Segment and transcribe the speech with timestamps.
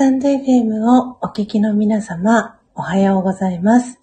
[0.00, 4.00] タンド FM をお聞きの皆様、おはようございます。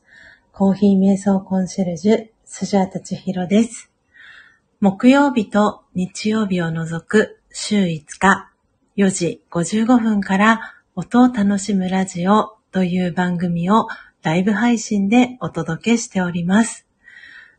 [0.51, 3.89] コーヒー瞑想コンシェルジュ、スジャータチヒロです。
[4.79, 8.51] 木曜日と日曜日を除く週5日、
[8.95, 13.87] 4時55分から音を楽しむラジオという番組を
[14.21, 16.85] ライブ配信でお届けしております。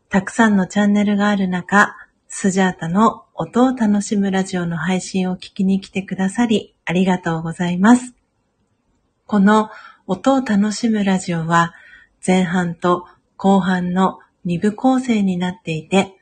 [0.07, 1.97] たくさんのチャンネルがある中、
[2.29, 8.13] スジャータの音を楽しむラジオの配信を聞きに来てくださり、ありがとうございます。
[9.29, 9.69] この
[10.07, 11.75] 音を楽しむラジオは、
[12.25, 13.05] 前半と
[13.37, 14.17] 後半の
[14.47, 16.15] 2部構成になっていて、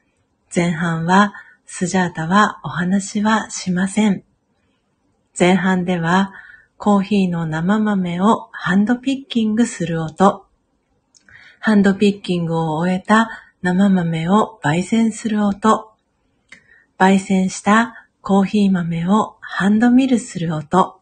[0.53, 1.33] 前半は
[1.65, 4.25] スジャータはお話はしません。
[5.39, 6.33] 前半では
[6.75, 10.45] コーヒーの生豆をハンドピッキングする音、
[11.61, 13.29] ハンドピッキングを終えた
[13.61, 15.93] 生豆を焙煎する音、
[16.99, 20.99] 焙煎したコーヒー豆をハンドミルする音、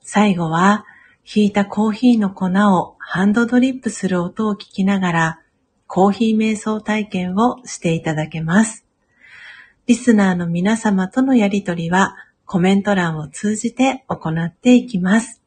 [0.00, 0.84] 最後は
[1.24, 5.40] ひいたコーヒーの粉をハンドドリップする音を聞きながら、
[5.86, 8.86] コーヒー瞑想体験をしていただけます。
[9.86, 12.16] リスナーの皆様とのやりとりは
[12.46, 15.40] コメント欄を通じて行っていきます。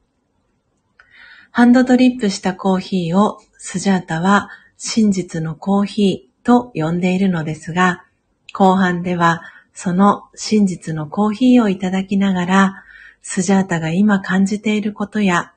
[1.51, 8.05] ハンドドリップしたコーヒーをスジャータは真実のコーヒーと呼んでいるのですが、
[8.53, 9.41] 後半では
[9.73, 12.83] その真実のコーヒーをいただきながら、
[13.21, 15.53] スジャータが今感じていることや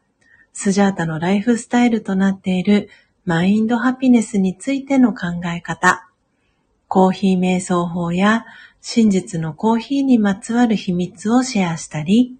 [0.60, 2.90] スジャータのライフスタイルとなっている
[3.24, 6.10] マインドハピネスについての考え方、
[6.88, 8.44] コーヒー瞑想法や
[8.80, 12.34] 真実のコーヒーにまつわる秘密をシェアしたり、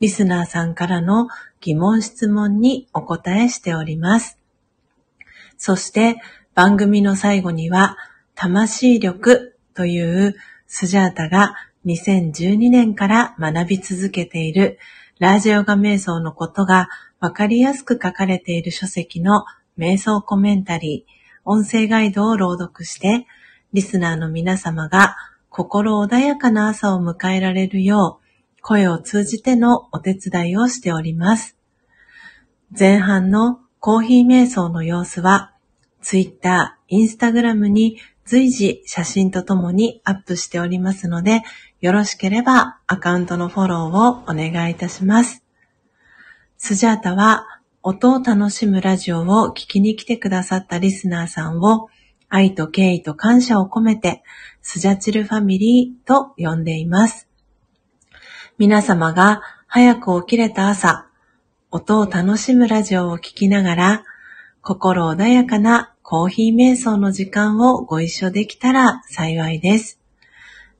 [0.00, 1.28] リスナーさんからの
[1.60, 4.38] 疑問質問にお答えしております。
[5.58, 6.16] そして
[6.54, 7.98] 番組の最後には、
[8.36, 10.34] 魂力という
[10.66, 14.78] スジャータが2012年から学び続けている
[15.18, 16.88] ラージオガ瞑想のことが
[17.20, 19.44] わかりやすく書かれている書籍の
[19.78, 21.12] 瞑想コメンタリー、
[21.44, 23.26] 音声ガイドを朗読して、
[23.74, 25.16] リスナーの皆様が
[25.50, 28.20] 心穏やかな朝を迎えられるよ
[28.58, 31.58] う、声を通じてのお手伝いをしております。
[32.78, 35.52] 前半のコーヒー瞑想の様子は、
[36.00, 41.42] Twitter、Instagram に随時写真とともにアップしておりますので、
[41.82, 45.39] よろしければアカウントのフォローをお願いいたします。
[46.62, 47.46] スジャータは
[47.82, 51.88] 音を楽しむラジオを聞きに来てくださったリスナーさんを
[52.28, 54.22] 愛と敬意と感謝を込めて
[54.60, 57.30] スジャチルファミリーと呼んでいます。
[58.58, 61.06] 皆様が早く起きれた朝、
[61.70, 64.04] 音を楽しむラジオを聞きながら
[64.60, 69.98] 心穏やかなコーヒー瞑想の時間をご一緒できたら幸いです。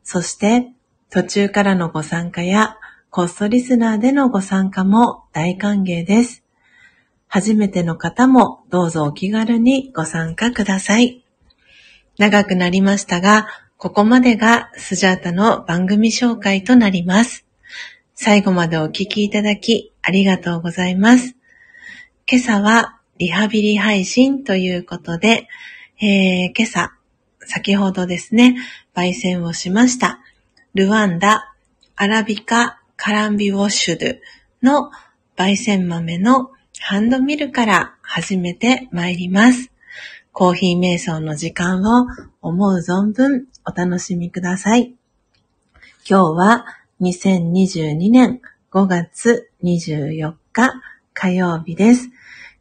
[0.04, 0.72] そして
[1.08, 2.76] 途中からのご参加や
[3.12, 6.44] コストリスナーでのご参加も大歓迎です。
[7.26, 11.24] 初めての方もどうぞお気軽にご参加ください。
[12.18, 13.48] 長くなりましたが、
[13.78, 17.44] ここまでがスジャータの番組紹介となります。
[18.14, 21.34] 最後までお聞きいただきありがとうございます。
[22.30, 25.48] 今朝はリハビリ配信ということで、
[26.00, 26.92] えー、今朝、
[27.40, 28.54] 先ほどですね、
[28.94, 30.20] 焙煎をしました。
[30.74, 31.52] ルワンダ、
[31.96, 34.18] アラビカ、カランビウォッシュド
[34.62, 34.90] の
[35.34, 39.72] 焙煎豆のハンドミルから始めて参ります。
[40.32, 42.06] コーヒー瞑想の時間を
[42.42, 44.94] 思う存分お楽しみください。
[46.06, 46.66] 今日は
[47.00, 50.74] 2022年5月24日
[51.14, 52.10] 火曜日です。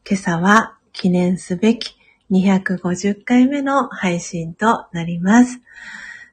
[0.09, 1.97] 今朝は記念すべき
[2.31, 5.59] 250回目の配信となります。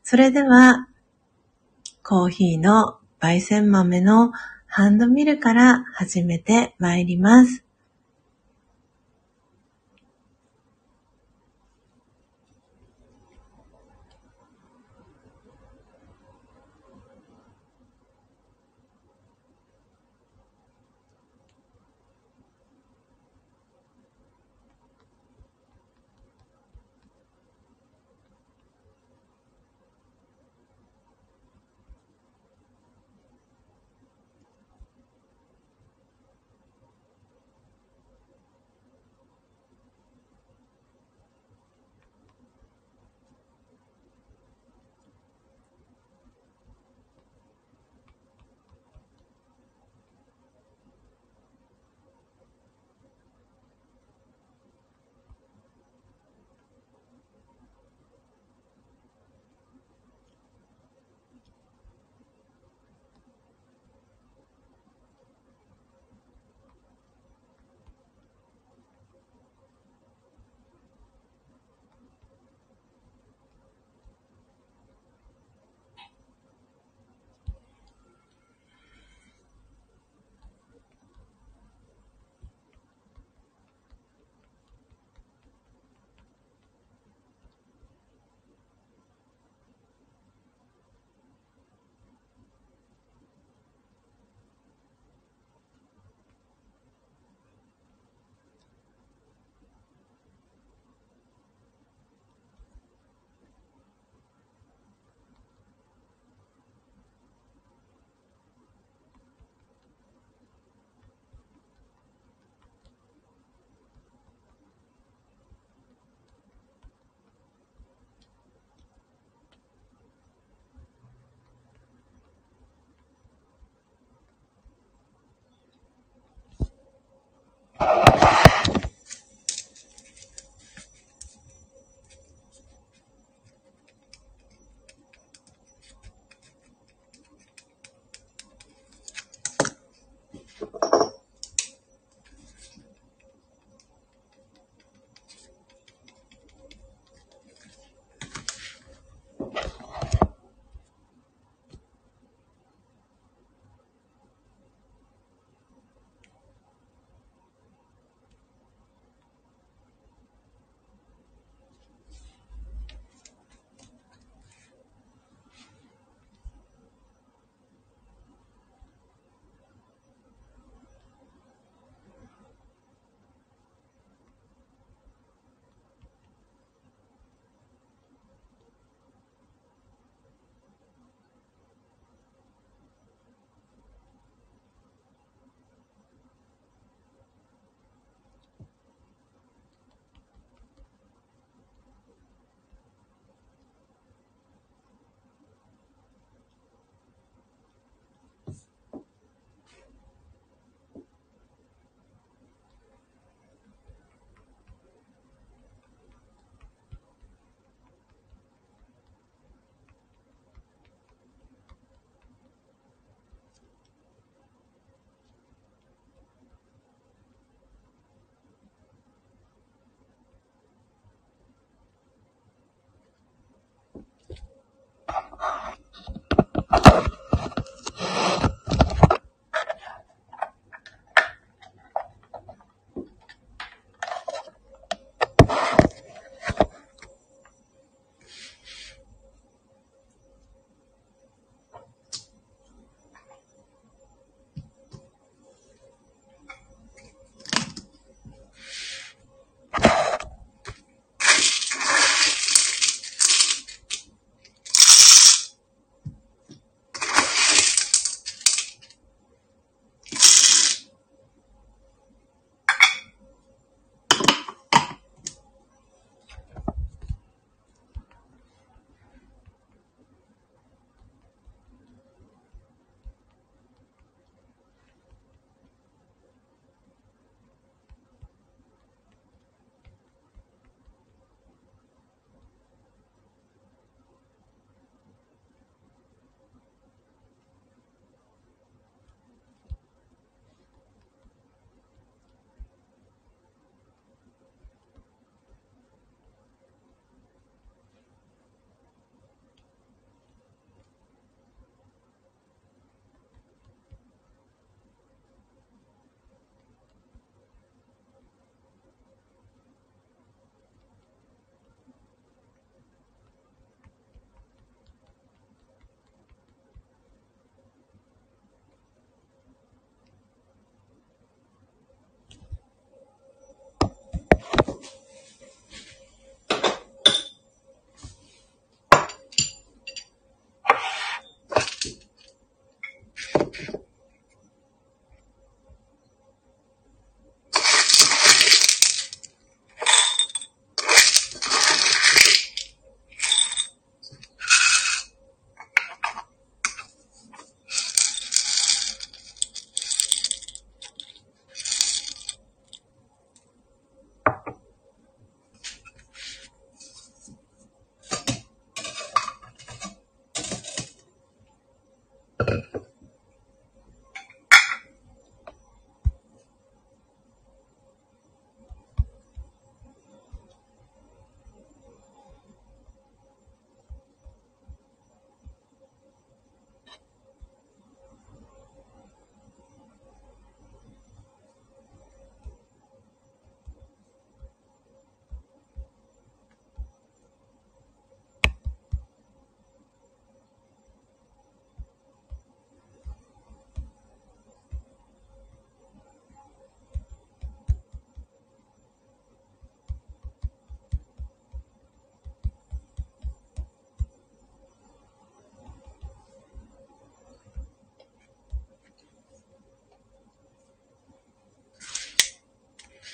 [0.05, 0.87] それでは、
[2.05, 4.33] コーヒーの焙煎豆の
[4.67, 7.66] ハンドミルから始めてまいります。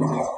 [0.00, 0.28] 何?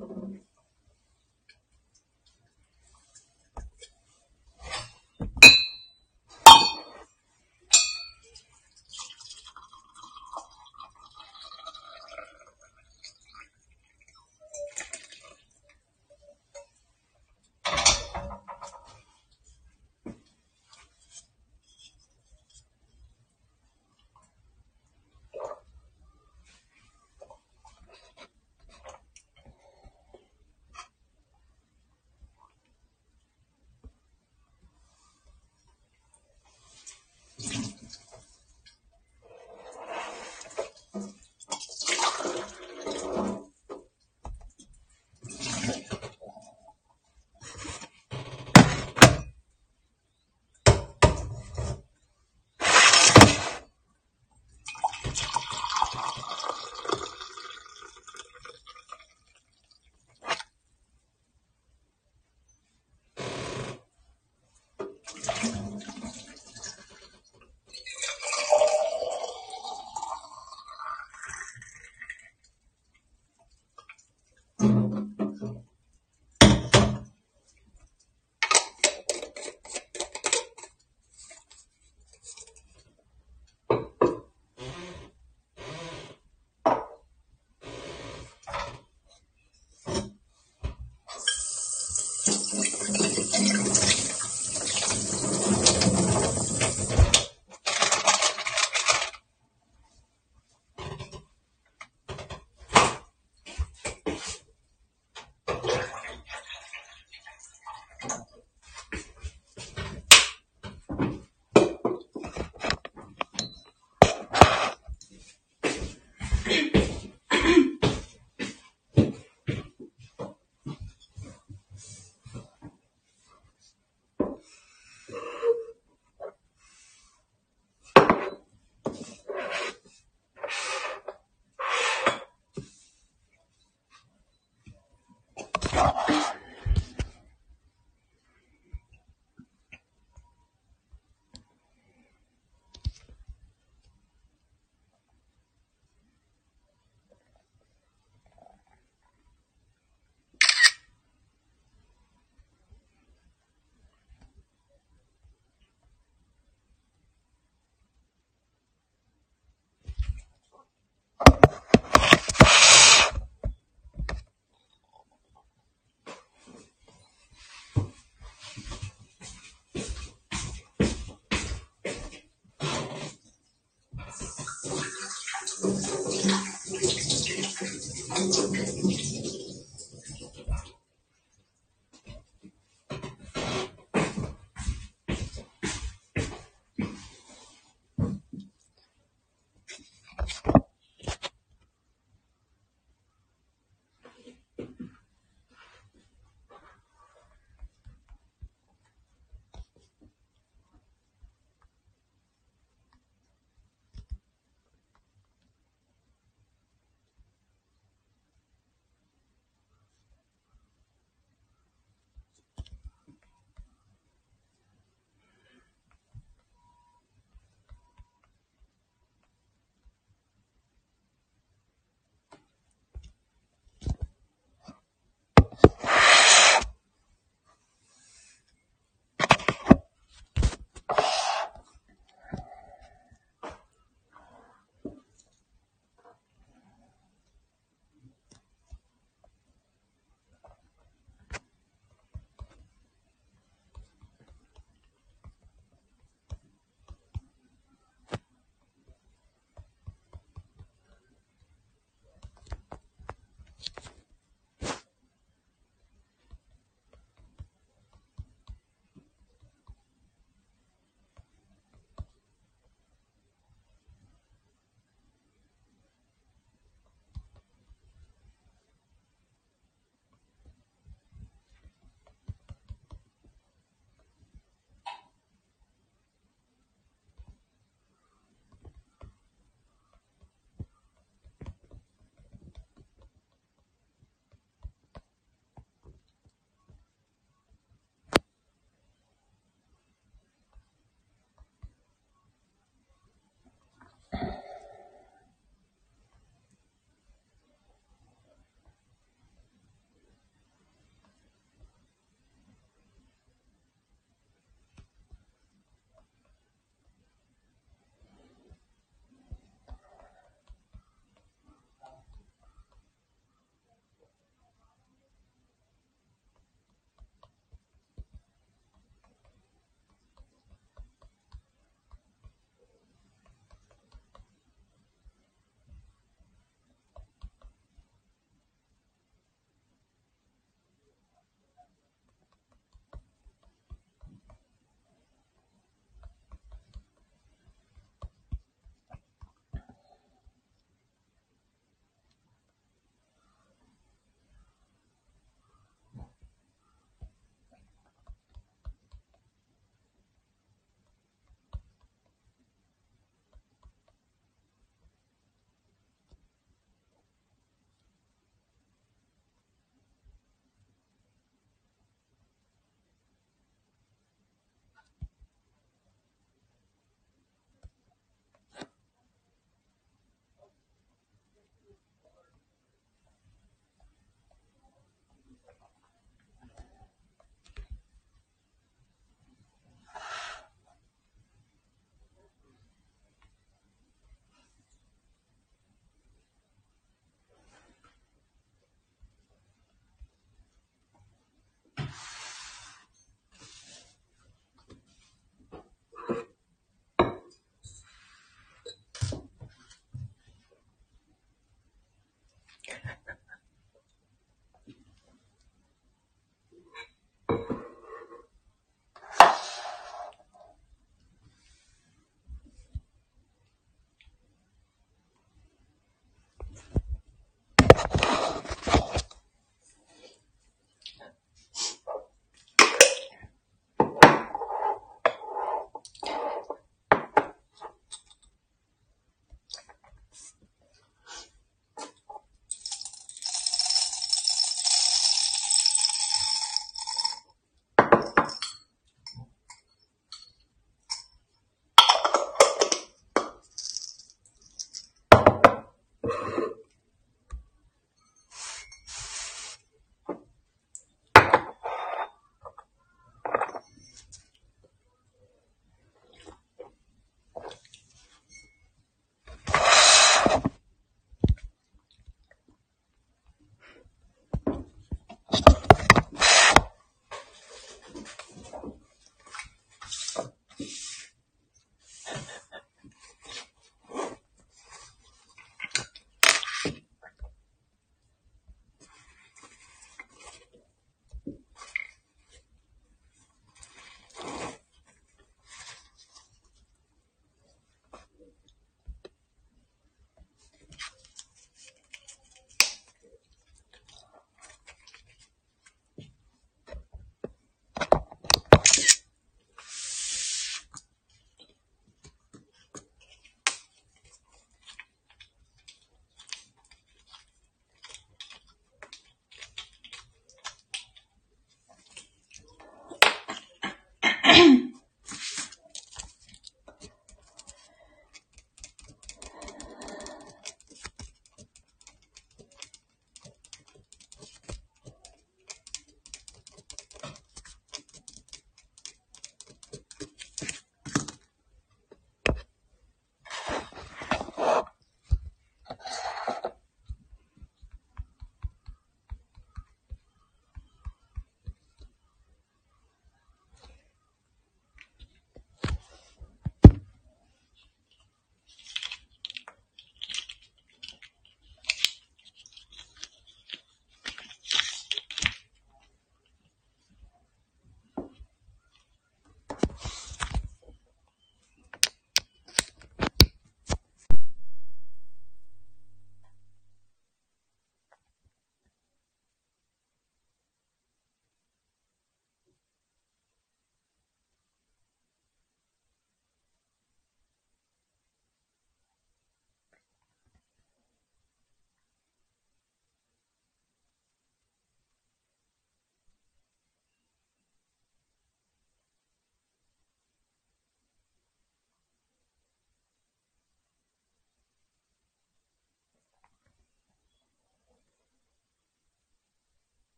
[178.21, 178.90] and deepest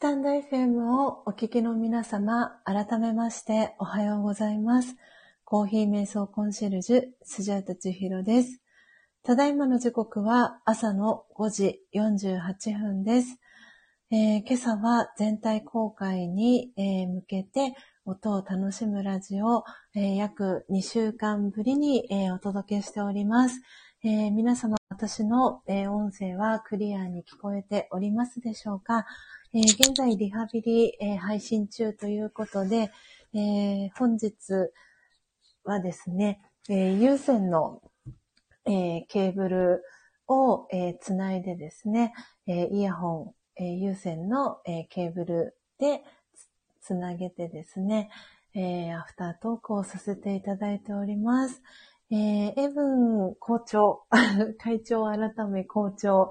[0.00, 4.96] スタンド FM をお聞きの皆様、改めましておはようございます。
[5.44, 8.62] コーヒー瞑想コンシェルジュ、スジャータチヒロです。
[9.22, 13.36] ただいまの時刻は朝の5時48分です。
[14.10, 17.74] えー今朝は全体公開に、えー向けて
[18.06, 23.60] 音を楽しむラジオを、えー約2週間ぶりに、お届けしております。
[24.02, 29.06] 皆様、私の、音声はクリアに聞こえておりますでしょうか、
[29.54, 32.92] えー現在リハビリ、えー配信中ということで、
[33.32, 34.34] えー本日
[35.64, 37.80] はですね、えー有線の、
[38.66, 39.82] えケーブル
[40.28, 42.12] を、えーつないでですね、
[42.46, 46.04] えイヤホン、えー有線の、えケーブルで
[46.82, 48.10] つなげてですね、
[48.52, 51.62] えアフタートークをさせていただいております。
[52.12, 54.02] えーエブン校長、
[54.58, 56.28] 会長改め校長、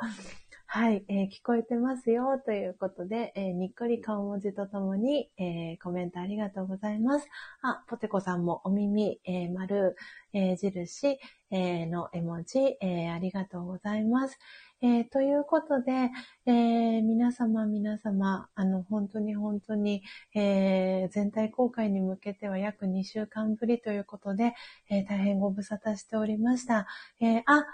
[0.71, 7.27] はい、えー聞こえてますよということで、えーにっこり顔文字とともに、えーコメントありがとうございます。
[7.63, 9.95] あ、ポテコさんもお耳、えー丸、
[10.31, 11.17] えー印、
[11.49, 14.37] えーの絵文字、えーありがとうございます。
[14.83, 16.11] えーということで、
[16.45, 20.03] えー皆様皆様、あの、本当に本当に、
[20.35, 24.53] えー全体公開に向けては約2週間ぶりということで、
[24.91, 26.85] えー大変ご無沙汰しておりました。
[27.21, 27.65] えーあ、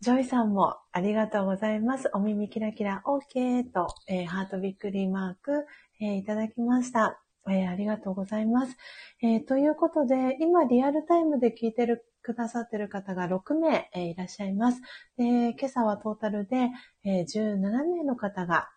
[0.00, 2.08] ジョイさんもありがとうございます。
[2.14, 5.66] お耳キラキラ OK と、えーハートびっくりマーク、
[6.00, 7.20] えーいただきました。
[7.46, 8.76] えーありがとうございます。
[9.22, 14.80] えーということで、今リアルタイムで聞いてるくださってる方が6名、えーいらっしゃいます。
[15.18, 16.70] で、今朝はトータルで、
[17.04, 18.70] えー17名の方が、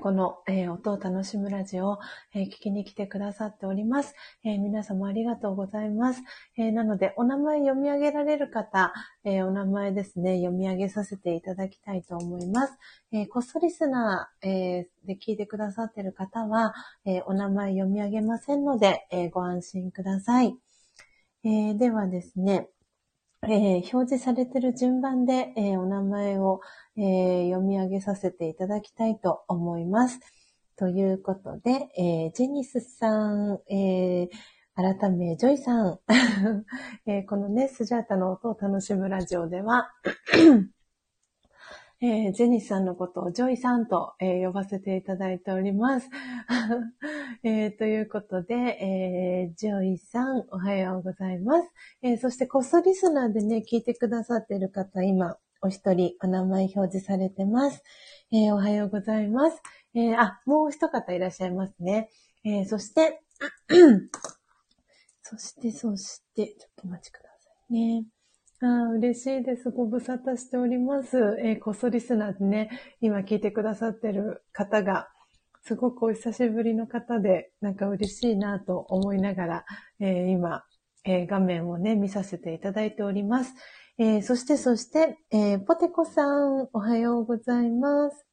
[0.00, 1.98] この、えー音を楽しむラジオを、
[2.34, 4.14] えー聞きに来てくださっております。
[4.44, 6.22] えー皆様ありがとうございます。
[6.56, 8.92] えなので、お名前読み上げられる方、
[9.24, 12.78] えお名前ですね、読み上げさせていただきたいと思います。
[13.12, 16.74] えこっそリスナー、えで聞いてくださっている方は、
[17.04, 20.56] えお名前読み上げませんので、えご安心ください。
[21.44, 22.68] えではですね、
[23.44, 26.60] えー表示されている順番で、えーお名前を、
[26.96, 30.20] えー読み上げさせていただきたいと思います。
[30.76, 34.28] ということで、えジェニスさん、え
[34.74, 36.00] 改め、ジョイさん、
[37.06, 39.90] えこのね、スジャータの音を楽しむラジオでは、
[42.00, 46.08] えージェニスさんのことをジョイさんと、えー呼ばせていただいております。
[47.42, 51.68] えーということで、えジョイさん、おはようございます。
[52.02, 57.82] えそして、ゴーストリスナーでね、聞いてくださってる方、今、お一人、お名前表示されてます。
[58.30, 59.60] えおはようございます。
[59.94, 62.10] えあ、もう一方いらっしゃいますね。
[62.44, 63.20] えーそして、
[65.22, 68.04] そして、そして、ちょっとお待ちくださいね。
[68.60, 69.70] ああ、嬉しいです。
[69.70, 71.16] ご無沙汰しております。
[71.40, 75.08] えー、こっそリスナーでね、今聞いてくださってる方が、
[75.62, 79.64] すごくお久しぶりの方で、なんか嬉しいなと思いながら、
[80.00, 80.64] えー今、
[81.04, 83.54] えー画面をね、見させていただいております。
[83.98, 88.24] えーそして、そして、えーポテコさん、おはようございます。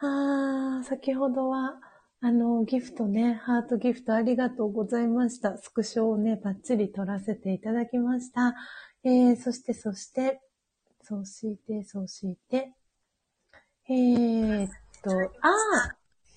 [0.00, 1.80] あー、先ほどは、
[2.26, 5.58] あの、ギフトね、ハートギフトありがとうございました。
[5.58, 8.54] スクショをね、バッチリ撮らせていただきました。
[9.04, 10.40] えー、そして、そして、
[11.02, 12.72] そうして、そうして、
[13.90, 14.70] えーっ
[15.02, 15.20] と、あー、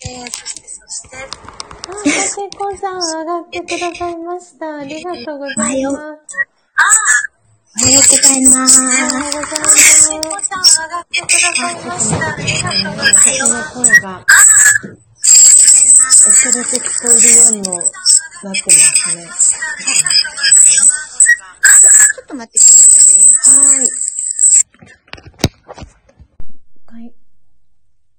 [0.09, 4.79] えー、そして、そして、あー、ポテコさん上がってくださいました。
[4.79, 5.97] ありがとうございます。
[7.79, 8.81] おはようございます。
[8.81, 10.09] おはようございます。
[10.09, 12.27] ポテコさん上がってくださいました。
[12.27, 13.29] ありがとうございます。
[13.29, 14.25] 私の声が
[15.99, 17.91] 遅れて聞こえるようにもなって
[18.43, 19.23] ますね。
[19.25, 23.23] ちょっと待ってくださいね。
[23.67, 23.87] はい。
[26.85, 27.13] はい。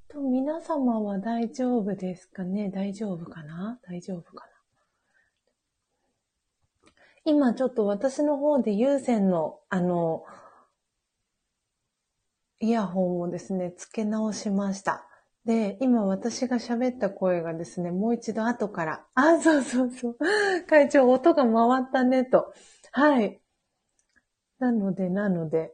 [0.09, 2.71] と、皆様は大丈夫ですかね？
[2.71, 3.79] 大丈夫かな？
[3.89, 4.53] 大丈夫かな？
[7.25, 10.25] 今ちょっと私の方で有線の、あの、
[12.61, 15.08] イヤホンをですね、付け直しました。
[15.49, 20.19] で、今私が喋った声がですね、もう一度後から、あ、そうそうそう。
[20.69, 22.53] 会長、音が回ったね、と。
[22.93, 23.41] はい。
[24.59, 25.73] なので、なので。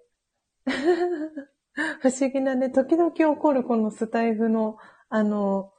[2.01, 4.77] 不思議なね、時々起こるこのスタイフの、
[5.09, 5.73] あの、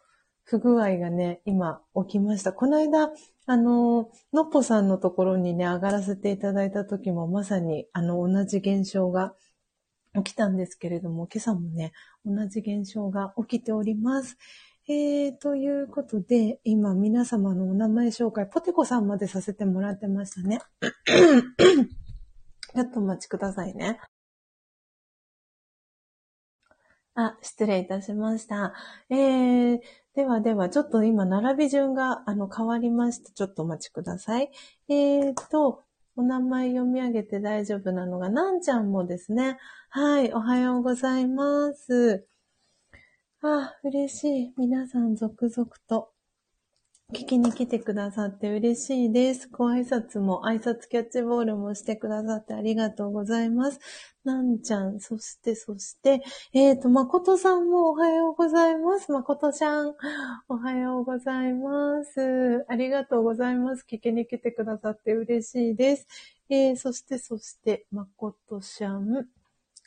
[0.43, 2.52] 不具合がね、今起きました。
[2.52, 3.14] この間、
[3.46, 9.36] あの、のっぽさんのところにね、上がらせていただいた時もまさに、あの、同じ現象が
[10.24, 11.93] 起きたんですけれども、今朝もね、
[12.26, 14.38] 同じ現象が起きております。
[14.88, 20.59] えー、ということで、今皆様のお名前紹介、ポテコさんまでさせてもらってましたね。
[22.76, 23.99] ちょっとお待ちくださいね。
[27.16, 28.74] あ、失礼いたしました。
[29.09, 29.80] えー、
[30.16, 33.32] ではでは、ちょっと今、並び順が、あの、変わりました。
[33.32, 34.51] ちょっとお待ちください。
[34.89, 35.84] えーと、
[36.18, 39.57] お名前読み上げて大丈夫なのが、なんちゃんもですね。
[39.89, 42.26] はい、おはようございます。
[43.41, 44.53] あ、嬉しい。
[44.57, 46.14] 皆さん続々と
[47.14, 49.47] 聞きに来てくださって嬉しいです。
[49.51, 53.80] ご挨拶も、挨拶キャッチボールもしてくださってありがとうございます。
[54.24, 59.12] なんちゃん、そして、そして、えーと、まことさんもおはようございます。
[59.12, 59.93] まことちゃん、
[60.49, 62.66] おはようございます。
[62.68, 63.86] ありがとうございます。
[63.88, 66.08] 聞きに来てくださって嬉しいです。
[66.49, 69.28] えー、そして、そして、まことちゃん。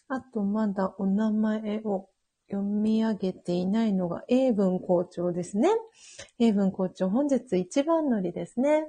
[0.06, 2.08] あと、まだお名前を
[2.50, 5.68] 読み上げていないのが、英文校長ですね。
[6.38, 8.84] 英文校長、本日一番乗りですね。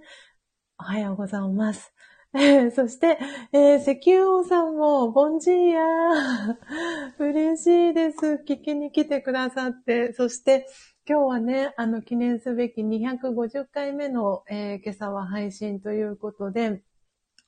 [0.80, 1.94] おはようございます。
[2.74, 3.20] そして、
[3.52, 6.58] えー、石油王さんも、ボンジーヤー。
[7.20, 8.44] 嬉しいです。
[8.48, 10.14] 聞きに来てくださって。
[10.14, 10.66] そして、
[11.06, 16.82] 今日はね、あの、記念すべき250回目の、えー今朝は配信ということで、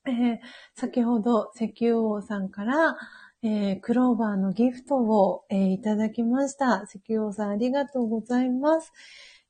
[0.05, 0.39] えー
[0.75, 2.97] 先ほど石油王さんから、
[3.43, 6.83] えークローバーのギフトを、えーいただきました。
[6.83, 8.91] 石王さんありがとうございます。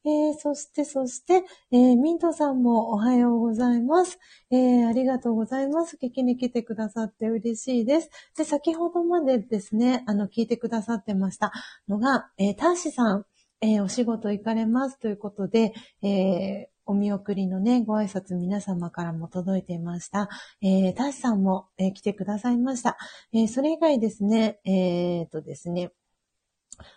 [0.05, 4.17] えーそして、そして、えーミントさんもおはようございます。
[4.49, 5.97] えーありがとうございます。
[6.01, 8.09] 聞きに来てくださって嬉しいです。
[8.37, 11.51] で、先ほどまでですね、あの、聞いてくださってました
[11.89, 13.25] のが、えーターシさん、
[13.59, 20.27] えお仕事行かれますということで、えお見送りのね、ご挨拶皆様からも届いていました。
[20.61, 22.97] えー、ターシさんも、えー来てくださいました。
[23.31, 25.93] えーそれ以外ですね、えーとですね、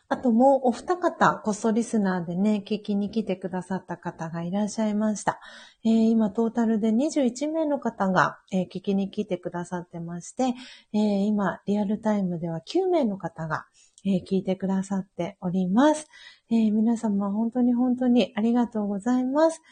[0.08, 5.38] あともうお二方、こっそリスナーでね、聞きに来てくださった方がいらっしゃいました。
[5.84, 10.54] えー今トータルで21名の方が、えー聞きに来てくださってまして、
[10.92, 13.66] えー今リアルタイムでは9名の方が、
[14.04, 16.08] えー聞いてくださっております。
[16.50, 19.62] えー皆様本当に本当にありがとうございます。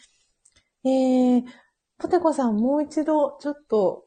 [0.84, 1.44] えー
[1.98, 4.06] ポテコさんもう一度ちょっと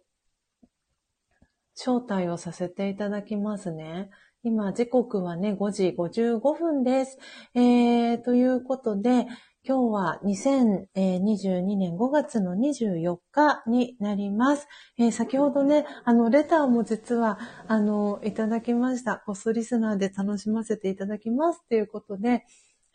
[1.76, 4.10] 招待をさせていただきますね。
[4.44, 7.18] 今、時刻はね、5時55分です。
[7.54, 9.28] えー、ということで、
[9.68, 14.68] 今日は2022年5月の24日になります。
[15.00, 19.24] えー先ほどね、あの、レターも実は、あの、いただきました。
[19.26, 21.66] コスリスナーで楽しませていただきます。
[21.68, 22.46] ということで、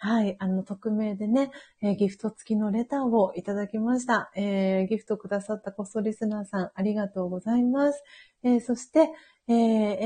[0.03, 1.51] はい、あの、匿名でね、
[1.83, 4.31] えーギフト付きのレターをいただきました。
[4.35, 8.03] えーギフトくださったコストリスナーさん、ありがとうございます。
[8.43, 9.11] えーそして、
[9.47, 9.57] えー、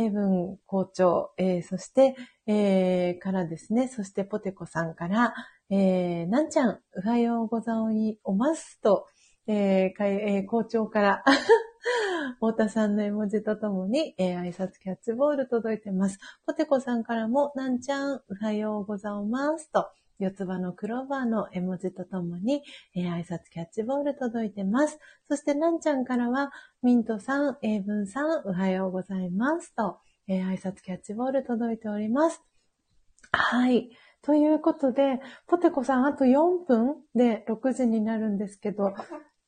[0.06, 2.16] 英文校長、えーそして、
[2.48, 5.32] えーからですね、そしてポテコさんから、
[5.70, 9.06] えーなんちゃん、おはようございますと、
[9.46, 11.24] えーえー校長から、
[12.40, 16.18] 太田さんの絵文字とともに、えー挨拶キャッチボール届いてます。
[16.46, 19.88] ポテコさんからも、なんちゃん、おはようございますと、
[20.18, 22.62] 四つ葉のクローバーの絵文字とともに、
[22.94, 24.98] えー挨拶キャッチボール届いてます。
[25.28, 32.42] そして、なんちゃんからは、ミントさん、英文さん、おはようございますと、えー挨拶キャッチボール届いております。
[33.32, 33.90] はい。
[34.22, 38.94] ということで、ポテコさん、あと4分で6時になるんですけど、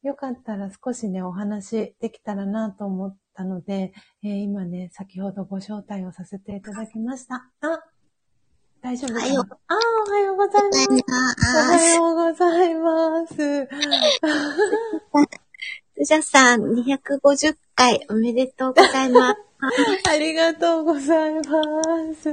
[0.06, 3.92] よかったら少しね、お話できたらなと思ったので、
[4.22, 7.50] えー今ね、先ほどご招待をさせていただきました。
[7.60, 7.82] あ、
[8.80, 9.26] 大丈夫かな？
[9.26, 9.74] おはようあ、
[10.06, 10.86] おはようございます。
[10.86, 13.34] おはようございます。
[15.96, 19.40] スジャさん、250回おめでとうございます。
[20.08, 21.42] ありがとうございま
[22.14, 22.30] す。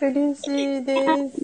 [0.00, 1.42] 嬉しいです。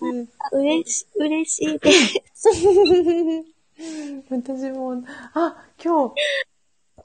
[0.53, 1.90] 嬉し、嬉しいで
[2.34, 2.48] す。
[4.31, 5.03] 私も、
[5.35, 6.14] あ、今日、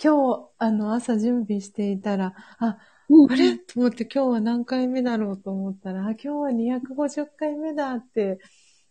[0.04, 3.58] 今日、あの、朝準備していたら、あ、あれ？
[3.58, 8.40] と思って今日は何回目だろうと思ったら、あ、今日は250回目だって、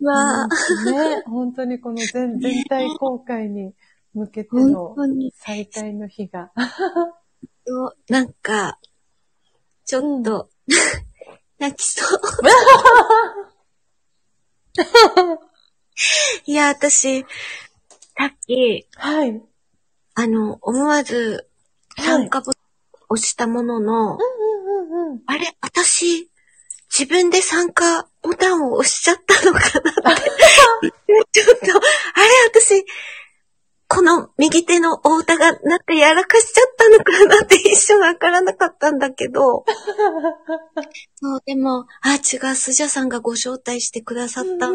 [0.00, 0.48] わあ、
[0.90, 3.74] ね、 本当にこの全全体公開に
[4.14, 6.50] 向けて本の当に、再開の日が。
[8.08, 8.78] なんか、
[9.84, 10.48] ちょっと、
[11.58, 12.20] 泣きそう。
[16.46, 17.24] いや、私、
[18.18, 19.42] さっき、はい。
[20.14, 21.48] あの、思わず
[21.98, 24.18] 参加ボタンを押したものの。
[25.26, 26.30] あれ、私、
[26.88, 29.60] 自分で参加ボタンを押しちゃったのか
[30.02, 30.30] なって。
[31.32, 32.86] ちょっと、あれ、私、
[33.88, 39.64] この右手のお歌がなんかやらかしちゃったのかなって一瞬わからなかったんだけど。
[41.16, 44.72] そう、でも、あ、違う、スジャさんがご招待してくださった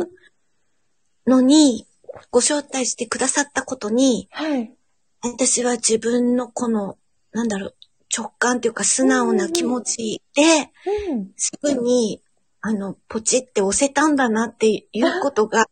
[1.27, 1.87] のに、
[2.30, 4.72] ご招待してくださったことに、はい。
[5.24, 6.97] 私は自分のこの、
[7.32, 7.76] なんだろう、
[8.16, 10.43] 直感というか素直な気持ちで、
[11.09, 11.32] うん。
[11.36, 12.22] すぐに
[12.64, 15.66] あの、ポチって押せたんだなっていうことが、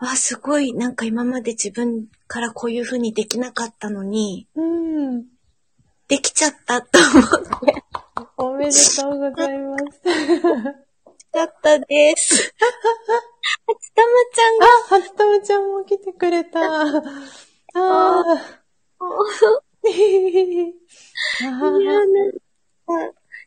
[0.00, 5.24] わ、すごい、なんか今まで自分からこういうふうにできなかったのに、うん。
[6.06, 7.84] できちゃったと思って、
[8.36, 10.00] おめでとうございます。
[11.32, 12.34] だったです。
[12.34, 16.60] はつたまちゃんが、あ、初玉ちゃんも来てくれた。
[16.60, 17.02] あ
[17.74, 18.60] あ。
[19.88, 20.74] い
[21.42, 22.92] や、なんか、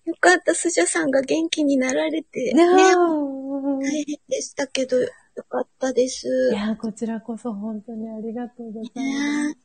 [0.06, 5.10] よかった、スジャさんが元気になられて、ね、ね大変でしたけど、よ
[5.50, 6.52] かったです。
[6.54, 9.02] いや、こちらこそ本当にありがとうございま
[9.48, 9.58] ねす。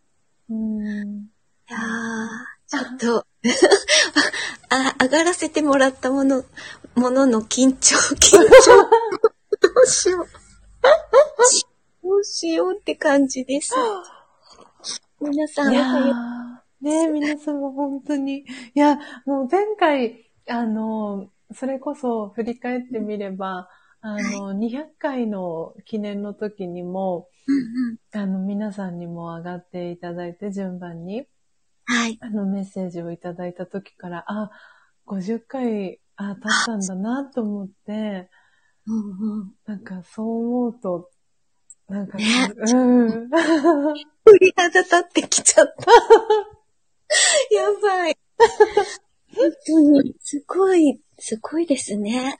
[0.50, 1.18] うん。
[1.20, 3.26] いやー、ちょっと、
[4.70, 6.44] あ、上がらせてもらったもの、
[6.98, 8.90] ものの緊張、緊張。
[9.60, 10.26] どうしよう。
[12.02, 13.74] どうしようって感じです。
[15.20, 15.72] 皆さん、
[16.80, 18.38] ねえ、皆様本当に。
[18.38, 18.44] い
[18.74, 23.68] や、もう前回、あの、それこそ振り返ってみれば、
[24.00, 27.28] あの、200回の記念の時にも、
[28.12, 31.26] あの、皆さんにも上がっていただいて、順番に、
[31.84, 32.18] はい。
[32.20, 34.50] あの、メッセージをいただいた時から、あ、
[35.06, 38.28] 50回、あ、経ったんだなと思って、
[38.86, 39.54] うんうん。
[39.66, 41.10] なんかそう思うと、
[41.88, 42.24] なんか、ね
[42.56, 43.30] うん。
[44.24, 45.92] 鳥肌立ってきちゃった。
[47.54, 48.18] やばい。
[49.36, 52.36] 本当に、すごい、すごいですね。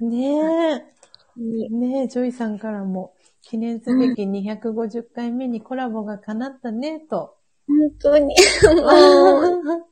[0.00, 0.98] ねえ。
[1.36, 7.36] にねえ、ジョイさんからも、記念すべき250回目にコラボが叶ったね、と。
[7.66, 9.40] 本当に、 も
[9.76, 9.87] う、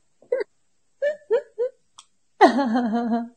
[2.39, 3.31] 本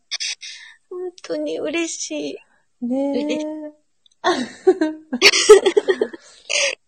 [1.22, 2.86] 当に嬉しい。
[2.86, 3.44] ねえ。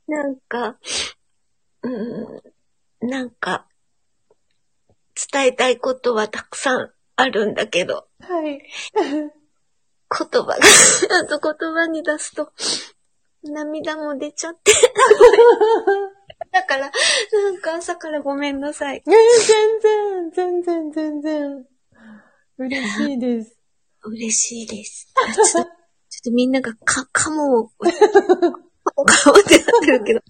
[0.07, 0.79] なんか、
[1.83, 3.67] うん、なんか、
[5.33, 8.63] 伝えたいことはたくさんあるんだけど、はい。
[9.03, 9.23] 言
[10.11, 10.57] 葉が、
[11.21, 12.53] あと言葉に出すと、
[13.43, 14.73] 涙も出ちゃって。
[16.53, 16.91] だから、
[17.33, 19.03] なんか朝からごめんなさい。
[19.07, 21.72] え全然、全然、全然。
[22.59, 23.57] 嬉しいです。
[24.05, 25.13] 嬉しいです。
[25.35, 25.65] ちょっと、ちょっ
[26.25, 27.87] とみんながか、カモを、カ
[28.97, 30.21] モカモってなってるけど、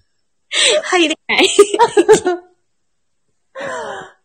[0.83, 1.45] 入れない。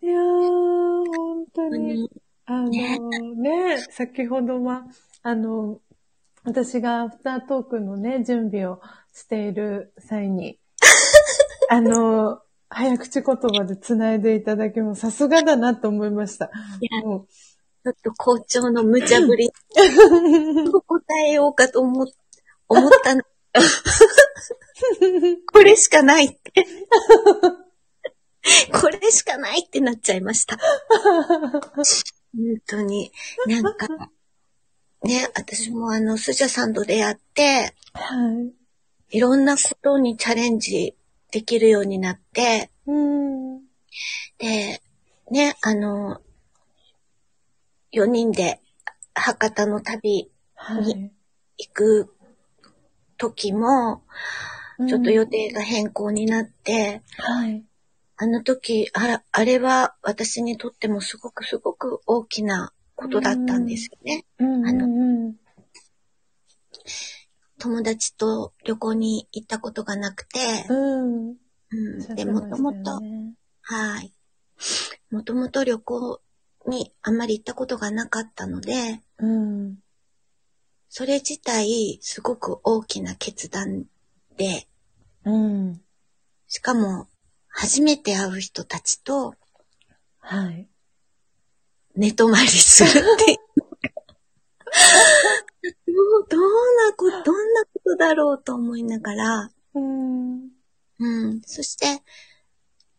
[0.01, 2.09] いやー、本当に。
[2.46, 2.99] あのね
[3.36, 4.84] ね、先ほどは、
[5.22, 5.80] あの、
[6.44, 8.80] 私がアフタートークのね、準備を
[9.12, 10.59] している際に、
[11.68, 12.40] あの、
[12.70, 16.51] 早口言葉で繋いでいただきもさすがだなと思いました。
[16.80, 19.47] いやもちょっと校長の無茶ぶり
[20.72, 22.07] う答えようかと思っ
[22.68, 23.22] 思ったの。
[25.53, 26.66] これしかないって。
[28.72, 30.59] これしかないってなっちゃいました。
[31.76, 31.85] 本
[32.66, 33.11] 当に。
[33.47, 33.89] なんか、
[35.03, 38.33] ね、私もあの、スジャさんと出会って、は
[39.11, 39.16] い。
[39.16, 40.95] いろんなことにチャレンジ
[41.31, 43.61] できるようになって、うん。
[44.39, 44.83] で、
[45.31, 46.20] ね、あの、
[47.99, 48.61] 4人で
[49.14, 51.11] 博多の旅はい。
[51.59, 52.14] 行く
[53.16, 54.03] 時も、
[54.88, 57.64] ちょっとよ、予定が変更になって、はい。
[58.16, 64.24] あの時、あら、あれは私にとってもすごくすごく大きなことだったんですよね。
[64.38, 65.34] うんあのうん
[67.61, 70.38] 友達と旅行に行ったことがなくて、
[70.68, 71.28] うん。
[71.30, 71.36] うん。
[71.70, 73.03] うん、で、もともと、
[73.62, 74.12] はい。
[75.11, 76.20] もともと旅行
[76.69, 79.79] にあんまり行ったことがなかったので、うん。
[80.89, 83.85] それ自体すごく大きな決断
[84.37, 84.69] で、
[85.25, 85.81] うん。
[86.47, 87.09] しかも
[87.49, 89.35] 初めて会う人たちと
[90.19, 90.69] はい。
[91.97, 93.01] 寝泊まりするって。
[95.87, 100.51] どうどんなこと、どんなことだろうと思いながら、うん。
[100.99, 101.41] うん。
[101.45, 102.03] そして、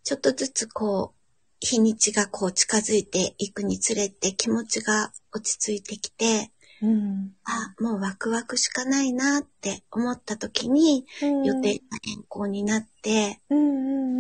[0.04, 1.19] ちょっとずつこう、
[1.62, 6.52] 日にちがこう近づいていくにつれて気持ちが落ち着いてきて、
[6.82, 7.34] うん。
[7.44, 13.62] あ、もうワクワクしかないなって思った時に予定が変更になって、うんう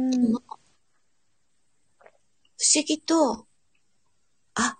[0.09, 0.33] んうん。
[0.33, 0.41] 不
[2.75, 3.47] 思議と、
[4.55, 4.77] あ、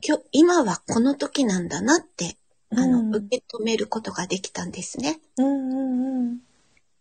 [0.00, 2.38] 今日、今はこの時なんだなって、
[2.70, 5.20] あの、うん受け止めることができたんですね。
[5.36, 6.38] うんうんうん。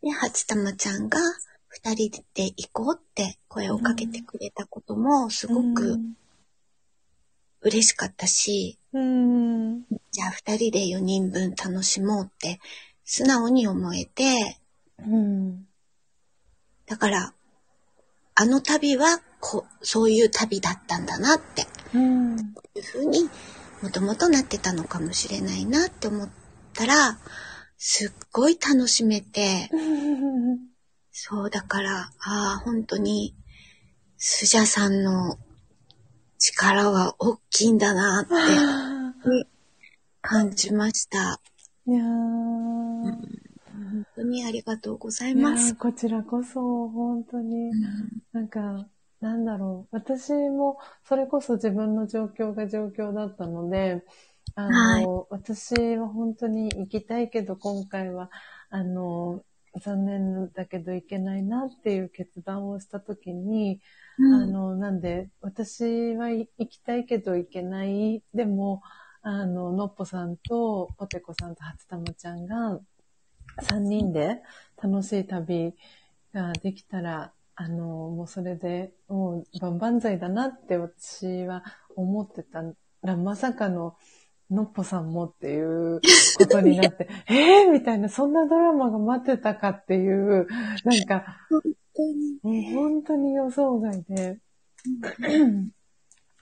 [0.01, 1.21] で、初玉ちゃんが
[1.73, 5.99] 二人で行こうって声をかけてくれたこともすごく
[7.61, 9.83] 嬉しかったし、うん。
[10.11, 12.59] じゃあ二人で4人分楽しもうって
[13.05, 14.59] 素直に思えて、
[14.99, 15.65] うん。
[16.87, 17.33] だから、
[18.35, 22.37] あの旅はこう、そういう旅だったんだなってうん。
[22.75, 23.29] いうふうに
[23.81, 26.29] もともとなってたのかもしれないなって思っ
[26.73, 27.17] たら、
[27.77, 29.69] すっごい楽しめて、
[31.11, 33.35] そうだから、ああ、本当に、
[34.17, 35.37] スジャさんの
[36.37, 39.47] 力は大きいんだなって
[40.21, 41.41] 感じました。
[41.85, 42.05] いやー
[43.91, 45.77] 本当にありがとうございますー。
[45.77, 47.71] こちらこそ、本当に。
[48.31, 48.87] なんか、
[49.19, 49.95] なんだろう。
[49.95, 54.03] 私も、それこそ自分の状況が状況だったので、
[54.55, 54.69] あ
[55.01, 58.31] の、私は本当に行きたいけど、今回は、
[58.69, 59.43] あの、
[59.79, 63.79] 残念だけど行けないなっていう決断をしたときに、
[64.19, 68.21] うんあの、なんで、私は行きたいけど行けない。
[68.33, 68.81] でも、
[69.21, 72.79] あの、のっぽさんと、ポテコさんと初玉ちゃんが、
[73.63, 74.41] 3人で
[74.81, 75.73] 楽しい旅
[76.33, 81.63] ができたら、あの、もうそれで、もう万々歳だなって私は
[81.95, 82.63] 思ってた
[83.03, 83.95] ら、まさかの、
[84.51, 86.01] のっぽさんもっていう
[86.37, 90.47] ことになって、えーみたいな、そんなドラマが待ってたかっていう、
[90.83, 91.61] なんか、本
[91.95, 92.39] 当に。
[92.43, 94.39] もう本当に予想外で、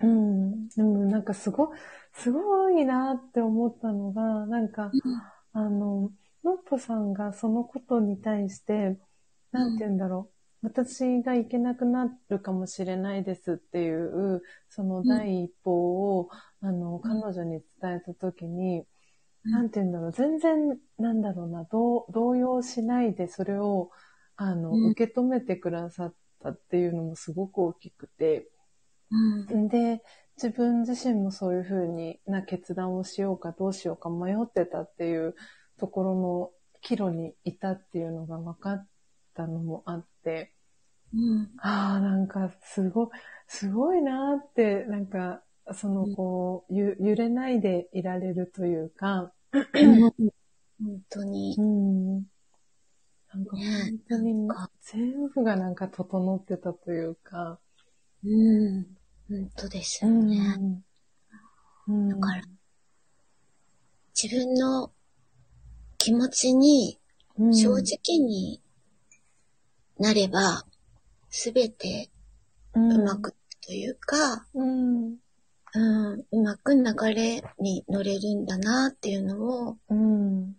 [0.02, 0.70] うん。
[0.70, 1.72] でもなんかすご、
[2.14, 4.92] すごいなって思ったのが、なんか、
[5.54, 6.12] あの、
[6.44, 8.98] のっぽさんがそのことに対して、
[9.52, 10.39] なんて言うんだろう。
[10.62, 16.30] 私が行けなくなるかもしれないですっていう、その第一報を、
[16.62, 18.86] あの、彼女に伝えたときに、うん
[19.42, 20.12] なんて言うんだろう。
[20.12, 23.90] 全然、なんだろうな、動動揺しないで、それを、
[24.36, 28.52] あの、うん受け止めてくださったっていうのもすごく大きくて、
[29.12, 29.68] うん。
[29.70, 30.04] で、
[30.42, 35.36] 自分自身もそういうふうにな決断をしようかどうしようか迷ってたっていう
[35.78, 36.52] ところの
[36.82, 38.88] 岐路にいたっていうのが分かっ
[39.34, 40.54] たのもあって、
[41.14, 41.50] うん。
[41.58, 43.08] ああ、なんかすごい、
[43.48, 45.44] すごいなーって、なんか、
[45.74, 49.34] そのこう、ゆ揺れないでいられるというか、
[49.74, 51.62] 本当にう。
[51.62, 52.16] ん。
[53.32, 54.50] なんかね本当に
[54.82, 57.60] 全部がなんか整ってたというか、
[58.24, 58.86] うん。
[59.30, 60.84] 本当ですよね。
[61.88, 62.10] うん。
[62.10, 62.44] だから
[64.22, 64.92] 自分の
[65.98, 67.00] 気持ちに
[67.38, 68.62] うん正直に
[70.00, 70.66] なれば、
[71.30, 72.10] すべて
[72.74, 73.36] ううまく
[73.66, 75.18] というか、うん。
[75.76, 80.56] うん、うまく流れに乗れるんだなっていうのを、うん。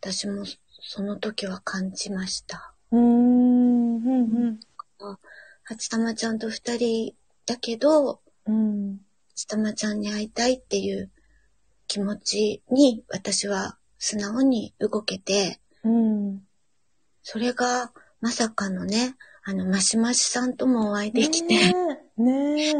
[0.00, 0.44] 私も
[0.80, 2.74] その時は感じました。
[2.92, 3.96] うん。
[3.96, 4.60] うん。
[5.64, 7.14] 初玉ちゃんと二人
[7.46, 8.98] だけど、うん。
[9.30, 11.10] 初玉ちゃんに会いたいっていう
[11.88, 16.42] 気持ちに私は素直に動けて、うん。
[17.22, 17.92] それが
[18.22, 21.74] まさかのね、あの、マシマシさんともお会いできて、
[22.16, 22.72] ねえ。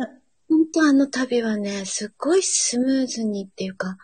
[0.49, 3.99] 本当あの旅はね、すっごいスムーズにっていうか、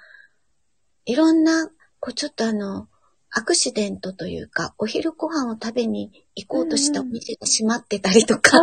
[1.06, 1.68] いろんな、
[2.00, 2.88] こうちょっとあの、
[3.30, 8.58] アクシデントというか、お昼ご飯を食べに行こうとしたお店が閉まってたりとか、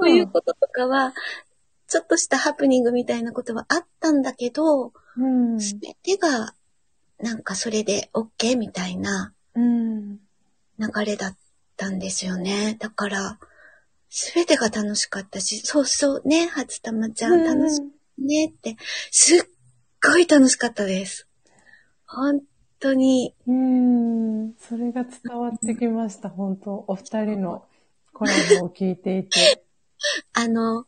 [0.00, 1.14] そういうこととかは、
[1.88, 5.60] ちょっとしたハプニングみたいなことはあったんだけど、うん。
[5.60, 6.54] すべてが、
[7.18, 10.18] なんかそれで OK みたいなうん。
[10.78, 11.36] 流れだっ
[11.76, 12.76] たんですよね。
[12.78, 13.38] だから、
[14.08, 17.82] すべてが楽しかったし、そうそうね、初玉ちゃん楽し
[18.18, 18.76] いねって、
[19.10, 19.40] すっ
[20.02, 21.26] ごい楽しかったです。
[22.06, 22.40] 本
[22.78, 24.54] 当に、うん。
[24.58, 26.28] それが伝わってきました。
[26.28, 27.64] 本当お二人の
[28.12, 29.64] コラボを聞いていて。
[30.34, 30.86] あの、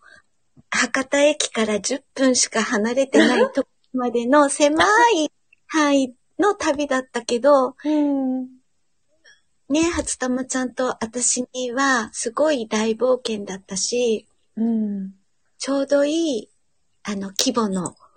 [0.70, 4.84] 博多駅から10分しか離れてないとこまでの狭
[5.14, 5.32] い
[5.66, 8.55] 範囲の旅だったけど、うん。
[9.68, 14.26] ね、初玉ちゃんと私にはすごい大冒険だったし、
[14.56, 15.14] うん。
[15.58, 16.48] ちょうどいい、
[17.02, 17.96] あの、規模の、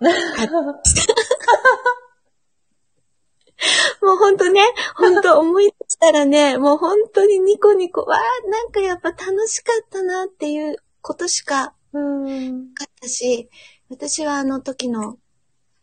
[4.02, 4.60] もうほんとね、
[4.96, 12.68] ほんと思い出したらね、 もう本当にニコニコ、わー、なんかやっぱ楽しかったなっていうことしかうん。
[12.68, 13.50] なかったし、
[13.88, 15.18] 私はあの時の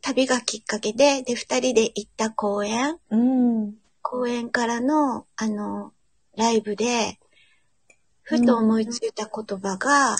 [0.01, 3.75] 旅がきっかけで、で、二人で行った公園、うん。
[4.09, 5.91] 公園からの、あの、
[6.37, 7.19] ライブで、
[8.21, 10.15] ふと思いついた言葉が、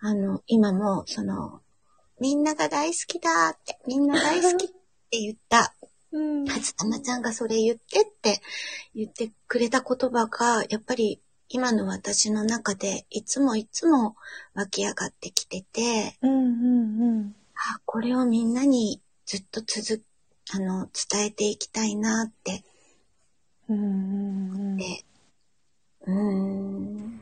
[0.00, 1.60] あの、今も、その、
[2.18, 5.72] みんなが大好きだって、みんな大好きって言った、
[6.10, 6.44] うん。
[6.46, 8.42] 初玉ちゃんがそれ言ってって
[8.92, 14.16] 言ってくれた言葉が、やっぱり今の私の中でいつもいつも
[14.54, 16.32] 湧き上がってきてて、うん。
[16.32, 17.36] うん。
[17.54, 20.02] あ、これをみんなにずっと続、
[20.52, 22.64] あの、伝えていきたいなって、
[23.70, 24.76] うん。
[24.76, 24.84] で、
[26.06, 27.20] うーん、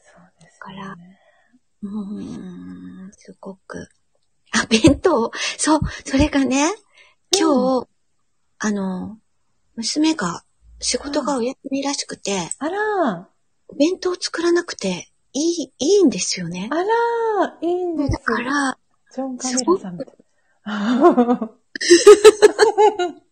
[0.00, 1.18] そうですからね。
[1.82, 1.88] うー
[3.08, 3.88] ん、すごく。
[4.52, 5.32] あ、弁当。
[5.56, 6.72] そう、それがね、
[7.36, 7.88] 今日、
[8.60, 9.18] あの、
[9.74, 10.44] 娘が
[10.78, 13.28] 仕事がお休みらしくて、あら、
[13.66, 16.76] お弁当作らなくていい、いいんですよねあ。
[16.76, 16.84] ら、
[17.60, 18.78] いいんですだから、
[19.12, 20.14] ジョン・カメラさんみたい。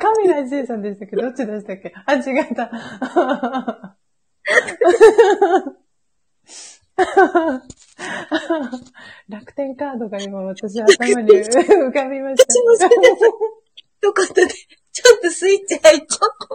[0.00, 1.16] カミラ J さんでしたっけ？
[1.16, 1.92] ど、っちでしたっけ？
[2.06, 2.70] あ、違った。
[9.28, 12.44] 楽天カードが今私頭に浮かびました。
[12.44, 12.96] 私もそれ
[14.00, 14.54] 一言で、
[14.92, 16.48] ちょっとスイッチ入っちゃった。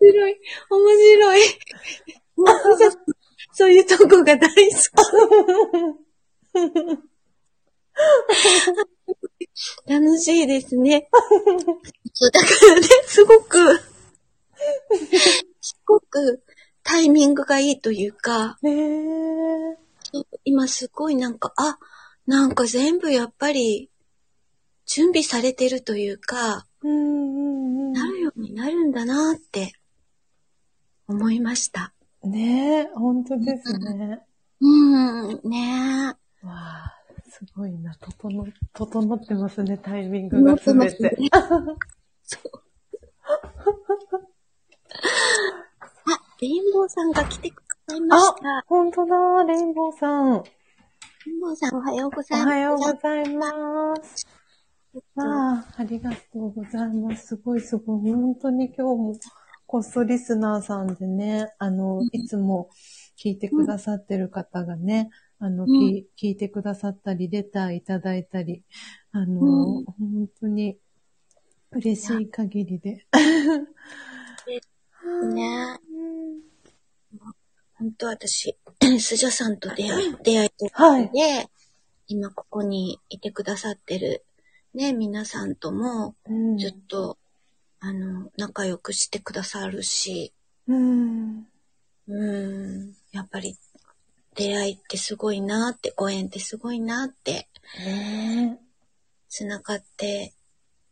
[0.00, 0.36] 面白い、
[0.70, 1.40] 面白い。
[3.52, 4.86] そういうとこが大好き。
[9.90, 11.08] 楽しいですね。
[11.10, 13.78] だからね、すごく、
[15.60, 16.42] すごく
[16.82, 18.58] タイミングがいいというか。
[20.44, 21.78] 今すごいなんか、あ、
[22.26, 23.90] なんか全部やっぱり
[24.86, 27.75] 準備されてるというか、うんうん
[28.36, 29.72] になるんだなって
[31.08, 31.92] 思いました。
[32.22, 32.32] うん。
[32.32, 34.20] ねえ、本当ですね。
[34.60, 36.46] うん、ねえ。
[36.46, 36.94] わあ、
[37.28, 37.94] すごいな。
[37.94, 41.02] 整、整ってますね、タイミングがすべて。
[41.02, 41.30] ね
[42.22, 42.50] そう。
[46.08, 48.64] あ、レインボーさんが来てくださいました。
[48.66, 50.32] 本当だ、レインボーさん。
[50.38, 52.48] おレインボーさんおはようございます。
[52.48, 54.35] はようございます。
[55.16, 57.28] ああ、ありがとうございます。
[57.28, 58.12] すごいすごい。
[58.12, 59.14] 本当に今日も
[59.66, 62.70] こっそリスナーさんでね、あの、いつも
[63.18, 68.62] 聞いてくださってる方がね、あの、うん聞聞いてくださったり、レターいただいたり、
[69.12, 70.78] あの、うん本当に
[71.72, 73.06] 嬉しい限りで。
[75.34, 76.40] ねうん
[77.78, 78.56] 本当私、
[79.00, 81.10] スジャさんと出会い、出会いとはい。
[81.10, 81.48] で、
[82.06, 84.25] 今ここにいてくださってる
[84.76, 87.16] ね、皆さんともうんずっと、
[87.80, 90.34] あの、仲良くしてくださるし、
[90.68, 91.46] うん。
[92.08, 93.56] うん、やっぱり
[94.34, 97.48] 出会いってすごいなって、ご縁ってすごいなって、
[97.86, 98.58] ね
[99.30, 100.34] 繋がって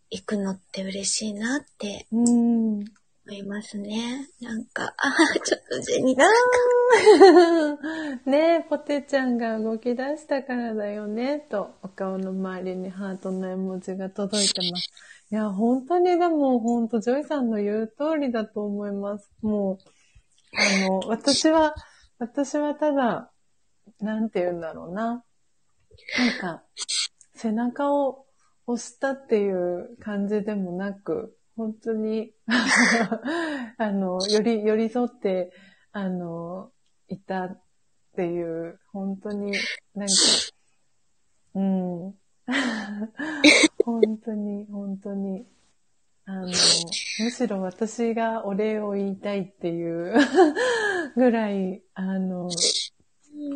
[0.08, 2.06] いくのって嬉しいなってえ。
[2.10, 2.84] うん。
[3.26, 4.28] 思いますね。
[4.40, 6.26] なんか、あーちょっとジェニーあー
[8.26, 14.90] ねえ、ポテちゃんが動き出したからだよね、と、お顔の周りにハートの絵文字が届いてます。
[15.30, 19.30] いや、本当にでも、本当ジョイさんの言う通りだと思います。
[19.42, 19.78] もう、
[20.56, 21.74] あの、私は、
[22.18, 23.32] 私はただ、
[24.00, 25.24] なんて言うんだろうな。
[26.18, 26.62] なんか、
[27.34, 28.26] 背中を
[28.66, 32.32] 押したっていう感じでもなく、本当に、
[33.78, 35.52] あの、より、寄り添って、
[35.92, 36.70] あの、
[37.08, 37.62] いたっ
[38.16, 39.52] ていう、本当に
[39.94, 40.14] なんか、
[41.54, 42.14] うん。
[43.84, 45.46] 本当に、本当に、
[46.26, 50.14] あの、むしろ私がお礼を言いたいっていう
[51.16, 52.48] ぐらい、あの、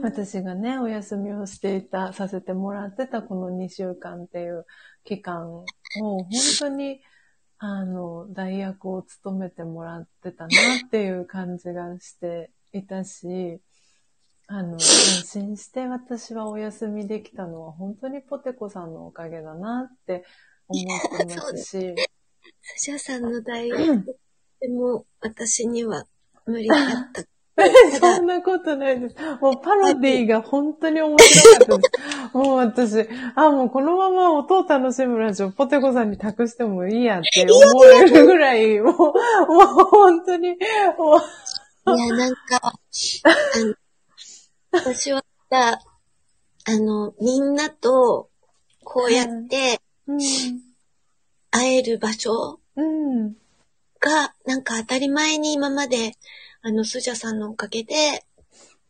[0.03, 4.67] 私がね、お休みをしていた、させてもらってたこの2週間っていう
[5.05, 5.65] 期間を、
[6.01, 6.27] 本
[6.59, 7.01] 当に、
[7.59, 10.49] あの、代役を務めてもらってたな
[10.85, 13.61] っていう感じがしていたし、
[14.47, 20.25] あの、安心して私はお休みできたのは本当にポテコさんのおかげだなって
[20.69, 21.95] 思ってますし、
[22.63, 24.17] スジャさんの大学
[24.61, 26.05] でも私には
[26.47, 27.23] 無理だった。
[28.01, 29.17] そんなことないです。
[29.41, 31.83] もうパロディが本当に面白かったで
[32.31, 32.37] す。
[32.37, 39.13] もう私、あ、もうこのまま音を楽しむラジオ、ポテコさんに託してもいいやって思えるぐらい、もう、もう
[39.87, 40.59] 本当に、もう、
[41.97, 42.71] いや、なんか、あ
[43.65, 43.75] の、
[44.73, 45.79] 私はさ、
[46.65, 48.31] あの、みんなと、
[48.85, 50.19] こうやってうん、
[51.51, 53.35] 会える場所うん、
[54.01, 56.13] が、なんか当たり前に今まで、
[56.63, 58.25] あの、スジャさんのおかげで、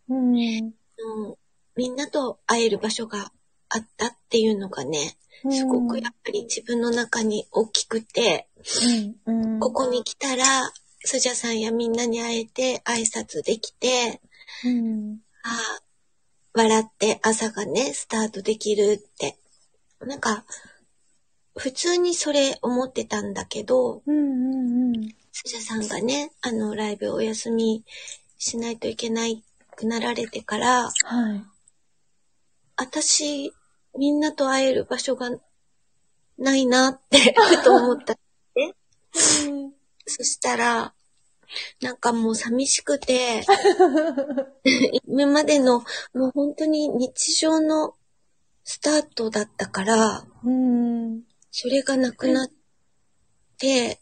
[0.08, 0.72] うん、うん。
[1.74, 3.32] みんなと会える場所が
[3.68, 5.16] あったっていうのがね、
[5.50, 8.48] すごくやっぱり自分の中に大きくて、
[9.26, 10.44] うん、うん、ここに来たら、
[11.00, 14.20] スジャさんやみんなに会えて挨拶できて、
[14.64, 15.82] うん、ああ、
[16.54, 19.36] 笑って朝がね、スタートできるって。
[20.00, 20.44] なんか、
[21.56, 27.84] 普通にそれ思ってたんだけど、うん、うん、うん、スジャさんがね、あの、ライブお休み
[28.38, 29.42] しないといけない
[29.76, 31.44] くなられてから、はい。
[32.76, 33.52] 私、
[33.96, 35.30] みんなと会える場所が
[36.38, 38.16] ないなって、ふと思った。
[40.08, 40.94] そしたら、
[41.80, 43.42] なんかもう寂しくて、
[45.06, 45.80] 今までの
[46.12, 47.94] もう本当に日常の
[48.64, 51.22] スタートだったから、うん。
[51.50, 52.50] それがなくなっ
[53.56, 53.98] て、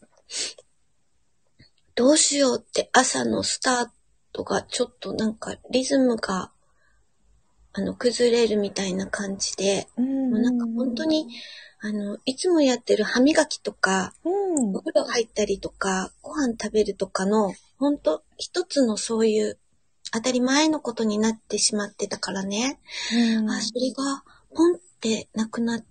[1.95, 3.87] どうしようって朝のスター
[4.33, 6.51] トがちょっとなんかリズムが、
[7.73, 10.31] あの、崩れるみたいな感じで、うん。
[10.31, 11.27] もうなんか本当に、
[11.87, 14.75] あの、いつもやってる歯磨きとか、うん。
[14.75, 19.57] お風呂入ったりとか、ご飯食べるとかの、本当一つのそういう
[20.11, 22.81] 当たり前のことになってしまってたからね。
[23.37, 24.23] うんあ、それが、
[24.53, 25.85] ポンってなくなっ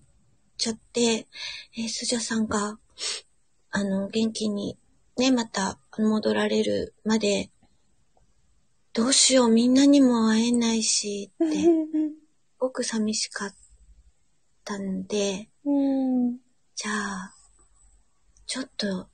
[0.59, 1.27] ちゃって、
[1.78, 2.78] えースジャさんが、
[3.70, 4.77] あの、元気に
[5.16, 7.51] ね、また戻られるまで、
[8.93, 11.68] どうしよう、みんなにも会えないし、って、す
[12.59, 13.55] ごく寂しかっ
[14.62, 16.39] たんで、うん。
[16.77, 17.35] じゃあ、
[18.47, 19.09] ちょっと、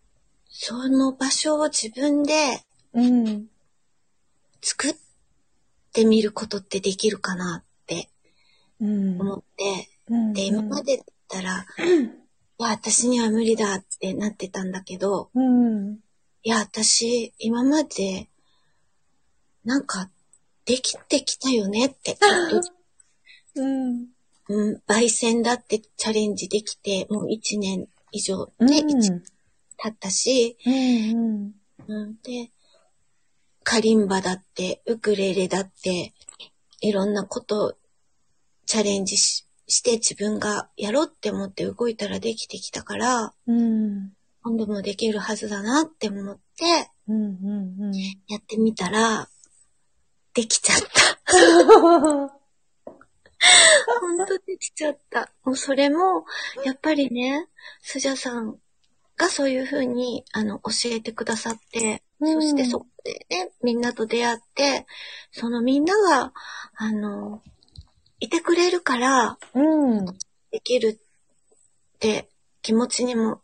[0.50, 2.62] その場所を自分で
[2.92, 3.48] うん。
[4.60, 4.94] 作っ
[5.92, 8.10] てみることってできるかなって
[8.80, 9.20] うん。
[9.20, 10.32] 思って、うん。
[10.34, 11.66] で、今までだったら、
[12.58, 16.00] いや、私には無理だってなってたんだけど、うん。
[16.42, 18.28] いや、私、今まで、
[19.64, 20.10] なんか、
[20.64, 22.16] できてきたよねって、
[23.56, 24.08] うん。
[24.48, 29.22] うん、焙煎だってチャレンジできて、もう一年以上ね、一年
[29.76, 31.52] 経ったし、うん。
[31.88, 32.50] うん、で、
[33.62, 36.12] カリンバだって、ウクレレだって、
[36.80, 37.72] いろんなことを
[38.66, 44.12] チャレンジしして自分がやろうって思って動いたらできてきたから、うん。
[44.42, 47.38] 今度もできるはずだなって思って、うん。
[47.80, 47.92] うん。
[48.28, 49.28] やってみたら、
[50.34, 52.38] できちゃった。
[54.00, 55.30] ほんとできちゃった。
[55.44, 56.24] もうそれも、
[56.64, 57.48] やっぱりね、
[57.82, 58.56] スジャさん
[59.16, 64.86] がそういうふうに、あの、教えてくださって、うんそしてそこでね、みんなと出会って、
[65.32, 66.32] そのみんなが、
[66.76, 67.42] あの、
[68.20, 70.06] いてくれるから、うん。
[70.52, 71.00] できる
[71.96, 72.28] って
[72.62, 73.40] 気持ちにも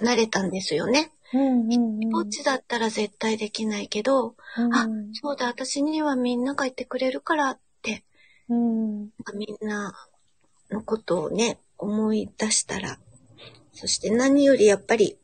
[0.00, 1.12] なれたんですよね。
[1.32, 1.72] うん。
[1.72, 1.76] う
[2.08, 2.12] ん。
[2.12, 4.34] こっちだったら絶対できないけど、
[4.72, 7.63] あ、そうだ、私にはみんながいてくれるからって、
[8.48, 9.10] うん。
[9.34, 9.94] みんな
[10.70, 12.98] のことをね、思い出したら、
[13.72, 15.18] そして何よりやっぱり、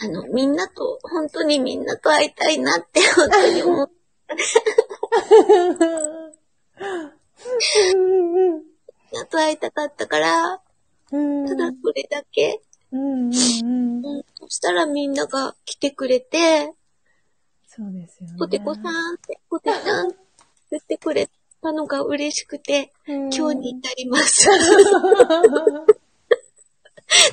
[0.00, 3.90] あの、みんなと、本当にみんなと会いたいなって本当に思っ
[9.10, 10.60] みんなと会いたかったから、
[11.10, 11.46] うん。
[11.48, 12.60] ただそれだけ、
[12.92, 13.00] うん。
[13.00, 14.06] うん。
[14.06, 16.74] うん、そしたらみんなが来てくれて、
[17.66, 18.36] そうですよね。
[18.38, 20.18] ポテコさんって、ポテちゃんって
[20.72, 21.28] 言ってくれ
[21.62, 24.46] たのが嬉しくて、うん、今日に至ります。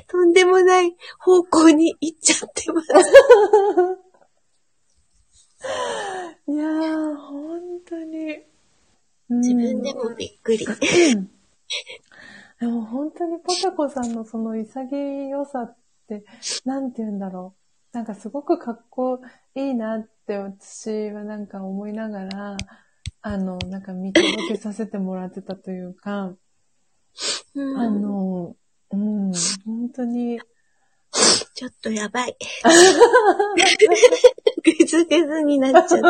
[0.07, 2.87] とんでもない方向に行っちゃってます。
[6.47, 8.43] いやー、本当に。
[9.29, 10.65] 自分でもびっくり。
[10.65, 11.31] うん
[12.59, 15.77] でも本当にポテコさんのその潔さっ
[16.07, 16.23] て、
[16.63, 17.53] なんて言うんだろ
[17.93, 17.97] う。
[17.97, 19.21] なんかすごくかっこ
[19.55, 22.57] いいなって私はなんか思いながら、
[23.27, 26.35] あの、なんか見届けさせてもらってたというか、
[27.55, 28.55] うんあの、
[28.91, 29.31] うん、
[29.65, 30.39] 本当に、
[31.55, 32.37] ちょっとやばい。
[34.63, 36.03] ぐずぐずになっちゃう。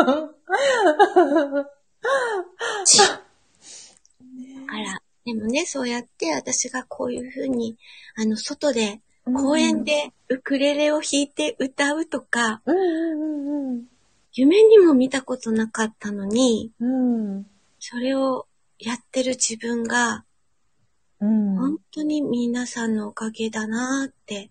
[4.68, 5.00] あら。
[5.24, 7.78] でもね、そうやって私がこういうふうに、
[8.16, 13.95] あの、外で、公園でウクレレを弾いて歌うとか、うんうんうん
[14.36, 17.36] 夢にも見たことなかったのに、うん。
[17.36, 17.46] うん。
[17.80, 18.46] それを
[18.78, 20.24] やってる自分が、
[21.20, 21.56] うん。
[21.56, 24.50] 本当に皆さんのおかげだなーって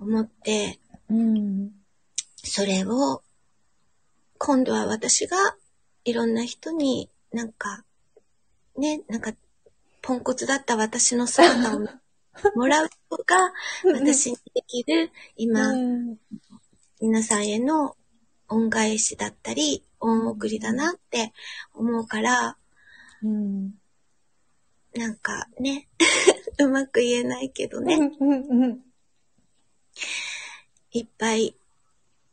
[0.00, 1.70] 思って、うん。
[2.42, 3.22] それを、
[4.38, 5.36] 今度は私が
[6.04, 7.84] いろんな人になんか、
[8.76, 9.32] ね、なんか、
[10.02, 11.80] ポンコツだった私の姿を
[12.56, 13.52] もらうことが、
[13.94, 16.16] 私にできる、今、うん
[16.98, 17.95] 皆さんへの
[18.48, 21.32] 恩返しだったり、恩送りだなって
[21.74, 22.56] 思うから、
[23.22, 23.74] うん。
[24.94, 25.88] なんかね、
[26.58, 27.98] うまく言えないけどね。
[30.92, 31.56] いっぱい、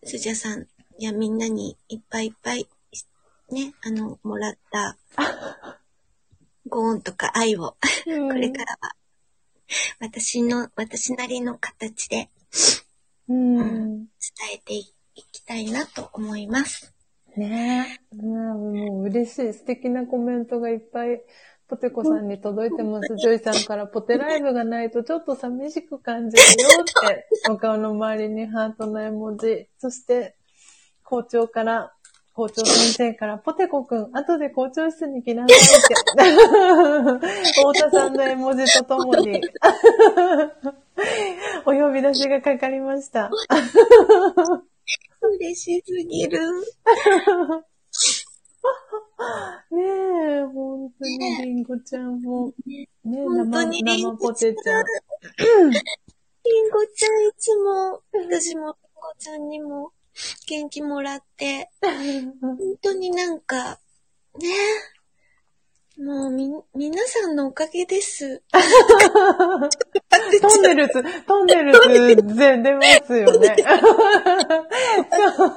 [0.04, 0.68] スジャさん
[1.00, 2.68] やみんなにいっぱいいっぱい、
[3.50, 4.98] ね、あの、もらった、
[6.68, 7.76] ご恩とか愛を、
[8.06, 8.96] これからは、
[10.00, 12.30] 私の、私なりの形で
[13.28, 14.06] うん。
[14.06, 14.08] 伝
[14.54, 16.94] えていきたいなと思います。
[17.36, 18.16] ねえ。
[18.16, 19.54] ねえもう嬉しい。
[19.54, 21.22] 素敵なコメントがいっぱい
[21.68, 23.16] ポテコさんに届いてます。
[23.18, 26.50] ジョイさんからポテライブがないとちょっと寂しく感じるよ
[26.82, 29.68] って、お顔の周りにハートの絵文字。
[29.80, 30.36] そして、
[31.04, 31.92] 校長から、
[32.34, 35.96] 校長先生から、ポテコくん、後で校長室に来なさいって。
[37.54, 39.42] 太田さんの絵文字とともに、
[41.66, 43.30] お呼び出しがかかりました。
[45.28, 46.40] 嬉しすぎる。
[49.72, 54.86] ねえ、本当にリンゴちゃんも、ねえ、生、本当にリン生ゴポテちゃん。
[56.46, 58.76] りんごちゃんいつも、私もりんご
[59.18, 59.92] ちゃんにも
[60.48, 61.70] 元気もらって、
[62.42, 63.80] 本当になんか、
[64.40, 64.50] ね
[66.00, 68.42] もうみ、皆さんのおかげです。
[68.50, 68.60] ト
[70.58, 73.56] ンネルズ、トンネルズ、全出ますよね。
[75.12, 75.50] そう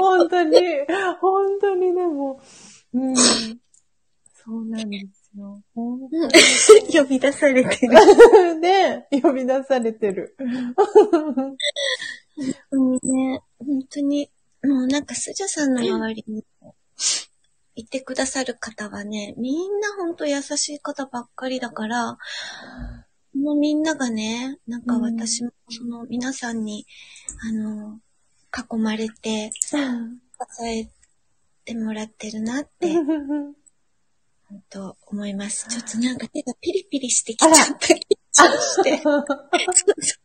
[0.00, 0.58] 本当に、
[1.20, 2.40] 本当にでも、
[2.92, 3.22] うん、そ
[4.48, 5.62] うなんですよ。
[5.76, 7.96] 本呼び出されてる。
[8.32, 10.34] 当 にね、呼び出されてる。
[10.76, 11.56] 本
[12.70, 14.28] 当にね、本当に、
[14.64, 16.44] もうなんかスジャさんの周りに
[17.78, 22.18] いてくださる方はね、みんな本当優しい方ばっかりだから、
[23.34, 26.86] もうみんながね、なんか私もその皆さんに、
[27.48, 28.00] あの、
[28.52, 29.76] 囲まれて、支
[30.66, 30.88] え
[31.64, 33.54] てもらってるなって、本
[34.70, 35.68] 当思います。
[35.68, 37.62] ちょっとなんか手がピリピリしてきちゃった。
[37.86, 37.98] 緊
[38.32, 38.96] 張して。
[39.06, 40.18] そうそうそ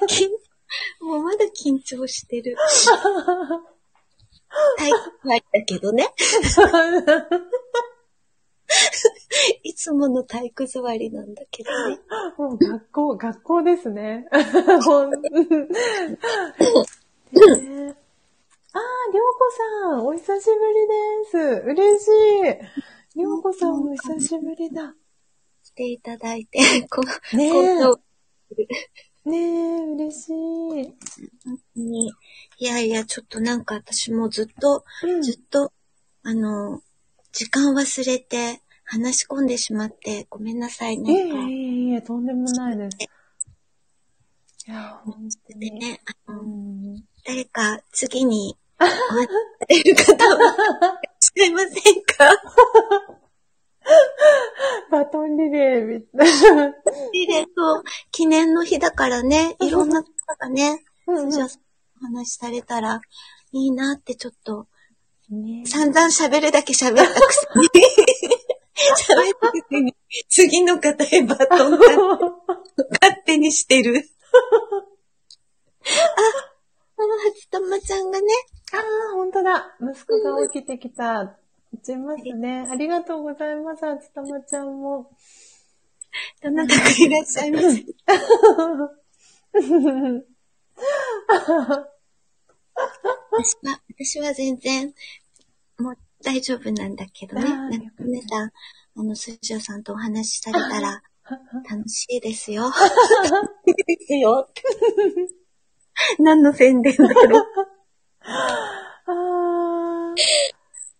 [0.00, 0.30] う緊
[1.04, 2.56] もうまだ緊張してる。
[4.78, 6.08] 体育座りだけどね。
[9.62, 12.00] いつもの体育座りなんだけどね。
[12.38, 14.26] もう学校、学校ですね。
[14.84, 15.18] ほんね
[18.76, 18.80] あー、
[19.12, 19.52] りょうこ
[19.82, 20.94] さん、お久しぶりで
[21.30, 21.36] す。
[21.66, 22.10] 嬉しい。
[23.18, 24.94] りょうこさんも久しぶりだ。
[25.62, 26.58] 来ていただいて、
[26.88, 27.02] こ
[27.36, 28.00] ねこ
[29.24, 31.80] ねえ、嬉しい。
[31.80, 32.12] に、
[32.58, 35.72] いやいや、ちょっとなんか私もずっと、うんずっと、
[36.22, 36.82] あの、
[37.32, 41.12] 時間忘れて話し込んでしまって、ごめんなさいいえね。
[41.12, 42.98] いえいえいえ、とんでもないです。
[44.66, 45.70] いや、本当に。
[45.70, 51.00] でね、あうの、ん誰か次にお 待ちされる方は、
[51.36, 52.28] 違いませんか？
[54.90, 56.74] バトンリレーみたいな。
[57.12, 57.50] リレーと
[58.10, 60.08] 記念の日だからね、いろんな方
[60.38, 63.00] がね、うんお話しされたら
[63.52, 64.66] いいなってちょっと、
[65.30, 67.68] ね散々喋るだけ喋ったくせに、
[69.30, 69.94] 喋ったくせに、
[70.28, 71.78] 次の方へバトンが
[73.00, 74.02] 勝手にしてる。
[75.84, 75.90] あ、
[76.96, 78.26] あ、はつとまちゃんがね、
[78.72, 78.80] ああ、
[79.14, 79.76] 本当だ。
[79.80, 81.38] 息子が起きてきた。
[81.74, 82.66] 打ちますね。
[82.70, 85.10] ありがとうございます、あつたまちゃんも。
[86.42, 87.84] どなたかいらっしゃいませ。
[93.30, 94.94] 私は、私は全然、
[95.78, 97.42] もう大丈夫なんだけどね。
[97.42, 98.50] なんか皆さん、
[98.96, 101.02] あの、スジオさんとお話しされたら、
[101.68, 102.70] 楽しいですよ。
[103.64, 104.48] ですよ。
[106.20, 107.44] 何の宣伝だろう。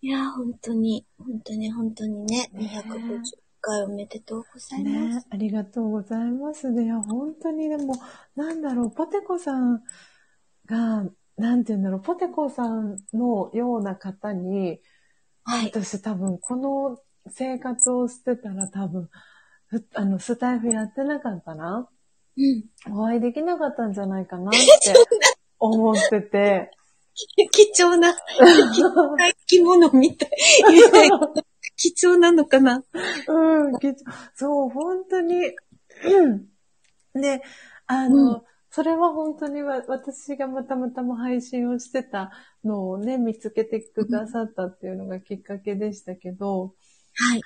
[0.05, 3.21] あいや、本当に、本当に、本当にね、250
[3.59, 5.15] 回おめでとうござあ、います。
[5.17, 6.69] ね、ありがとうございます。
[6.69, 7.95] ね、いや、本当にでも、
[8.35, 9.81] なんだろう、ポテコさん
[10.67, 11.05] が、
[11.37, 14.79] なんて言うんだろう、ポテコさんのような方に、
[15.43, 15.65] はい。
[15.73, 16.99] 私多分この
[17.29, 19.09] 生活をしてたら多分、
[19.65, 21.89] ふあの、スタイフやってなかったな。
[22.37, 22.93] うん。
[22.95, 24.59] お会いできなかったんじゃないかなって
[25.57, 26.69] 思ってて。
[27.51, 30.29] 貴重な、生き物みたい。
[31.77, 32.83] 貴重なのかな？
[33.27, 33.87] うん、き
[34.35, 35.51] そう、本当に。
[36.03, 36.45] うん
[37.13, 37.41] で、
[37.87, 38.41] あの、うん
[38.75, 42.31] それは本当にわ私がまたまたま配信をしてた
[42.65, 46.73] のをね、見つけてくださったっていうのがきっかけでしたけど、
[47.13, 47.41] はい。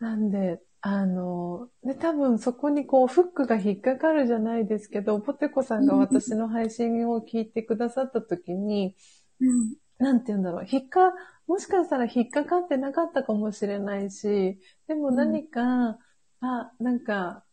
[0.00, 8.94] なんで、あの、で、多分そこにこう、フックが引っかかるじゃないですけど、ポテコさんが私の配信を聞いてくださった時に、
[9.40, 9.76] うん。
[9.98, 11.12] なんて言うんだろう、引っか、
[11.48, 15.98] もしかしたら引っかかってなかったかもしれないし、でも何か、
[16.40, 17.44] あ、なんか、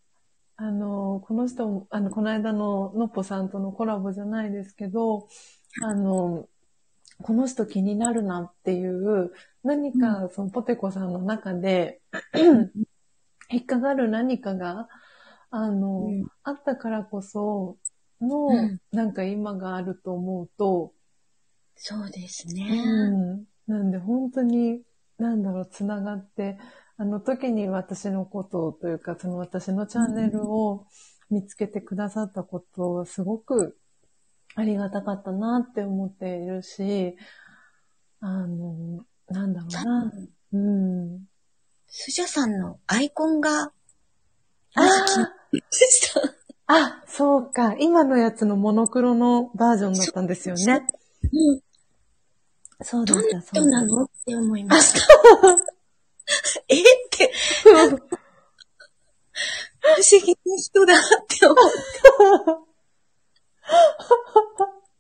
[0.57, 5.27] あの、この人も、あの、この間ののっぽさんとのコラボじゃないですけど、
[5.81, 6.47] あの、
[7.21, 9.31] この人気になるなっていう、
[9.63, 12.01] 何か、そのポテコさんの中で、
[13.49, 14.87] 引っかかる何かが、
[15.49, 17.77] あの、うんあったからこそ
[18.21, 20.93] の、うんなんか今があると思うと、
[21.75, 23.09] そうですうね。
[23.09, 23.45] ん。
[23.67, 24.81] なんで本当に、
[25.17, 26.57] なんだろう、つながって、
[26.97, 30.85] あの時に私のことをというか、その私のチャンネルを
[31.29, 33.77] 見つけてくださったことをすごく
[34.55, 37.17] ありがたかったなって思っているし、
[38.21, 40.13] あの、なんだろうな。
[40.53, 41.25] うん。
[41.97, 43.71] スジャさんのアイコンが、あ。
[46.67, 47.73] あ、そうか。
[47.79, 50.85] 今のやつのモノクロのバージョンだったんですよね。
[51.31, 51.61] うん。
[52.83, 53.85] そうでどんなした、そう人な。
[53.85, 54.99] のって思いました。
[56.67, 57.31] えって、
[57.63, 57.87] 不思
[60.21, 60.99] 議な人だっ
[61.29, 62.59] て思った。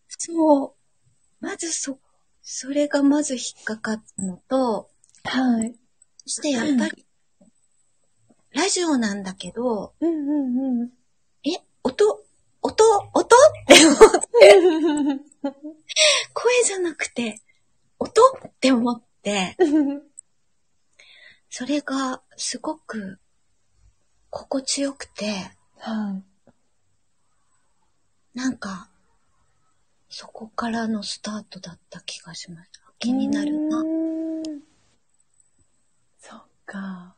[0.17, 0.73] そう。
[1.41, 1.99] まずそ、
[2.41, 4.89] それがまず引っかかったのと、
[5.25, 5.75] はい。
[6.27, 7.05] そしてやっぱり、
[8.51, 10.89] ラジオなんだけど、うんうんうん。
[11.43, 12.23] え、音、
[12.61, 12.83] 音、
[13.13, 13.23] 音？
[13.23, 13.27] っ
[13.67, 14.27] て思って、
[16.33, 17.41] 声じゃなくて、
[17.99, 18.21] 音？
[18.47, 19.55] って思って、
[21.49, 23.19] それがすごく
[24.31, 26.21] 心地よくて、は
[28.35, 28.37] い。
[28.37, 28.89] なんか、
[30.09, 32.71] そこからのスタートだった気がします。
[32.97, 33.83] 気になるな。
[36.65, 37.15] か。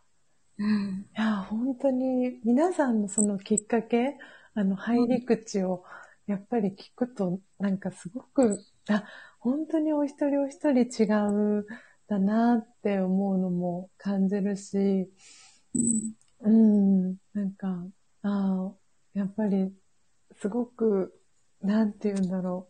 [0.57, 1.07] うん。
[1.17, 4.17] いや、本当に、皆さんのそのきっかけ、
[4.53, 5.83] あの、入り口を、
[6.27, 8.59] やっぱり聞くと、なんかすごく、
[8.89, 9.03] あ、
[9.39, 11.05] 本当にお一人お一人違
[11.59, 11.67] う、
[12.07, 15.09] だなって思うのも感じるし、
[16.41, 17.85] うん、なんか、
[18.23, 18.73] ああ、
[19.13, 19.73] やっぱり、
[20.39, 21.13] すごく、
[21.61, 22.69] なんて言うんだろ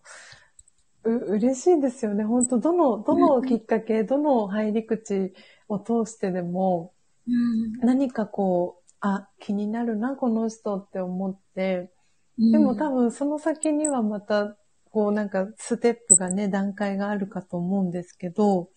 [1.04, 1.12] う。
[1.12, 2.24] う、嬉しいですよね。
[2.24, 5.34] 本当どの、どのきっかけ、どの入り口
[5.68, 6.94] を通してでも、
[7.28, 7.74] うん。
[7.86, 11.92] 何かこう、あ、気になるな、この人って思って、
[12.38, 14.56] でも多分その先にはまた、
[14.92, 18.70] こうなんかステップがね、段階があるかと思うんですけど、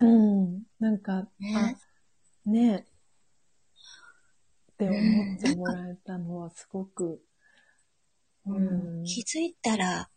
[0.00, 0.06] うん。
[0.06, 1.76] うん、なんか、ね。
[2.46, 2.86] あ、ね。
[4.72, 7.20] って思ってもらえたのはすごく、
[8.46, 10.10] うん、気づいたら、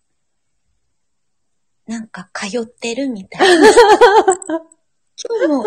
[1.85, 3.68] なんか通ってるみたいな。
[5.23, 5.64] 今日も、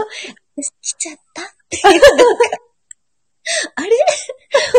[0.56, 2.44] 私来ちゃったっていう、なんか、
[3.76, 3.88] あれ？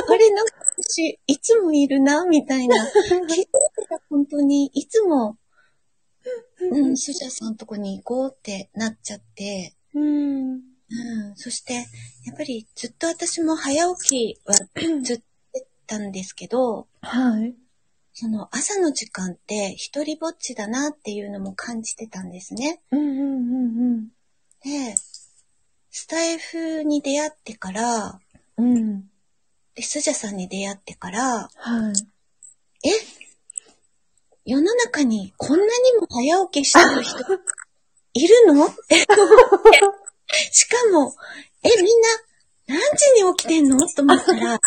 [0.10, 2.76] あれなんか私、いつもいるなみたいな。
[3.28, 3.48] 気づい
[3.90, 5.38] たら本当に、いつも、
[6.60, 10.62] うん、スジャさんとこに行こうってなっちゃって、うん、うん、
[11.36, 11.74] そして、
[12.26, 14.56] やっぱりずっと私も早起きは
[15.04, 15.24] ずっと
[15.92, 17.54] たんですけど、はい。
[18.14, 22.82] その朝の時間って一人ぼっちだなっていうのも感じてたんですね。
[22.92, 24.08] うん、うん、うん、
[24.64, 24.96] で、
[25.90, 28.20] スタイフに出会ってから、
[28.58, 28.78] うん。
[28.78, 29.04] うん。
[29.76, 31.94] で、スジャさんに出会ってから、は
[32.84, 32.88] い。
[32.88, 32.92] え？
[34.46, 35.70] 世の中にこんなに
[36.00, 37.20] も早起きしてる人
[38.14, 38.68] いるの？
[40.52, 41.16] しかも、
[41.64, 42.10] え、みんな
[42.68, 43.88] 何時に起きてんの？
[43.88, 44.60] と思ったら、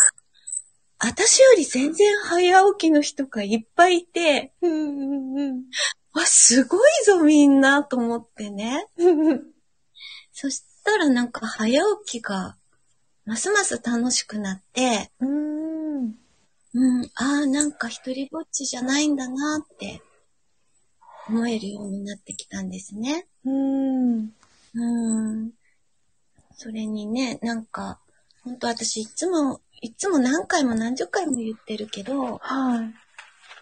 [0.98, 5.64] 私より全然早起きの人がいっぱいいて、うん、うん、
[6.12, 8.86] わ、すごいぞみんなと思ってね。
[10.34, 10.50] うん。
[10.50, 12.56] そしたらなんか早起きが
[13.26, 16.14] ますます楽しくなって、うん。
[16.76, 20.02] うん、ああ、なんか一人ぼっちじゃないんだなって
[21.28, 23.26] 思えるようになってきたんですね。
[23.44, 24.32] うん。
[24.74, 25.52] うん。
[26.56, 27.98] それにね、なんか、
[28.42, 32.94] 本当私いつも、いつも何回も何十回も言ってるけど、はい。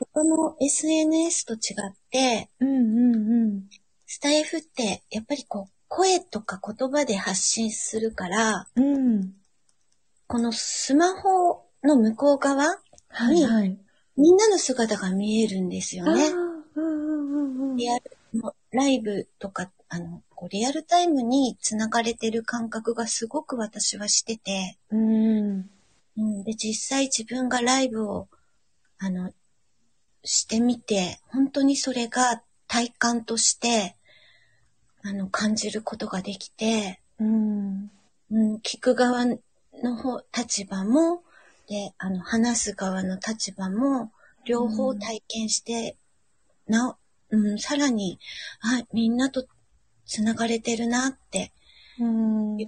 [0.01, 3.69] 他の SNS と違って、うん、うん、うん。
[4.07, 9.35] スタイフってやっぱりこう、声とか言葉で発信するから、うん。
[10.27, 12.64] このスマホの向こう側、
[13.09, 13.78] はい、はい。
[14.16, 16.31] みんなの姿が見えるんですよね。
[17.77, 25.70] リアルのライブとか、あの、こうリアルタイムに繋がれてる感覚がすごく私はしてて、うん。
[26.16, 28.28] うん、で、実際自分がライブを、
[28.98, 29.31] あの、
[30.24, 33.94] してみて、本当にそれが体感として、
[35.05, 37.91] あの、感じることができて、うん。
[38.31, 39.37] うん、聞く側の
[39.97, 41.23] 方、立場も、
[41.69, 44.12] で、あの、話す側の立場も、
[44.45, 45.97] 両方体験して、
[46.66, 46.97] なお、
[47.31, 48.19] うん、さらに、
[48.61, 49.47] あ、みんなと
[50.07, 51.53] 繋がれてるなって
[51.99, 52.59] うん。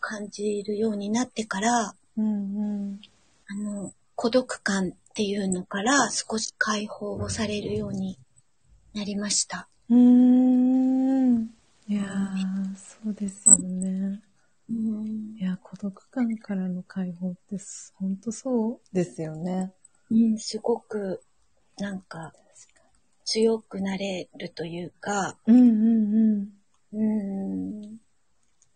[0.00, 3.00] 感じるようになってから、うん。
[3.48, 8.18] あの、孤独感っていうのから少し解放をされるように
[8.94, 9.68] なりました。
[9.90, 11.57] うん。
[11.90, 14.20] いやー、そうですよね。
[14.68, 17.56] うんいや、孤独感からの解放って、
[17.94, 19.72] ほんとそうですよね。
[20.10, 21.22] うん、すごく、
[21.78, 22.34] なんか、
[23.24, 26.58] 強くなれるというか、うんうんうん。
[26.92, 27.02] う
[27.86, 27.98] ん、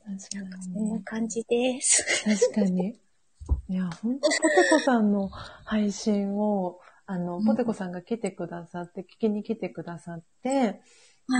[0.04, 2.24] 確なんかそんな感じです。
[2.24, 2.98] 確かに。
[3.68, 10.80] いや、本当ポテコさんの配信を、あの、うんポテコさんが来てくださって、聞きに来てくださって、はい。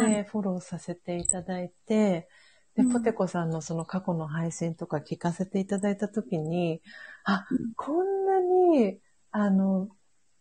[0.01, 2.29] で、フォローさせていただいて、
[2.77, 2.93] で、うん。
[2.93, 6.83] ポテコさんのその過去の配信とか聞かせていただいたときに、
[7.25, 7.75] あ、うん。
[7.75, 8.99] こんなに、
[9.31, 9.89] あの、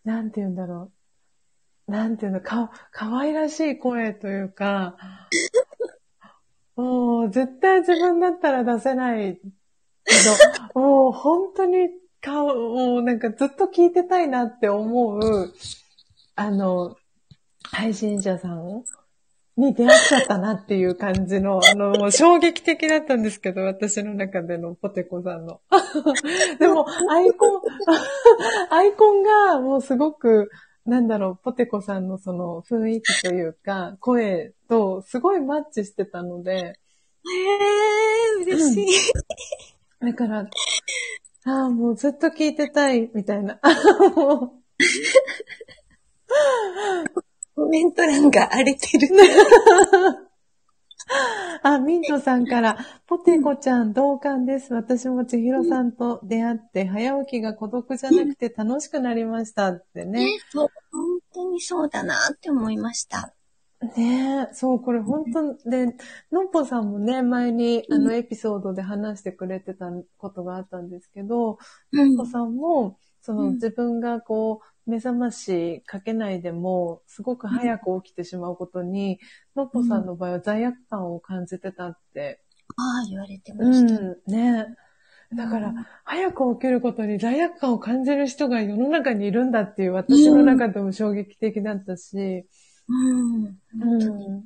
[0.04, 0.92] なんて言うんだろ
[1.88, 1.92] う。
[1.92, 4.98] なんていうの、か、可愛らしい声というか、
[6.76, 9.42] もう、絶対自分だったら出せないけ
[10.74, 11.90] ど、 もう、本当に、
[12.22, 15.54] 顔、もうなんかずっと聞いてたいなって思う、
[16.36, 16.96] あの、
[17.64, 18.84] 配信者さん
[19.58, 25.62] に出会っちゃったなっていう感じの、あの、もう衝撃的だったんですけど、私の中でのポテコさんの。
[26.60, 27.62] でも、アイコン、
[28.70, 30.50] アイコンがもうすごく、
[30.86, 38.88] なんだろう、ポテコさんのその雰囲気というか、声とすごいマッチしてたので、へー、嬉しい。
[40.00, 40.48] だから、
[41.44, 43.60] ああ、もうずっと聞いてたい、みたいな。
[47.56, 49.08] もコメント欄が荒れてる。
[49.08, 50.32] う
[51.64, 54.74] あ、ミントさんから、ポテコちゃん同感です。
[54.74, 60.26] 私も千尋さんと出会って、早起きが孤独じゃなくて楽しくなりましたってね。
[60.26, 63.34] ね、そう、本当にそうだなって思いました。
[63.96, 65.88] ねえ、そう、これ本当で、
[66.32, 69.88] のっぽさんもね、前にあのエピソードで話してくれてた
[70.18, 71.58] ことがあったんですけど、
[71.92, 79.20] うんのっぽさんも、そのうん自分がこう、目覚ましかけないでも、すごく早く起きてしまうことに、
[79.56, 82.42] のっぽさんの場合は罪悪感を感じてたって。
[82.78, 84.02] ああ、言われてうました。
[84.02, 84.66] ん、ね
[85.32, 85.36] え。
[85.36, 92.46] だから、早く起きることに罪悪感を感じる人が世の中にいるんだっていう私の中でも衝撃的だったし、
[92.88, 93.46] うん。
[93.46, 94.30] う本当に。
[94.30, 94.46] ん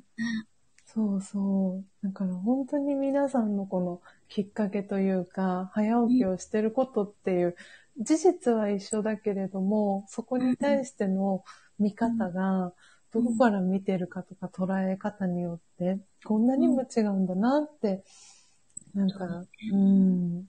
[0.96, 2.06] そうそう。
[2.06, 7.56] だから本当に皆さんのこのきっかけというか、早起きをしてることっていう、
[7.98, 11.44] 事実は一緒だけれども、そこに対しての
[11.78, 12.72] 見方が、
[13.12, 18.04] どこから見てるかとか捉え方によって、こんなにも違うんだなって、
[18.94, 20.44] なんか、うん。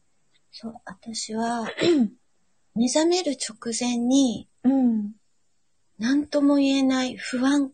[0.51, 1.67] そう、私は、
[2.75, 5.13] 目覚める直前に、うん。
[5.99, 7.71] 何とも言えない不安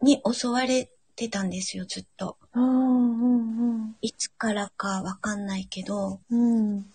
[0.00, 2.36] に襲われてたんですよ、ずっと。
[2.52, 6.86] ああ、うんいつからかわかんないけど、うん。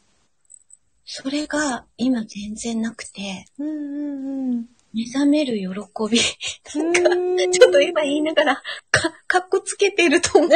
[1.04, 1.24] うん。
[1.24, 4.66] それが今全然なくて、うんうんうん。
[4.94, 6.20] 目覚める喜び。
[6.76, 6.84] う
[7.16, 10.50] んちょっと今言いながら、か、かっこつけてると思う。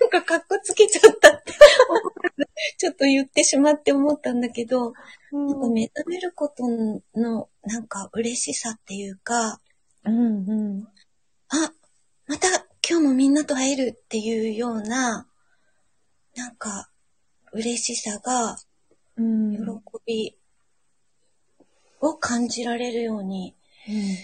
[0.00, 1.52] なんかかっこつけちゃったって
[2.78, 4.92] ちょっと言ってしまって思ったんだけど、
[5.32, 6.64] なんか目覚めること
[7.18, 9.60] のなんか嬉しさっていうか、
[10.04, 10.88] うんうん。
[11.48, 11.72] あ、
[12.26, 12.48] また
[12.88, 15.26] 今日もみんなと会えるっていうような、
[16.36, 16.90] なんか
[17.52, 18.58] 嬉しさが、
[19.16, 19.52] うん。
[19.56, 19.62] 喜
[20.06, 20.38] び
[22.00, 23.54] を感じられるように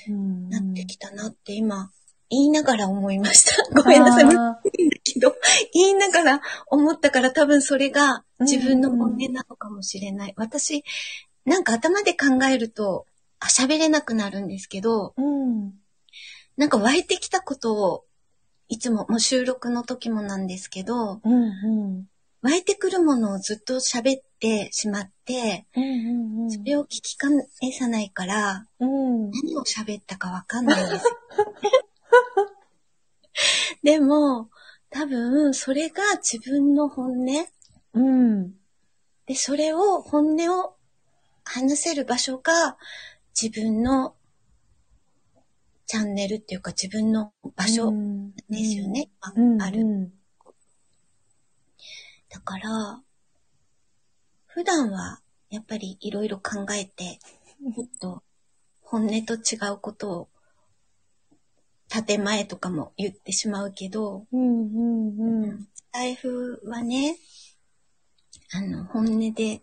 [0.08, 1.90] うんなってきたなって今、
[2.30, 3.62] 言いながら思いました。
[3.82, 4.24] ごめんなさい。
[4.24, 5.34] 難あしいんだけど、
[5.74, 10.34] 言いながら思ったから多分それが自分の本音なのかもしれない。
[10.36, 10.84] 私、
[11.44, 13.06] なんか頭で考えると、
[13.40, 15.74] あ、喋れなくなるんですけど、ーうん。
[16.56, 18.04] なんか湧いてきたことを、
[18.68, 22.08] いつも、もう収録の時もなんですけど、うんうん。
[22.42, 26.50] 湧いてくるものをずっと喋ってしまって、うんうんうん。
[26.50, 27.30] それを聞き返
[27.72, 29.30] さないから、うん。
[29.30, 31.10] 何を喋ったかわかんないんですよ。
[33.84, 34.50] でも、
[34.90, 37.46] 多分、それが自分の本音
[37.92, 38.54] うん。
[39.26, 40.74] で、それを、本音を
[41.44, 42.76] 話せる場所が、
[43.40, 44.16] 自分の
[45.86, 47.92] チャンネルっていうか、自分の場所
[48.48, 49.10] ですよね。
[49.20, 49.62] あうん。
[49.62, 50.12] ある。
[52.28, 53.02] だから、
[54.52, 57.18] 普段は、やっぱりいろいろ考えて、
[57.60, 58.22] もっと
[58.82, 60.28] 本音と違うことを、
[61.88, 65.68] 建前とかも言ってしまうけど、うんうんうん。
[65.92, 67.16] 財布はね、
[68.52, 69.62] あの、本音で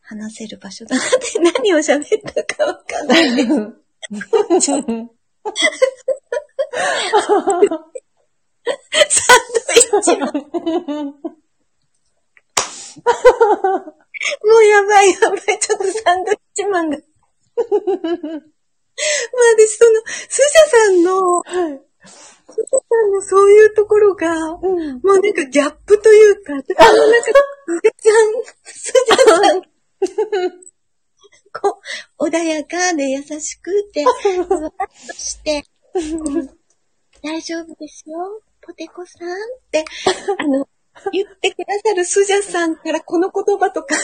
[0.00, 3.30] 話せる場所だなって 何を喋ったかわかんない。
[4.62, 4.92] サンド
[9.74, 10.26] イッチの、
[13.00, 16.98] もうやばいやばい、ちょっとサンドイッチマンが。
[16.98, 17.08] まあ
[19.56, 21.80] 私その、スジャさんの、はい。
[22.04, 25.00] スジャさんのそういうところが、うん。
[25.02, 27.28] もうなんかギャップというか、私のなんか、
[27.66, 30.62] スジャさん、スジャさん、
[31.52, 31.80] こ
[32.18, 34.08] う、穏やかで優しくて、ふ
[34.54, 34.72] わっ
[35.08, 35.64] として、
[37.22, 39.34] 大丈夫ですよ、ポテコさんっ
[39.70, 39.84] て、
[40.38, 40.68] あの、
[41.12, 43.96] 言ってくださるスジャさんからこの言葉とか、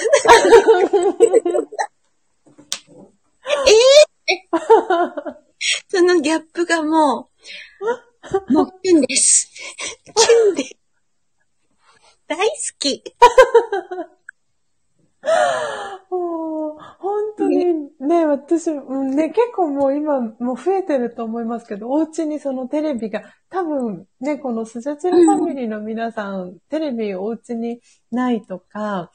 [5.89, 7.31] そのギャップがも
[8.51, 9.51] う、もうキュンです。
[10.05, 10.77] キュンです。
[12.27, 12.45] 大好
[12.79, 13.03] き。
[16.11, 27.81] もう、本当にね、私、うんね、結構もう今、もう増えてると思いますけど、お家にそのテレビが、多分ね、このスジャチルファミリーの皆さん、テレビお家に
[28.11, 29.11] ないとか、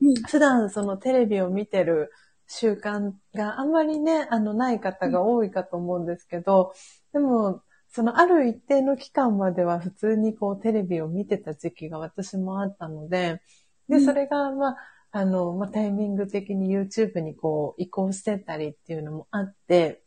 [0.00, 0.14] うん。
[0.28, 2.10] 普段そのテレビを見てる
[2.48, 6.74] 習慣があんまりね、あの、ない方が多いかと思うんですけど、
[7.12, 13.42] でも、そのある一定の期間までは普通にこうテレビを見てた時期が私もあったので、
[13.88, 14.04] で、うん。
[14.04, 14.76] それがまあ、
[15.12, 20.02] あの、まあ、タイミング的に YouTube にこう移行してったりっていうのもあって、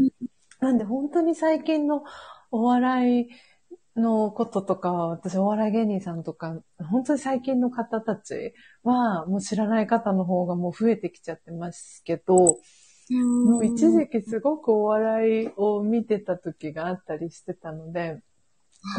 [0.60, 2.04] なんで本当に最近の
[2.50, 3.28] お笑い
[3.96, 8.52] のこととかは、私お笑い芸人さんとか、本当に最近の方たち
[8.82, 12.58] は、もう知らない方の方がもう増えてきちゃってますけど、
[13.10, 18.22] もう一時期すごくお笑いを見てた時があったりしてたので、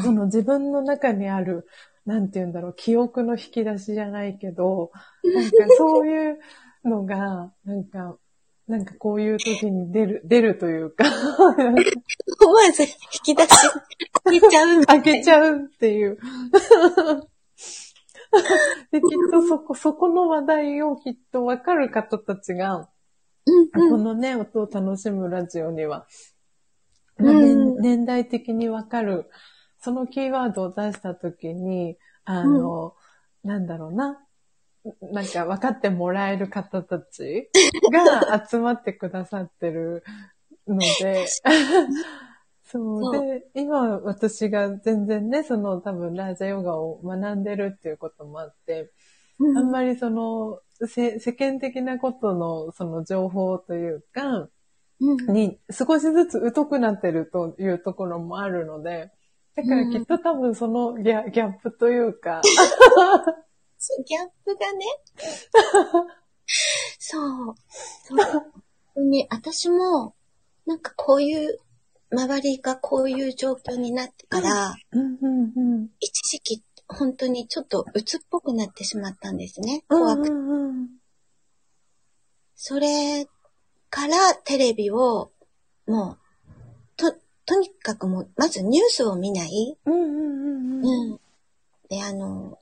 [0.04, 1.68] その自分の中にある、
[2.06, 4.92] なんて言うんだろう、記憶の引き出しじゃないけど、
[5.24, 6.40] なんかそういう
[6.84, 8.18] のが、なんか、
[8.68, 12.88] なんかこういう時に出る、出るというか、思わず引
[13.24, 13.50] き出し、
[14.24, 16.18] 開けちゃう開けちゃうっていう。
[18.92, 22.90] で、きっとそこ、そこの話題をきっとわかる方たちが、
[23.46, 23.90] うんうん。
[23.92, 26.08] このね、音を楽しむラジオには、
[27.18, 29.30] うんまあ年年代的にわかる、
[29.84, 32.96] そのキーワードを出したときに、あの、
[33.44, 34.18] なんだろうな、
[35.12, 37.50] なんか分かってもらえる方たち
[37.92, 40.06] が 集まってくださってる
[40.66, 41.26] ので、
[42.64, 43.12] そう。
[43.12, 48.90] で、今私が全然ね、その多分ラージャヨガを学んでるっていうこともあって、
[49.38, 49.58] うん。
[49.58, 54.48] あんまりその、せ世間的なことのその情報というか、
[55.02, 55.34] うん。
[55.34, 59.12] に少しずつ疎くなってるというところもあるので、
[59.56, 62.42] だからきっと多分そのギャギャップというか、
[64.06, 64.86] ギャップがね。
[67.00, 67.18] そ
[67.52, 67.56] う。
[68.04, 68.16] そ
[68.96, 70.16] うに私も、
[70.66, 71.60] なんかこういう、
[72.12, 74.76] 周りがこういう状況になってから、
[76.00, 79.84] 一時期、本当にちょっと鬱っぽくなってしまったんですね。
[79.90, 80.32] うん怖くて。
[82.56, 83.28] それ
[83.90, 85.32] からテレビを、
[85.88, 86.23] もう、
[87.46, 89.78] と、とにかくもう、まずニュースを見ない。
[89.86, 91.20] うんうんうんうんうん。
[91.90, 92.58] で、あの、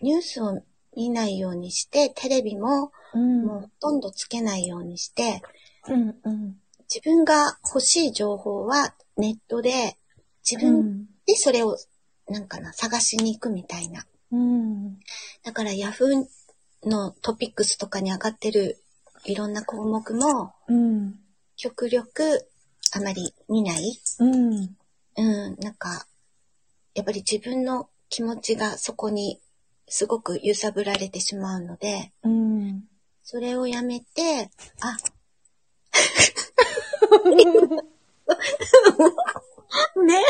[0.00, 0.62] ニュースを
[0.96, 5.42] 見ないようにして、テレビもうんもうほとんどつけないようにして、
[5.88, 6.56] うんうん
[6.92, 9.96] 自分が欲しい情報はネットで、
[10.48, 11.76] 自分うんでそれを、
[12.28, 14.04] なんかな、探しに行くみたいな。
[14.30, 14.98] うん
[15.42, 18.78] だからヤフーのトピックスとかに上がってる
[19.24, 21.14] いろんな項目も、うん
[21.56, 22.46] 極力
[22.96, 24.00] あまり見ない。
[24.20, 24.76] うん
[25.16, 26.06] うん、なんか、
[26.94, 29.40] やっぱり自分の気持ちがそこに
[29.88, 32.84] すごく揺さぶられてしまうので、うん
[33.24, 34.48] それをやめて、
[34.80, 34.96] あ、
[40.02, 40.22] ね。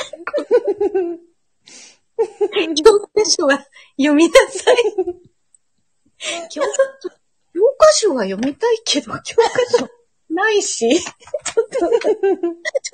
[2.76, 3.66] 教科書は
[3.98, 4.76] 読みなさい。
[6.50, 6.68] 教科
[7.02, 7.16] 書、教
[7.76, 9.42] 科書は読みたいけど、教科
[9.78, 9.88] 書
[10.34, 11.90] ないし、ちょっと、ちょっ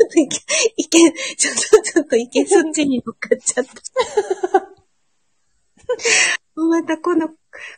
[0.09, 0.37] といけ、
[0.77, 0.99] いけ、
[1.37, 3.73] ちょっと、ちょっといけ、そっちに乗っかっちゃった。
[6.55, 7.29] またこの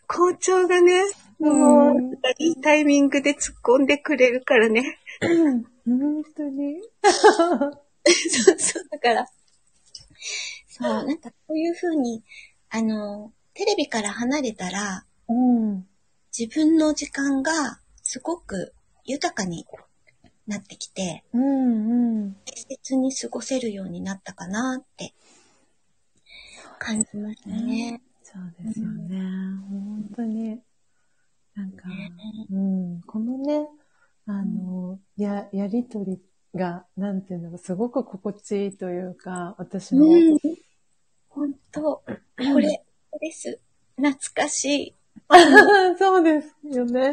[0.06, 1.02] 校長がね、
[1.38, 1.94] もう、
[2.38, 4.98] いいタイミングで突っ込んでくれるからね。
[5.84, 6.80] 本当に。
[8.04, 9.26] そうそう、だから、
[10.68, 12.22] そう、なんかこういうふうに、
[12.70, 15.86] あの、テレビから離れたら、うん。
[16.36, 19.66] 自分の時間がすごく豊かに
[20.46, 25.14] なってきて、うんうん大切に過ごせるようになったかなって
[26.78, 28.00] 感じましたね。
[28.22, 29.18] そうですよね。
[29.68, 30.60] 本当に。
[31.54, 31.88] なんか、
[32.50, 33.68] うん、このね、
[34.26, 36.18] あの、や、やりとり
[36.54, 40.38] が、なんていうのか、すごく心地いいというか、私も、うん。
[41.28, 42.04] 本当こ
[42.58, 42.82] れ
[43.20, 43.58] です。
[43.96, 44.94] 懐かしい。
[45.98, 47.10] そうですよね。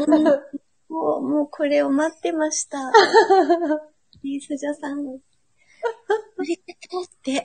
[0.89, 2.79] うんもう、もうこれを待ってました。
[4.23, 4.99] リースジャさん。
[4.99, 7.43] ありがとうって。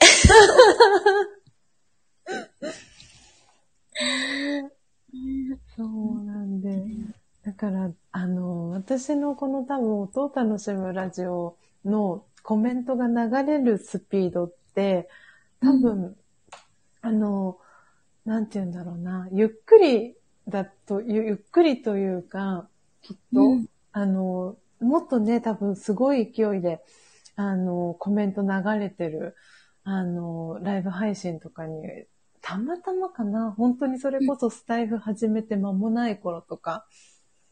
[5.77, 6.85] そうなんで。
[7.45, 15.09] だから、あの、私のこの多分、音を楽しむラジオのコメントが流れるスピードって、
[15.61, 16.17] 多分、
[17.03, 17.59] あの、
[18.25, 20.17] なんて言うんだろうな、ゆっくり
[20.49, 22.69] だと、ゆゆっくりというか、
[23.05, 23.67] きっと、うん。
[23.93, 26.81] あの、もっとね、多分すごい勢いで、
[27.37, 28.49] あの、コメント流
[28.81, 29.37] れてる、
[29.85, 31.83] あの、ライブ配信とかに、
[32.41, 36.87] たまたまかな、本当にそれこそスタイフ始めて間もない頃とか、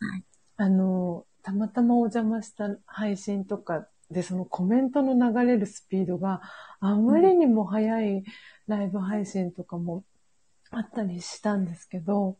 [0.01, 0.25] はい。
[0.57, 6.41] あの、たまたまお邪魔した配信とかで、そのコメントの流れるスピードが
[6.81, 8.25] あまりにも速い
[8.67, 10.05] ライブ配信とかも
[10.71, 12.37] あったりしたんですけど、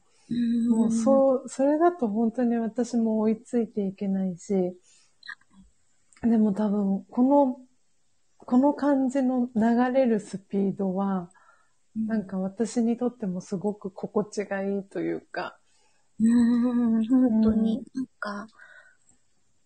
[0.69, 4.55] もうそう、それだと本当に私も追いついていけないし、
[6.23, 7.61] でも多分、この、
[8.39, 11.31] この感じの流れるスピードは、
[11.95, 15.59] なんか私にとってもすごく心地がいいというか、
[16.21, 18.47] うん、本当に、なんか、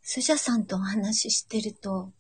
[0.02, 2.12] スジャさんとお話ししてると、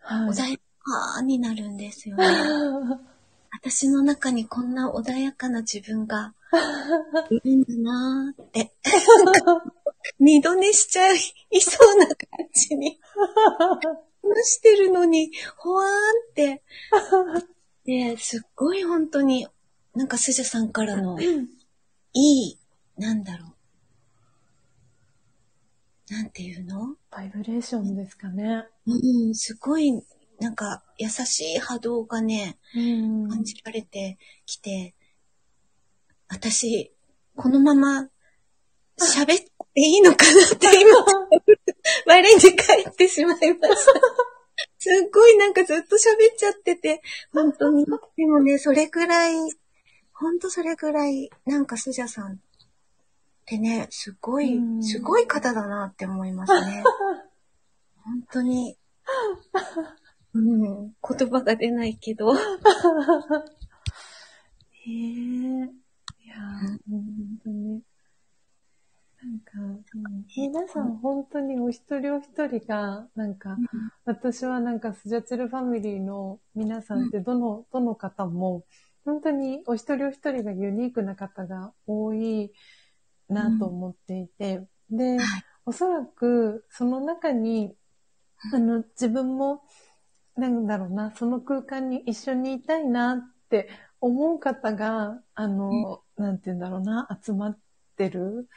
[0.00, 0.28] はい。
[0.30, 2.24] 穏やかになるんですよね。
[3.52, 6.34] 私の中にこんな穏やかな自分が
[7.30, 8.72] いるんだなーって。
[10.18, 11.18] 二度寝しちゃい
[11.60, 12.16] そうな感
[12.52, 12.98] じに。
[14.22, 15.90] 話してるのに、ほわーん
[16.30, 16.62] って。
[17.84, 19.46] で、すっごい本当に、
[19.94, 21.26] なんかスジャさんからの、い
[22.14, 22.58] い、
[22.96, 23.46] なんだろ
[26.10, 26.12] う。
[26.12, 26.96] なんていうの？
[27.10, 28.66] バイブレーションですかね。
[28.86, 29.92] うん、すごい、
[30.40, 33.28] なんか、優しい波動がね、うん。
[33.28, 34.94] 感じられてきて、
[36.32, 36.90] 私、
[37.36, 38.08] このまま
[38.98, 39.44] 喋って
[39.76, 40.96] いいのかなって今、
[42.06, 43.92] 我に返ってしまいました。
[44.78, 47.02] すっごいなんかずっと喋っちゃってて、
[47.34, 47.84] 本当に。
[47.84, 49.34] でもね、それくらい、
[50.14, 52.36] 本当それくらい、なんかスジャさんっ
[53.44, 56.82] てね、すごい、うんすごい方だなって思いますね。
[58.04, 58.78] 本当に。
[60.32, 62.32] うん、言葉が出ないけど。
[62.34, 62.38] へ
[64.86, 65.68] え。
[65.68, 65.81] い
[66.32, 67.82] やー、本当に。
[69.22, 69.52] なんか、
[69.94, 70.24] うん。
[70.36, 73.56] 皆さん本当にお一人お一人が、なんか、
[74.04, 78.64] 私はなんかスジャチルファミリーの皆さんってどの、どの方も、
[79.04, 82.52] 本当にお一人お一人がユニークな方が多い
[83.28, 85.44] なと思っていて、で、はい。
[85.64, 87.76] おそらくその中に、
[88.52, 89.62] あの、自分も、
[90.36, 93.68] なんだろうな、その空間に一緒にいたいなって
[94.00, 97.58] 思う方が、あの、なんて言うんだろうな、集まっ
[97.96, 98.48] てる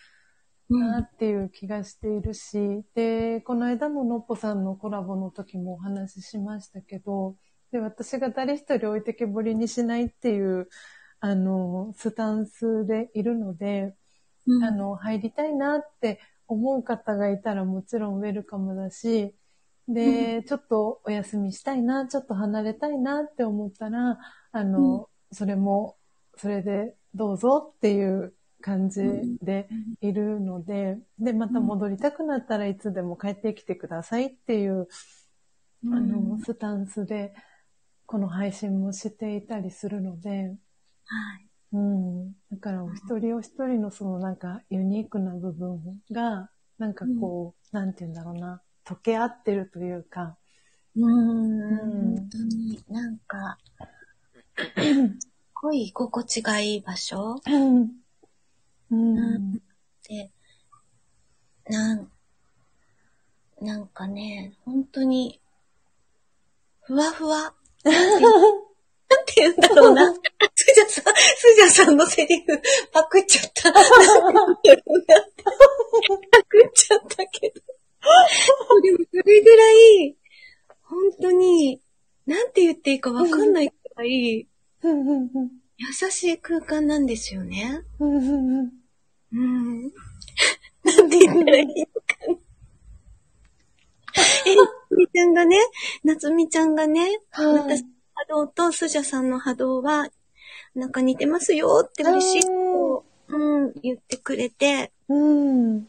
[0.70, 7.38] なっていう気がしているし、で、この間ものっぽさんのコラボの時もお話ししましたけど、
[7.72, 10.70] で、私が誰一人置いてけぼりにしないっていう、
[11.20, 13.96] あの、スタンスでいるので、
[14.48, 14.64] うん。
[14.64, 19.36] あの、入りたいなって思う方がいたらもちろんウェルカムだし、
[19.88, 24.20] で、ちょっとお休みしたいな、ちょっと離れたいなって思ったら、
[24.52, 25.98] あの、それも、
[26.38, 29.02] それでどうぞっていう感じ
[29.42, 29.70] で
[30.02, 34.88] いるので、で、また戻りたくなったらいつでも帰ってきてくださいっていう、
[35.92, 37.34] あの、スタンスで、
[38.06, 40.58] この配信もしていたりするので、
[41.06, 41.50] はい。
[41.74, 42.34] うん。
[42.52, 50.38] だから、お一人お一人のそのなんかユニークな部分が、なんかこう、なんて言うんだろうな、溶け合ってるというか、
[50.96, 52.16] うーん、うん。
[52.16, 53.58] 本当になんか、
[54.80, 54.86] す
[55.66, 57.42] ごい居心地がいい場所？
[57.44, 57.82] うん。
[57.82, 57.88] う
[58.92, 59.62] うんん。
[60.08, 60.30] で、
[61.68, 62.12] なん、
[63.60, 65.42] なんかね、本当に、
[66.82, 67.56] ふわふわ。
[67.84, 70.14] なんて言うんだろうな。
[70.54, 72.62] スジャさん、スジャさんのセリフ、
[72.92, 73.74] パクっちゃった。
[73.74, 73.90] パク
[76.64, 77.56] っちゃったけど。
[78.84, 80.16] でもそれぐらい、
[80.84, 81.82] 本当に、
[82.28, 84.48] なんて言っていいかわかんないくらい、
[84.84, 85.30] うんうん
[85.77, 87.81] 優しい空間なんですよね。
[87.99, 88.72] うんうんうん
[89.34, 89.81] うん。
[90.84, 91.81] なんて言ったらいいのか
[92.27, 92.38] な。
[94.47, 94.56] え、
[94.95, 95.57] みちゃんがね、
[96.03, 100.07] なつみちゃんがね、はい私の波動とスジャさんの波動は、
[100.76, 102.47] なんか似てますよって嬉しい
[103.27, 105.88] うん、言ってくれて、うん。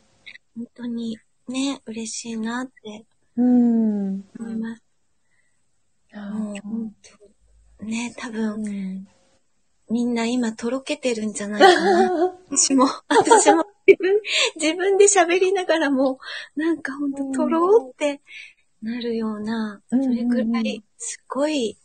[0.57, 1.19] 本当に
[1.49, 3.05] ね、嬉しいなって
[3.37, 4.25] うん。
[4.39, 4.83] 思います。
[6.15, 7.26] もう本当
[7.81, 9.07] ね、多分、
[9.91, 12.35] みんな今とろけてるんじゃないかな。
[12.51, 13.65] 私も、私も。
[13.87, 14.21] 自分、
[14.57, 16.19] 自分で喋りながらも、
[16.57, 18.21] なんかほんととろーって
[18.83, 20.05] なるような、うん。
[20.05, 21.77] それくらい、すごい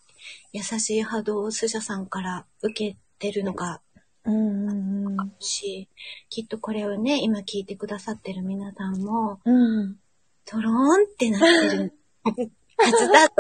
[0.52, 3.82] 優しい波動をスジャさんから受けてるのが
[4.26, 5.88] うんうんし、
[6.30, 9.52] きっとこれをね、今聞いてくださってる皆さんも、う
[9.84, 9.98] ん。
[10.46, 11.94] とろーんってなってる
[12.86, 13.36] はず、だと？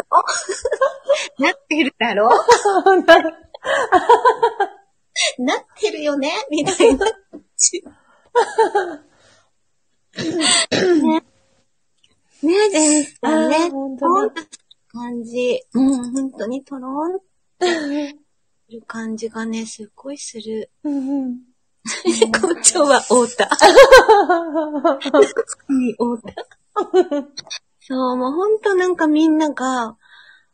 [1.43, 2.29] なってるだろ？
[2.29, 2.31] う
[5.43, 6.31] なってるよね？
[6.49, 7.05] みたいな。
[11.01, 11.23] ね。
[12.41, 13.69] ね、でしたね。
[13.69, 14.33] 本当だ。
[14.89, 15.61] 感じ。
[15.73, 17.19] うん、本当にとろんっ
[17.59, 18.15] て
[18.67, 20.71] いう感じがね、すっごいする。
[20.83, 21.39] うんうん。
[22.41, 23.49] こっちは太田。
[25.69, 26.33] に太田。
[27.81, 29.97] そう、もうほんとなんかみんなが、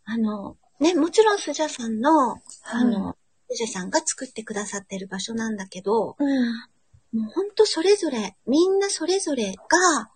[0.06, 3.18] あの、ね、もちろんスジャさんの、あの、
[3.50, 7.20] スジャさんが作ってくださってる場所なんだけど、うん。
[7.20, 10.10] もうほんとそれぞれ、みんなそれぞれが、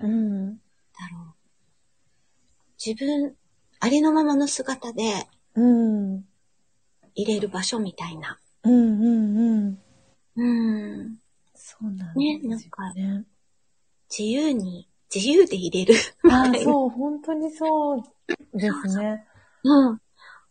[0.00, 0.56] うん。
[0.56, 0.60] だ
[1.12, 1.34] ろう。
[2.84, 3.34] 自分、
[3.80, 6.24] ありのままの姿でうん。
[7.14, 8.38] 入れる場所みたいな。
[8.62, 9.78] うんうんうん。
[10.36, 11.18] うん。
[11.54, 13.24] そうなんですよねなんかね。
[14.10, 16.00] 自由に、自由で入れる。
[16.30, 18.02] あ そう、本当にそう
[18.54, 19.26] ですね。
[19.62, 20.00] うん。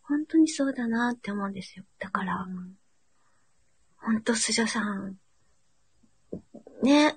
[0.04, 1.86] 本当にそうだなって思うんですよ。
[2.00, 2.48] だから、
[3.98, 5.18] 本当スジャさん、
[6.84, 7.16] ね、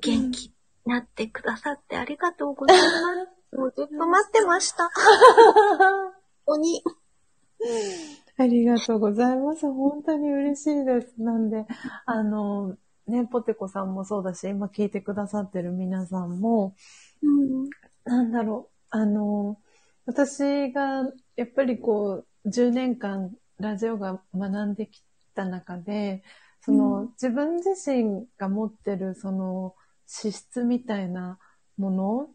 [0.00, 0.54] 元気に
[0.86, 2.84] なってくださってありがとうございま
[3.52, 3.56] す。
[3.56, 4.90] もうずっと待ってました。
[6.46, 6.84] 本当に。
[8.36, 9.70] ありがとうございます。
[9.70, 11.20] 本当に嬉しいです。
[11.20, 11.66] なんで、
[12.06, 12.76] あの、
[13.10, 16.74] ね、ポテコさんもそうだし、今聞いてくださってる皆さんも、
[17.22, 17.70] うん。
[18.04, 19.60] なんだろう、あの、
[20.06, 21.04] 私が
[21.36, 25.02] やっぱりこう、10年間ラジオが学んでき
[25.34, 26.22] た中で、
[26.62, 29.74] その、うん自分自身が持ってるその
[30.06, 31.38] 資質みたいな
[31.76, 32.34] もの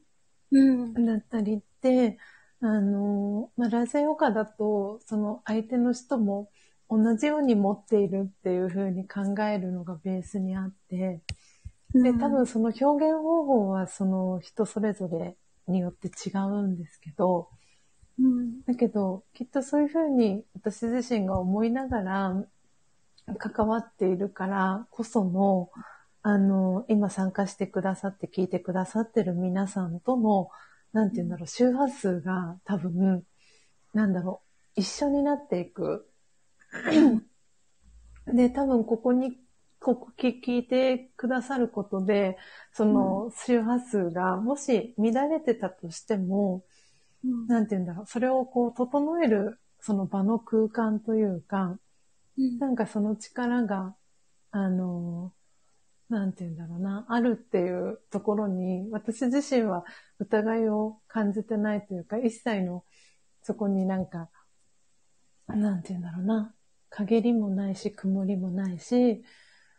[0.51, 1.05] うん。
[1.05, 2.17] だったりって、
[2.61, 6.51] あの、まあ、ラジオヨガだと、その相手の人も
[6.89, 11.21] 同じように持っているっていう風に考えるのがベースにあって、
[11.93, 15.37] で、多分その表現方法はその人それぞれ
[15.67, 17.49] によって違うんですけど、
[18.19, 18.61] うん。
[18.63, 22.45] だけど、きっとそういう風に私自身が思いながら
[23.37, 25.69] 関わっているからこその、
[26.21, 30.49] あの、今参加してくださって聞いてくださってる皆さんとの、
[30.93, 33.23] なんて言うんだろう、周波数が多分、
[33.93, 34.41] なんだろ
[34.75, 36.09] う、一緒になっていく。
[38.33, 39.37] で、多分ここに、
[39.79, 42.37] ここ聞聞いてくださることで、
[42.73, 46.63] その周波数がもし乱れてたとしても、
[47.23, 47.47] うん。
[47.47, 51.77] なんて言うんだろう、それをこう整える、その場の空間というか、
[52.37, 52.57] うん。
[52.57, 53.95] なんかその力が、
[54.51, 55.33] あの、
[56.09, 59.85] なんて言うんだろうな、あるっていうところに、私自身は
[60.19, 62.83] 疑いを感じてないというか、一切の、
[63.43, 64.29] そこになんか、
[65.47, 66.54] なんて言うんだろうな、
[66.95, 69.23] 陰りもないし、曇りもないし、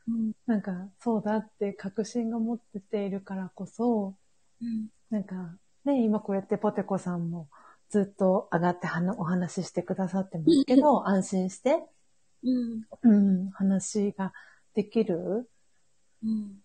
[0.07, 0.33] うん。
[0.47, 4.15] なんか、そうだって確信が持ってているからこそ、
[4.61, 4.89] うん。
[5.09, 7.49] なんか、ね、今こうやってポテコさんも
[7.89, 11.85] ずっと上がってはなお話ししてくださってますけど、安心して、
[12.45, 12.83] うん。
[13.03, 14.33] うん、話が
[14.75, 15.49] できる、
[16.23, 16.63] うん。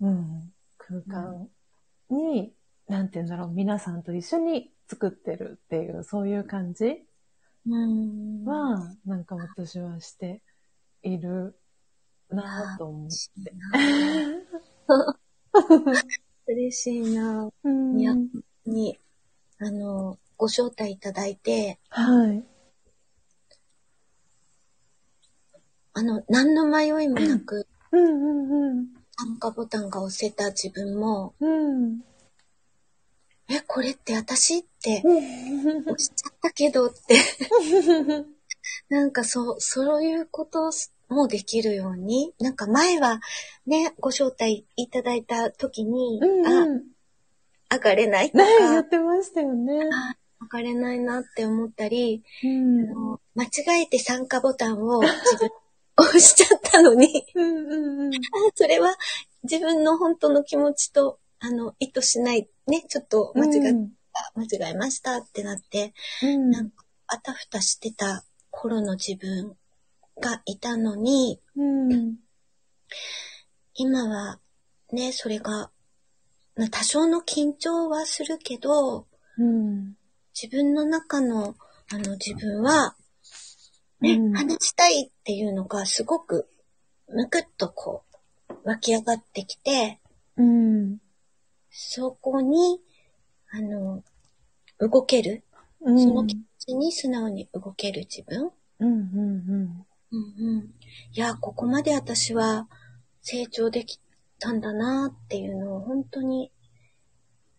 [0.00, 1.48] うん、空間
[2.10, 2.52] に、
[2.88, 6.96] なんて言うんだろう、皆さんと一緒に作ってるっていう、そういう感じうん。
[7.66, 10.42] は、なんか私はして
[11.02, 11.58] いる
[12.28, 13.54] なぁと思って。
[16.46, 17.50] 嬉しいな。
[17.62, 18.14] うんいや
[18.66, 18.98] に、
[19.58, 22.44] あの、ご招待いただいて、はい。
[25.94, 32.00] あの、何の迷いもなくうんうん参加ボタンが押せた自分も、うん。
[33.48, 33.56] うん。
[33.56, 37.16] え、これって私ってうん押しちゃったけどって、
[38.88, 40.70] なんかそう、そういうこと
[41.08, 43.20] もできるように、なんか前は
[43.66, 46.82] ね、ご招待いただいた時に、うんあ、うん。
[47.70, 49.80] 上がれないとねやかっ、てましたよね。
[49.92, 52.90] あ上がれないなって思ったり、うん。
[52.90, 55.50] あの間違えて参加ボタンを自分
[55.96, 58.14] 押しちゃったのに、うんうんうん。
[58.14, 58.18] あ
[58.54, 58.96] それは
[59.44, 65.92] 自分の本当の気持ちと、あの、意図しない、ね、ちょっと間違った、間違えましたってなって、
[66.22, 66.50] うん。
[66.50, 69.54] なんか、あたふたしてた頃の自分
[70.22, 72.16] がいたのに、うん。
[73.74, 74.40] 今は
[74.90, 75.70] ね、それが、
[76.56, 79.06] まあ多少の緊張はするけど、
[79.36, 79.96] うん。
[80.40, 81.56] 自分の中の、
[81.92, 82.96] あの自分は、
[84.00, 86.48] ね、うん話したいっていうのがすごく、
[87.08, 88.02] むくっとこ
[88.48, 90.00] う、湧き上がってきて、
[90.38, 91.03] うん。
[91.76, 92.80] そこに、
[93.50, 94.04] あの、
[94.78, 95.42] 動ける？
[95.80, 96.00] うん。
[96.00, 98.52] その気持ちに素直に動ける自分？
[98.78, 100.74] うんうんうんうん。
[101.12, 102.68] いや、ここまで私は
[103.22, 103.98] 成長でき
[104.38, 106.52] たんだなっていうのを本当に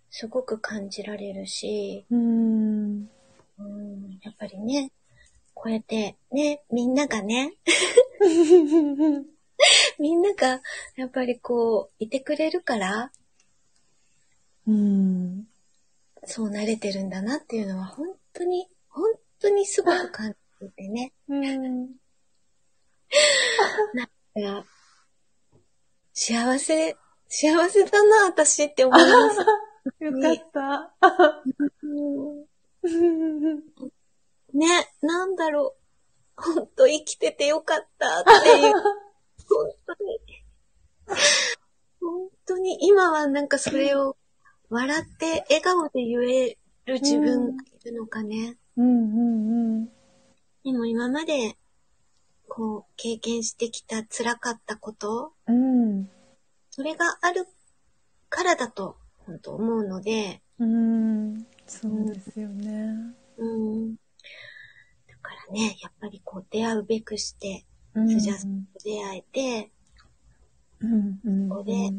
[0.10, 3.10] すごく感じられるし、うん。
[3.58, 4.94] うん、やっぱりね、
[5.54, 7.54] こうやってね、みんながね、
[10.00, 10.62] みんなが、
[10.96, 13.12] やっぱりこう、いてくれるから、
[14.68, 15.48] うん。
[16.26, 19.06] そうなれてるんだなっていうのは、本当に、本
[19.40, 21.14] 当にすごく感じてね。
[21.30, 21.96] うん。
[24.38, 24.66] いや
[26.14, 26.98] 幸せ、
[27.28, 29.40] 幸せだな、私って思います。
[30.00, 30.94] よかった。
[31.84, 32.46] うん
[34.54, 34.68] ね、
[35.02, 35.76] なんだろ
[36.38, 36.42] う。
[36.42, 38.74] 本当生きててよかったっていう。
[39.48, 40.20] 本当に。
[42.02, 44.18] 本当に今はなんかそれを
[44.76, 48.58] 笑って笑顔で言える自分がいるのかね。
[48.78, 49.86] うんうん
[50.64, 51.56] でも今まで
[52.48, 56.10] こう経験してきた辛かったこと、うん。
[56.72, 57.48] それがある
[58.30, 61.46] からだと本当思うので、うん。
[61.68, 63.14] そうですよね。
[63.38, 63.96] うん。
[63.96, 64.00] だ
[65.22, 69.72] からね、やっぱりこう出会うべくして、うんスジャさんと出会えて、
[70.82, 71.92] うんうんここで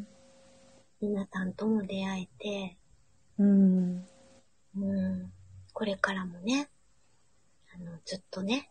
[1.01, 2.77] 皆さんとも出会えて、
[3.39, 4.07] うん。
[4.79, 5.33] うん、
[5.73, 6.69] これからもね、
[7.75, 8.71] あの、ずっとね、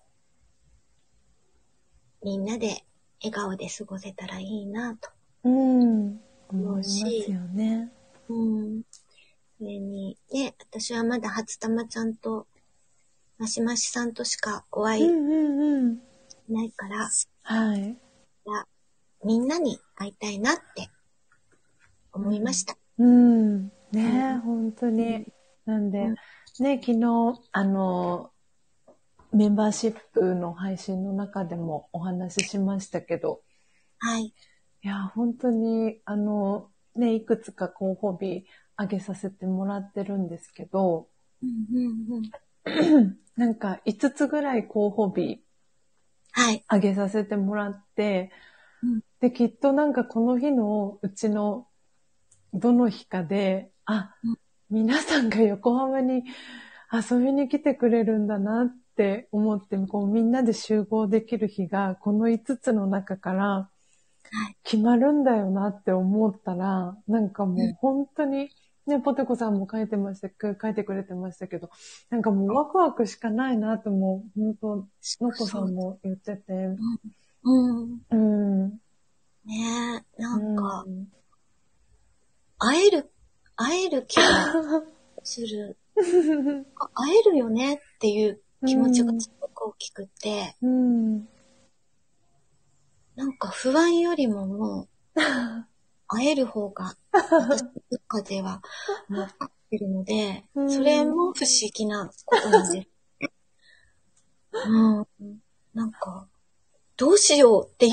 [2.23, 2.83] みんなで
[3.21, 5.09] 笑顔で過ごせたらいいなと。
[5.43, 6.19] うん。
[6.49, 6.99] 思います
[7.31, 7.91] よね。
[8.27, 8.81] うん。
[9.57, 12.47] それに、ね、私はまだ初玉ちゃんと、
[13.37, 15.99] マシマシさんとしかお会いしうんうんうん。
[16.49, 17.07] ないから、
[17.43, 17.97] はい。
[19.23, 20.89] みんなに会いたいなって
[22.15, 22.77] 思いました。
[22.97, 23.65] うん。
[23.91, 25.25] ね本当に。
[25.65, 26.15] なんでうん、
[26.63, 28.31] ね、昨日、あの、
[29.33, 33.41] メンバーシップの配信の中でもお話ししましたけど、
[33.99, 34.25] はい。
[34.25, 34.33] い
[34.81, 38.45] や、本当に、あの、ね、いくつか候補日
[38.77, 41.09] あげさせてもらってるんですけど。
[43.35, 45.43] なんか5つぐらい候補日
[46.31, 46.63] はい。
[46.67, 48.31] あげさせてもらって、
[48.81, 51.67] うんで、きっとなんかこの日のうちの
[52.59, 54.35] どの日かで、あ、うん
[54.71, 56.23] 皆さんが横浜に
[56.91, 63.69] 遊びに来てくれるんだなって思って、こうみんなで集合できる日がこの5つの中から
[64.31, 64.57] はい。
[64.63, 68.49] 決まるんだよなって思ったら、なんかもう本当に、
[68.87, 71.69] ね、ポテコさんも書いてました、書いてくれてましたけど、
[72.09, 74.87] なんかもうワクワクしかないなともう、本
[75.19, 76.53] 当のこさんも言ってて、
[77.43, 78.01] うん。
[78.09, 78.69] うん。
[78.69, 81.07] ねえ、なんか、うん
[82.57, 83.11] 会える、
[83.55, 84.83] 会える気が
[85.23, 85.77] する。
[86.79, 91.27] あ会えるよねっていう気持ちがすごく大きくて、うん。
[93.15, 94.87] なんか不安よりももう、
[96.07, 98.61] 会える方が、私の中では、
[99.07, 102.87] もう、合ってるので、うんそれも不思議なことなんです。
[104.67, 105.07] うん。
[105.73, 106.27] なんか、
[106.97, 107.91] どうしようっていう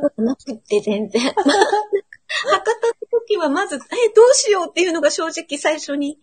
[0.00, 1.22] ことなくって全然。
[1.32, 2.91] 博多の
[3.32, 3.78] 時はまず、え、
[4.14, 6.18] どうしようっていうのが正直最初に、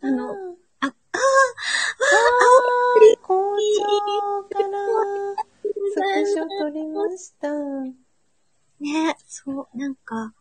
[0.00, 4.68] あの、うんあ、ああー、校長から
[5.92, 7.52] スクショ撮りました。
[8.80, 10.34] ね、そう、なんか、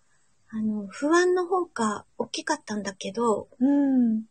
[0.49, 4.23] あの、不安の方が大きかったんだけど、うん。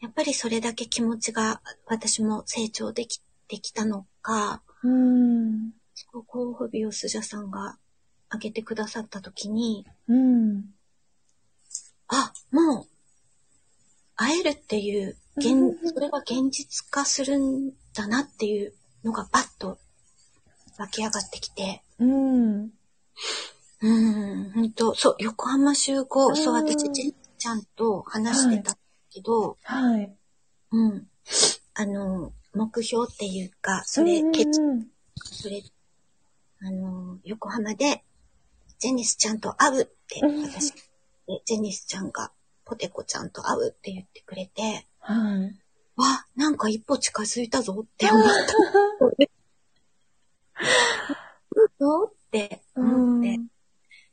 [0.00, 5.72] やっぱりそれだけ気持ちが私も成長できてきたのか、うん。
[5.94, 7.78] そう候補日をスジャさんが
[8.36, 10.64] 挙げてくださった時に、うん。
[12.08, 12.86] あ、もう、
[14.14, 18.72] 会えるっていう、現うんそれが現実化するんだなっていう
[19.04, 19.78] のがバッと
[20.78, 22.70] 湧き上がってきて、うん。
[23.82, 28.76] うん、ほんと、そう、横浜集合、うんそう、私、ジェンちゃんと話してた
[29.12, 30.16] けど、はい。
[30.72, 31.06] うん。
[31.74, 34.60] あの、目標っていうか、それ、うん決
[35.32, 35.62] それ、
[36.62, 38.02] あの、横浜で、
[38.78, 40.78] ジェニスちゃんと会うって、うん私、で
[41.44, 42.32] ジェニスちゃんが、
[42.64, 45.56] ポテコちゃんと会うって言ってくれて、はい。
[45.96, 48.32] わ、なんか一歩近づいたぞって思った。
[51.78, 53.38] どうって思って。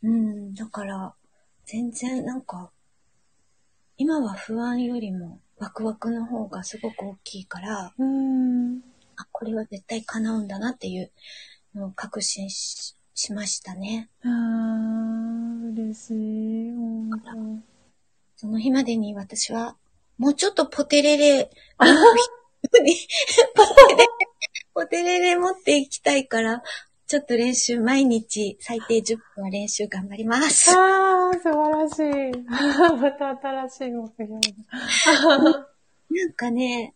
[0.03, 1.15] うん、だから、
[1.65, 2.71] 全然なんか、
[3.97, 8.81] 今は不安よりもワクワクの方がすごく大きいから、うん。
[9.15, 11.11] あ、これは絶対叶うんだなっていう
[11.75, 14.09] のを確信ししましたね。
[14.23, 16.71] あー、嬉しい。
[17.25, 17.63] 本
[18.35, 19.77] その日までに私は、
[20.17, 24.07] もうちょっとポテレレ、 ポテレレ、
[24.73, 26.63] ポテレレ持っていきたいから、
[27.05, 30.73] ちょっと練習、毎日最低10分は練習頑張ります。
[30.73, 32.41] 当あー、素晴らしい。
[32.99, 34.33] また新しい目標
[36.09, 36.95] なんかね、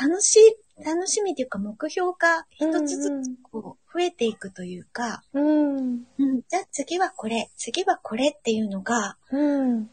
[0.00, 6.04] 楽しい、楽しみっていうか目標が一つずつこう増えていくというか、うん。
[6.18, 9.90] うん、じゃあ次はこれ、次はこれっていうのがうん。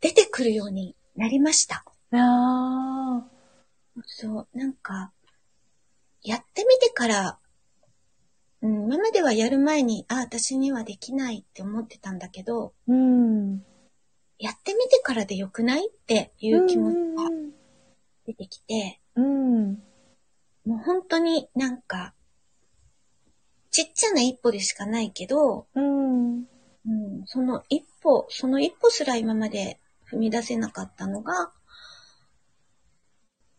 [0.00, 1.84] 出てくるようになりました。
[2.12, 3.26] ああ。
[4.06, 5.12] そう、なんか、
[6.22, 7.38] やってみてから、
[8.62, 13.62] うん、今まではやる前に、あ、私にはできないって思ってたんだけど、うん。
[14.38, 17.30] やってみてからでよくないっていう気持ちが
[18.24, 19.82] 出てきて、うん。
[20.64, 22.14] もう本当になんか、
[23.72, 26.36] ちっちゃな一歩でしかないけど、うん。
[26.36, 26.46] うん、
[27.26, 29.80] その一歩、その一歩すら今まで
[30.10, 31.50] 踏み出せなかったのが、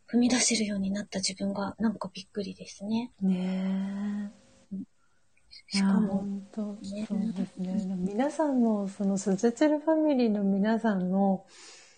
[0.08, 3.12] 踏み出せるようになった自分がなんかびっくりですね。
[3.22, 4.32] ね
[4.72, 4.78] え。
[5.68, 7.96] しかも、本当ねそうですね。
[7.98, 11.46] 皆さんの、そのスジャチルファミリーの皆さんの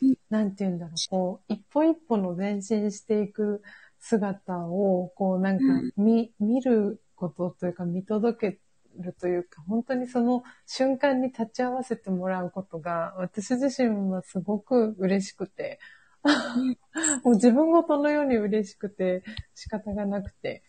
[0.02, 3.62] うん、なんて言うんだろう、こう、一歩一歩の前進していく
[4.00, 5.64] 姿を、こう、なんか、
[5.98, 8.60] 見、見ることというか、見届け
[9.02, 15.80] るというか、本当にその瞬間に立ち会わせてもらうことが、私自身はすごく嬉しくて、
[17.24, 19.24] もう自分ごとのように嬉しくて、
[19.54, 20.64] 仕方がなくて。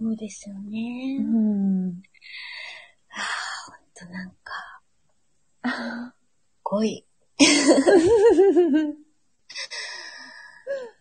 [0.00, 1.18] そうですよね。
[1.20, 2.02] うん。
[3.10, 3.22] ああ、
[3.70, 4.82] ほんとなんか、
[6.64, 7.06] 5位。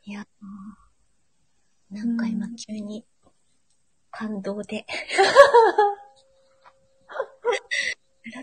[0.05, 0.27] いや、
[1.89, 3.05] なんか今急に
[4.13, 4.85] 感動で。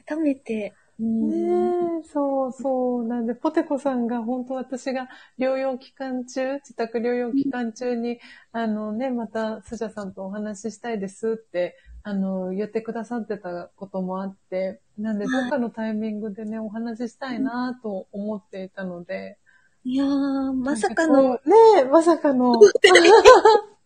[0.06, 3.06] 改めて、うんねえ、そうそう。
[3.06, 8.20] なんで、ポテコさんが本当私が療養期間中、自宅療養期間中に、
[8.52, 19.38] あのね、またスジャさんとお話ししたいですって、あの、言ってくださってたこともあって、なんで、はいどっかのタイミングでね、お話ししたいなと思っていたので。
[19.84, 21.34] いやー、まさかの。
[21.34, 21.40] ね
[21.78, 22.52] え、まさかの、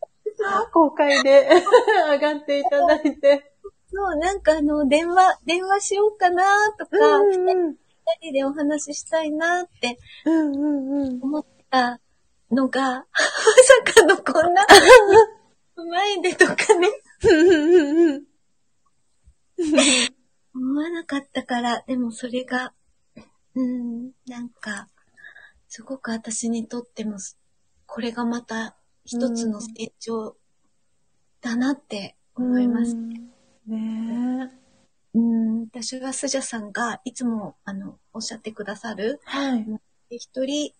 [0.72, 1.48] 公開で
[2.10, 3.54] 上がっていただいて。
[3.92, 6.44] そう、なんかあの、電話、電話しようかな
[6.78, 7.76] とか、うんうん。
[8.20, 11.22] 二人でお話ししたいなってうんうんうん。
[11.22, 12.00] 思った
[12.50, 13.04] のが、ま
[13.84, 14.66] さかのこんな、
[15.76, 16.88] 前でとかね、
[20.54, 22.72] 思わなかったから、でもそれが、
[23.54, 24.88] うん、なんか、
[25.68, 27.16] すごく私にとっても、
[27.86, 30.36] これがまた一つの成長
[31.40, 32.92] だなって思います。
[32.92, 33.34] うん
[33.66, 34.64] ねえ。
[35.14, 39.66] うん、私はスジャさんがいつも、あの、おっしゃってくださる、はい。
[40.10, 40.72] 一人、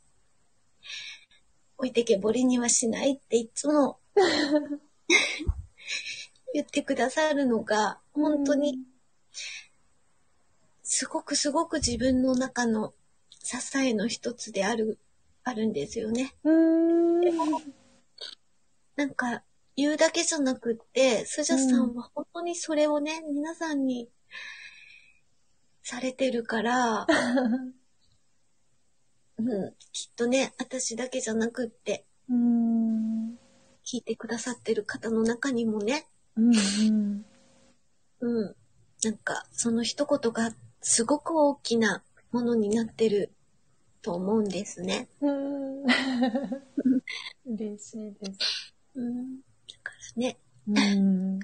[1.79, 3.99] 置いてけぼりにはしないっていつも
[6.53, 8.81] 言ってくださるのが、本当に、
[10.83, 12.93] すごくすごく自分の中の
[13.43, 14.99] 支えの一つである、
[15.43, 16.35] あるんですよね。
[16.45, 17.75] うーん。
[19.05, 19.43] なんか、
[19.77, 24.09] 言うだけじゃなくって、スジャさんは本当にそれをね、皆さんに
[25.83, 27.07] されてるから、
[29.37, 33.39] うん、きっとね、私だけじゃなくって、うーん。
[33.85, 36.59] 聞いてくださってる方の中にもね、うんう
[36.91, 37.27] ん。
[38.21, 38.57] うん、
[39.03, 42.03] なんか、その一言がすごく大きな
[42.33, 43.35] ものになってる
[44.01, 45.11] と思うんですね。
[45.21, 45.85] うーん
[47.45, 48.74] 嬉しいです。
[48.97, 49.43] うん、だ
[49.83, 50.39] からね、
[50.69, 51.41] うん。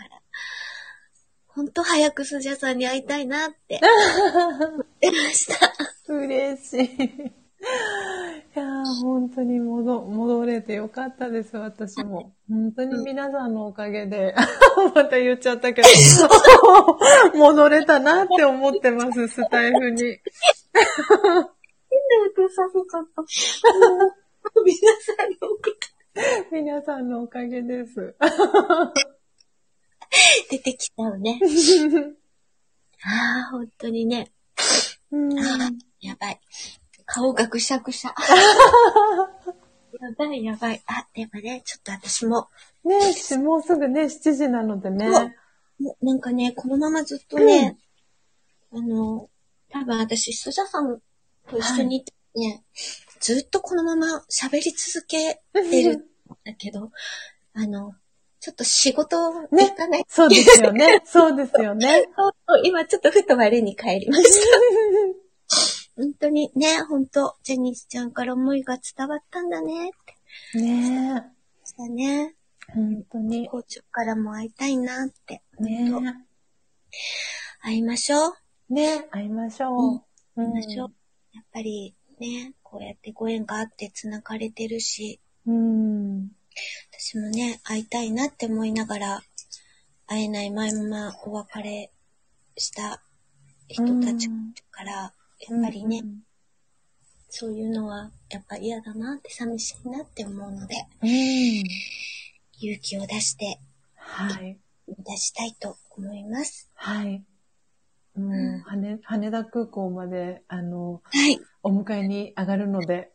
[1.48, 5.72] ほんと早くスジャさんに会いたいなって思ってました。
[6.08, 7.40] 嬉しい。
[7.62, 12.32] いやー本当に戻、戻れてよかったです、私も。
[12.48, 14.34] 本当に皆さんのおかげで、
[14.94, 15.88] また言っちゃったけど、
[17.36, 20.02] 戻れたなって思ってます、スタイフに。
[20.02, 20.20] 変
[21.32, 21.50] な
[22.32, 23.22] 音させちゃった。
[24.64, 25.99] 皆さんのおかげ
[26.52, 28.14] 皆さんのおかげです。
[30.50, 31.40] 出てきたよね。
[33.02, 34.32] ああ、本当にね。
[35.10, 35.34] うん
[36.00, 36.40] やばい。
[37.06, 38.14] 顔がぐしゃぐしゃ。
[40.00, 40.82] やばいやばい。
[40.86, 42.48] あ、でもね、ちょっと私も、
[42.84, 45.36] ねしもうすぐね、7時なのでね。
[46.02, 47.78] なんかね、このままずっとね、
[48.72, 49.28] あの、
[49.70, 51.00] 多分私、スジャさん
[51.48, 52.62] と一緒にいてね、
[53.20, 56.09] ずっとこのまま喋り続けてるん
[56.44, 56.90] だけど、
[57.54, 57.94] あの、
[58.40, 60.04] ちょっと仕事行かない。
[60.08, 61.02] そうですよね。
[61.04, 62.06] そうですよね。
[62.64, 65.96] 今ちょっとふと我に帰りました。
[65.96, 69.92] 本当にね、本当ジェニスちゃんから思いが伝わったんだねっ
[70.54, 70.58] て。
[70.58, 71.22] ね
[71.64, 72.34] したね。
[72.70, 72.72] え。
[72.72, 73.48] 本当に。
[73.48, 75.42] 校長からも会いたいなって。
[75.58, 75.92] ね
[77.60, 78.32] 会いましょう。
[78.70, 78.74] え。
[78.74, 80.04] ね会いましょう。
[80.34, 80.92] 会いましょう。
[81.34, 85.20] やっぱりね、こうやってご縁があって繋がれてるし、
[85.50, 86.28] うん。
[86.92, 89.22] 私もね、会いたいなって思いながら、
[90.06, 91.90] 会えない前ままお別れ
[92.56, 93.02] した
[93.68, 94.28] 人たち
[94.70, 96.20] から、やっぱりね、うん
[97.32, 101.08] そういうのはやっぱ嫌だなって寂しいなって思うので、うん。
[102.58, 103.60] 勇気を出して
[103.94, 104.58] はい。
[104.88, 106.68] 出したいと思います。
[106.74, 107.24] はい。
[108.16, 111.38] もう、うん羽、羽田空港まで、あの、はい。
[111.62, 113.12] お迎えに上がるので。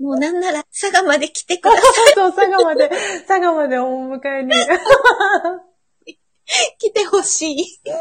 [0.00, 1.82] もうなんなら佐賀まで来てくださ
[2.14, 4.54] そう、佐賀まで、佐賀までお迎えに。
[6.06, 6.16] い。
[6.78, 7.78] 来てほしい。
[7.86, 7.98] なん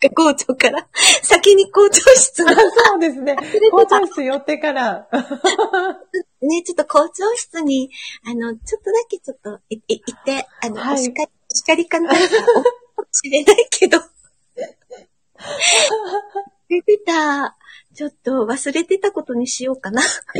[0.00, 0.88] か校長から、
[1.22, 2.62] 先に校長室の、そ
[2.96, 3.36] うですね。
[3.70, 5.08] 校長室寄ってから。
[6.42, 7.92] ね、ちょっと校長室に、
[8.26, 12.20] あの、ちょっとだけちょっとい、い、いて、あの、はいお叱り、お叱りかなかも
[13.12, 14.00] しれないけど。
[16.68, 17.56] 出てた、
[17.94, 20.02] ちょっと忘れてたことにしようかな。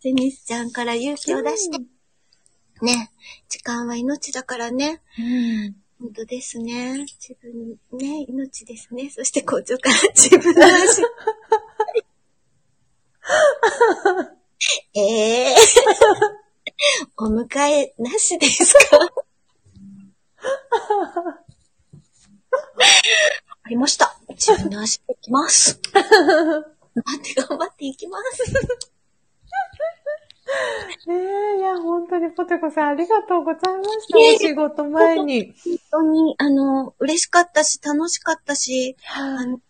[0.00, 1.78] ジェニスちゃんから勇気を出して。
[2.80, 3.12] ね、
[3.48, 5.02] 時間は命だからね。
[5.18, 7.06] うん本当ですね。
[7.20, 9.08] 自分ね、命ですね。
[9.10, 11.02] そして校長から自分の話。
[14.94, 15.56] ええ
[17.18, 18.98] お迎えなしですか？
[23.62, 24.18] わかりました。
[24.30, 25.80] 自分の足で行きます。
[25.94, 26.64] 頑張っ
[27.22, 28.52] て頑張っていきます。
[31.06, 31.14] ね
[31.56, 34.18] え、いや、本当にポテコさんありがとうございました。
[34.18, 35.54] お仕事前に。
[35.64, 39.60] 本当に、あの、嬉しかったし、楽しかったし、あはいの、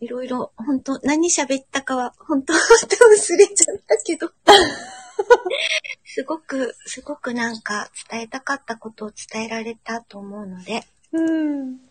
[0.00, 4.32] いろいろ、本当何喋ったかは、本当本当 忘れちゃったけど。
[6.04, 11.87] すごく、すごくなんか伝えたかったことを伝えられたと思うので、うん。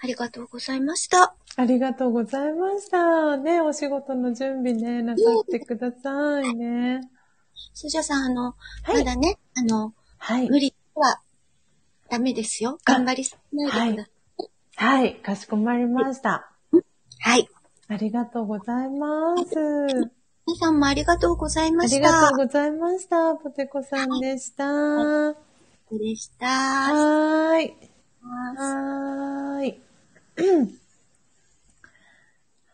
[0.00, 1.34] ありがとうございました。
[1.56, 3.36] ありがとうございました。
[3.36, 7.00] ね、お仕事の準備ね、なさってくださいね。
[7.74, 10.48] スジャさん、あの、はいまだね、あの、はい。
[10.50, 11.20] 無理は
[12.10, 12.78] ダメですよ。
[12.84, 14.10] 頑張りすぎないでくださ
[14.42, 14.50] い。
[14.76, 16.50] はい、かしこまりました。
[17.20, 17.48] はい。
[17.88, 19.54] ありがとうございます。
[20.46, 22.10] 皆さんもありがとうございまありした。
[22.10, 23.34] がとうございました。
[23.36, 24.66] ポテコさんでした。
[24.66, 25.34] は
[25.90, 26.46] でした。
[26.46, 27.93] ーい。
[28.24, 29.80] はーい。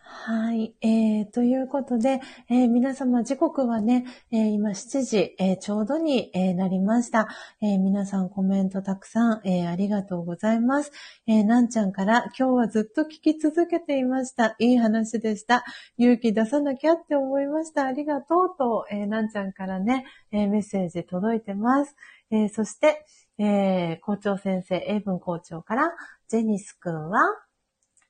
[0.03, 0.75] はい。
[0.81, 7.27] えー、ということで、えー皆様時刻はね、えー今7時、えーちょうどに、えなりました。
[7.61, 10.93] え皆さんコメントたくさん、えありがとうございます。
[11.27, 14.55] えなんちゃんから今日はずっと聞き続けていました。
[14.61, 15.65] いい話でした。
[15.99, 17.87] 勇気出さなきゃって思いました。
[17.87, 21.97] ありがとうと、えなんちゃんからね、えメッセージ届いてます。
[22.31, 23.05] えそして、
[23.43, 25.93] えー校長先生、英文校長から、
[26.29, 27.21] ジェニス君は、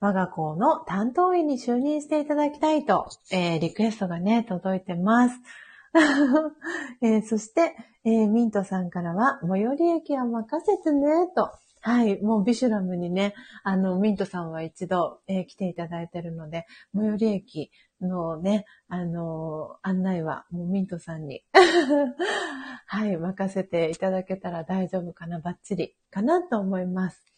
[0.00, 5.36] 我が校の担当医に就任していただきたいと、えーリクエストがね、届いてます。
[7.00, 11.52] えーそして、えーミントさんからは、最寄り駅は任せてね、と。
[11.82, 13.34] はい、もうビシュラムにね、
[13.64, 17.70] あの、ミントさんは一度、えー来ていただいてるので、最寄り駅
[18.02, 21.42] のね、あのー案内は、もうミントさんに、
[22.86, 27.29] はい、任せていただけたら大丈夫かな、バッチリかなと思います。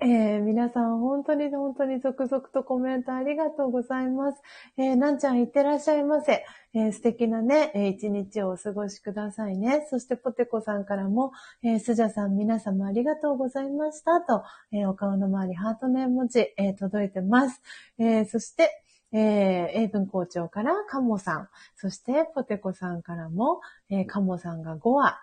[0.00, 4.42] えー皆さん本当に本当に続々とコメントありがとうございます。
[4.76, 6.44] えーなんちゃんいってらっしゃいませ。
[6.74, 9.86] えー素敵なね、えー一日をお過ごしくださいね。
[9.88, 14.42] そしてポテコさんからも、えースジャさん皆様ありがとうございましたと、
[14.72, 17.62] えーお顔の周りハートの絵文字、えー届いてます。
[17.98, 18.70] えーそして、
[19.12, 19.20] えー、
[19.84, 23.60] 英文校長からカモさん、そしてポテコさんからも、
[23.90, 25.18] えーカモさんが5話、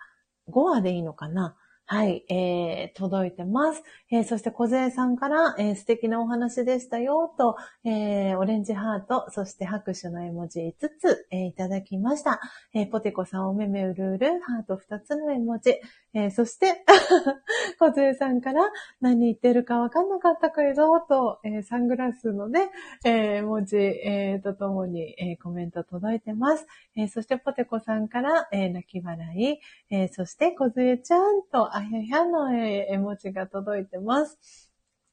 [0.48, 1.56] 5話でいいのかな
[1.86, 3.82] はい、えー、届いてます。
[4.10, 12.40] えー、そして小勢さんから、えー素敵なお話でしたよ、と、えーオレンジハート、そして拍手の絵文字5つ、えーいただきました。
[12.72, 15.74] えーポテコさんおめめうるうる、ハート2つの絵文字。
[16.14, 16.82] えーそして、
[17.78, 18.62] 小勢さんから、
[19.02, 22.70] 何言ってるかわかんなかったけど、と、えーサングラスのね、
[23.04, 26.66] えー文字、えーとともに、えーコメント届いてます。
[26.96, 29.58] えーそしてポテコさんから、えー泣き笑い、
[29.90, 34.38] えーそして、小杖ちゃんと、あややの、絵文字が届いてます。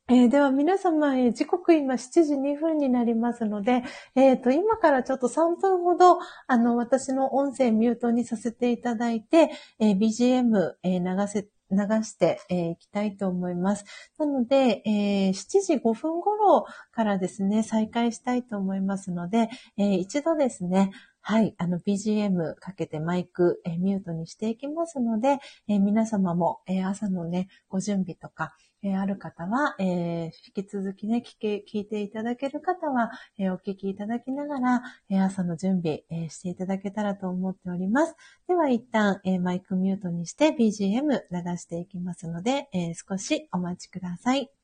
[0.09, 3.83] えーでは皆様、えー時刻今7時2分になりますので、
[4.15, 6.17] えっ、と、今からちょっと3分ほど、
[6.47, 13.85] あの、私の音声ミュートにさせていただいて、えー BGM、えー流せ、流してい、えーきたいと思います。
[14.17, 20.89] なので、えー7時5分頃からですね、再開したいと思いますので、えー一度ですね、
[21.21, 25.37] はい、あの BGM かけてマイク、え、ミュートにしていきますので、
[25.67, 38.15] え、皆様も、え、朝のね、ご準備とか、えある方は、え引き続きね、聞け、聞いていただける方は、えお聞きいただきながら、え朝の準備、えしていただけたらと思っております。
[38.47, 44.58] では一旦、えマイクミュートにして BGM 流していきますので、え少しお待ちください。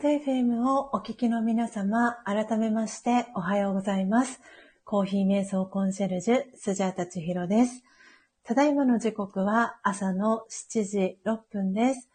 [0.00, 4.40] ンド FM をお聞きの皆様、改めましておはようございます。
[4.82, 7.84] コーヒー瞑想コンシェルジュ、スジャータチヒロです。
[8.42, 12.08] ただいまの時刻は朝の7時6分です。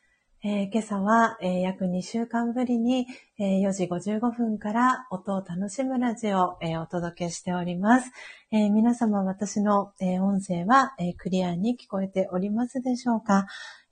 [0.43, 3.05] えー、今朝は、えー、約2週間ぶりに、
[3.37, 8.11] えー、4時55分から音を楽しむラジオを、えお届けしております。
[8.51, 13.45] 皆様私の、音声は、クリアに聞こえておりますでしょうか、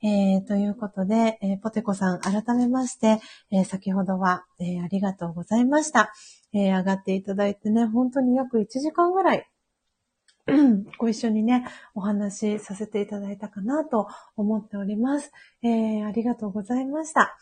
[0.06, 3.22] えー、ということで、えー、ポテコさん、改めまして、
[3.52, 6.12] えー、先ほどは、えありがとうございました。
[6.52, 9.50] え上がっていただいてね、本当に約1時間ぐらい、
[11.00, 11.66] ご一緒にね、
[11.96, 15.32] お話しさせていただいたかなと思っております。
[15.62, 17.38] えありがとうございました。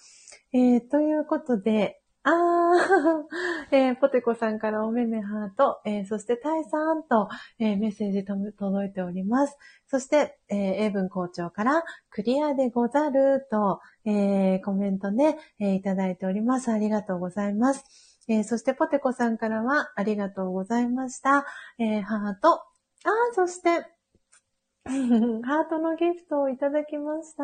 [0.54, 9.58] えということで、あー、 えー、ポテコさんからおめめハート、えー、そしてタイさんと、えー、メッセージ届いております。
[9.88, 16.72] そして、えー、英文校長からクリアでござると、えー、コメントね、えー、いただいております。
[16.72, 17.86] ありがとうございます。
[18.28, 21.46] えー、そしてポテコさんからはありがとうございました。
[21.80, 22.54] えー、ハート。
[22.54, 23.88] あー、そして、
[25.44, 27.44] ハートのギフトをいただきました。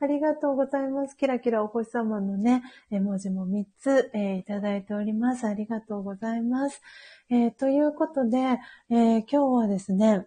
[0.00, 1.16] ありがとうございます。
[1.16, 5.46] キラキラお星様のね、絵文字も3つ、えー、いただいております。
[5.46, 6.80] ありがとうございます。
[7.28, 8.58] えー、ということで、
[8.88, 10.26] えー、今日はですね、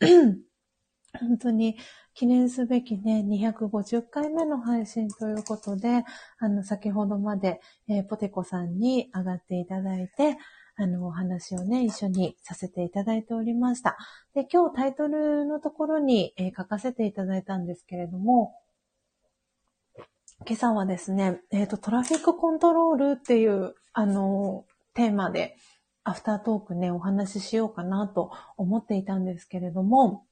[1.20, 1.76] 本当に
[2.14, 6.04] 記念すべきね、250回目の配信ということで、
[6.38, 10.38] あの、先ほどまで、えポテコさんに上がっていただいて、
[10.76, 13.96] あの、お話をね、一緒にさせていただいておりました。
[14.34, 18.54] で、今日タイトルのところに、えー、書かせていただいたんですけれども、
[20.46, 25.56] 今朝はですね、えっ、ー、と、トラフィックコントロールっていう、あの、テーマで、
[26.02, 30.26] アフタートークね、お話ししようかなと思っていたんですけれども、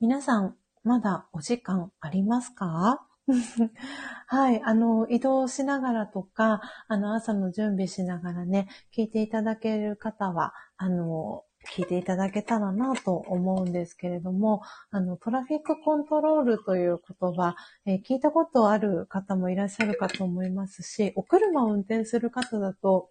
[0.00, 3.06] 皆さん、まだお時間ありますか？
[4.26, 4.62] はい。
[4.62, 11.44] あの、移動しながらとか、あの、朝の準備しながらね、聞いていただける方は、あの、
[11.74, 17.54] 聞いていただけたらなと思うんですけれども、あの、トラフィックコントロールという言葉、
[17.86, 23.10] えー、聞いたことある方もいらっしゃるかと思いますし、お車を運転する方だと、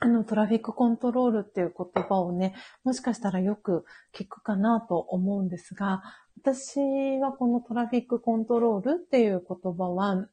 [0.00, 2.54] あの、トラフィックコントロールっていう言葉をね、
[2.84, 6.02] もしかしたらよく聞くかなと思うんですが、
[6.44, 10.28] 私はこのトラフィックコントロールっていう言葉は、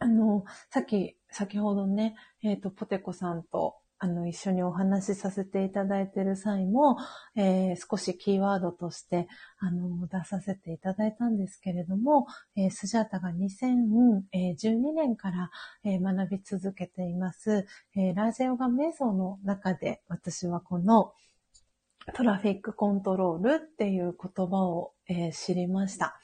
[0.00, 6.98] あの、さっき、先ほどね、えっ、ー、と、ポテコさんとあの、一緒にお話しさせていただいている際も、
[7.34, 9.26] えー、少しキーワードとして、
[9.58, 15.50] あの、出させていただいたんですけれども、えー、スジャータが2012年から、
[15.84, 17.66] えー、学び続けています、
[17.96, 21.12] えー、ラージェヨガ瞑想の中で、私はこの、
[22.14, 26.18] トラフィックコントロールっていう言葉を、えー、知りました。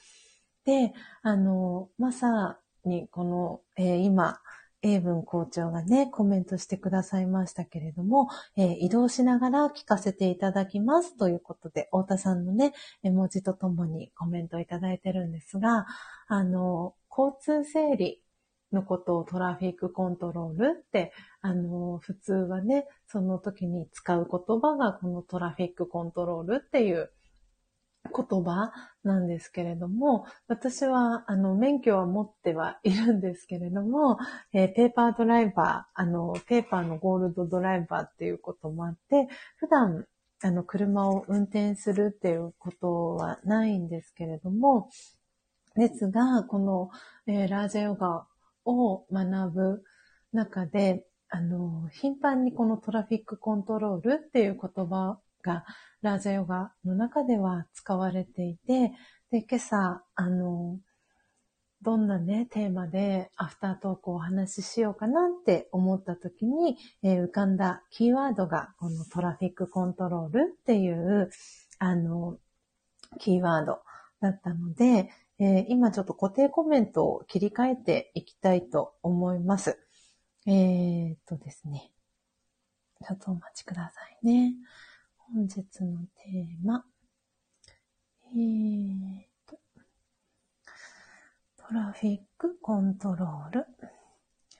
[0.65, 4.39] で、あの、まさにこの、えー、今、
[4.81, 15.87] 英文校長がね、コメントしてくださいましたけれども、えー、移動しながら聞かせていただきますということで、太田さんのね、絵文字とともにコメントいただいてるんですが、
[16.27, 18.21] あの、交通整理
[18.75, 21.11] のことをトラフィックコントロールって、
[21.41, 27.09] あの、普通はね、その時に使う言葉がこのトラフィックコントロールっていう
[28.13, 28.71] 言葉
[29.03, 34.17] なんですけれども、私は、あの、免許は持ってはいるんですけれども、
[34.53, 39.27] えー、ペーパードライバー、あの、ペーパーのゴールドドライバーっていうこともあって、
[39.57, 40.05] 普段、
[40.43, 44.89] あの、車を運転するっていうことはないんですけれども、
[45.75, 46.89] ですが、この、
[47.27, 48.25] えー、ラージャヨガ
[48.65, 49.83] を学ぶ
[50.33, 55.65] 中で、あの、頻繁にこのトラフィックコントロールっていう言葉が
[56.01, 58.91] ラージャヨガの中では使われていて、
[59.31, 60.79] で、今朝、あの、
[61.81, 71.29] どんなね、テーマでアフタートークをお話ししようかなって思った時に、えー、浮かんだキーワードがこのトラフィックコントロールっていう、
[71.77, 72.37] あの、
[73.19, 73.81] キーワード
[74.21, 79.79] だったので、えー、今ちょっと固定コメントを切り替えていきたいと思います。
[80.47, 81.91] えー、っとですね。
[83.05, 84.53] ちょっとお待ちくださいね。
[85.17, 86.85] 本日のテーマ。
[88.33, 89.57] えーと、
[91.57, 93.65] トラフィックコントロール。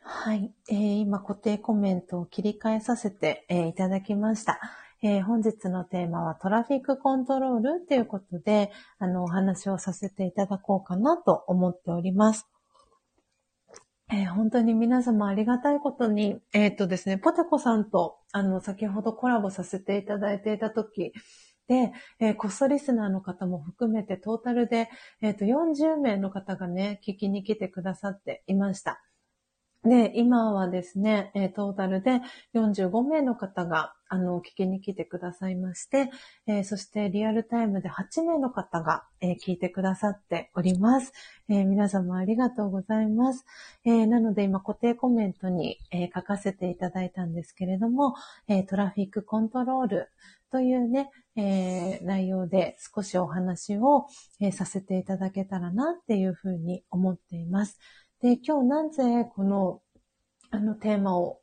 [0.01, 0.53] はい。
[0.69, 4.59] えー、今固定コメントを切り替えさせて、えー、いただきました。
[5.07, 12.47] えー、本日のテーマはトラフィックコントロールということで、あの、お話をさせていただこうかなと思っております。
[14.11, 21.13] えー、本当に皆様ありがたいことに、えっ、とですね、ポテコさんと、あの、先ほどコラボさせていただいていたとき、
[21.67, 24.89] で、えー、コストリスナーの方も含めてトータルで、
[25.21, 29.03] えっ、と、40名の方がね、聞きに来てくださっていました。
[29.85, 32.21] で、今はですね、トータルで
[32.55, 36.09] 45名の方が、あの、聞きに来てくださいまして、
[36.47, 41.13] えー、そしてリアルタイムで8名の方が、えー、聞いてくださっております。
[41.49, 43.45] えー、皆様ありがとうございます。
[43.83, 48.15] えなので今固定コメントに、え書かせていただいたんですけれども、
[48.47, 50.09] えトラフィックコントロール
[50.51, 54.07] というね、え内容で少しお話を、
[54.39, 57.79] えさせていただけたらなっていうふうに思っています。
[58.25, 59.83] で、今日なぜこの、
[60.49, 61.41] あのテーマを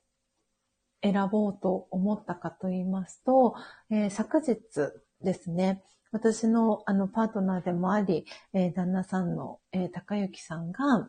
[1.01, 3.55] 選ぼうと思ったかと言いますと、
[3.89, 4.57] えー、昨日
[5.23, 11.09] ですね、私のあのパートナーでもあり、えー、旦那さんの、えー、高幸さんが、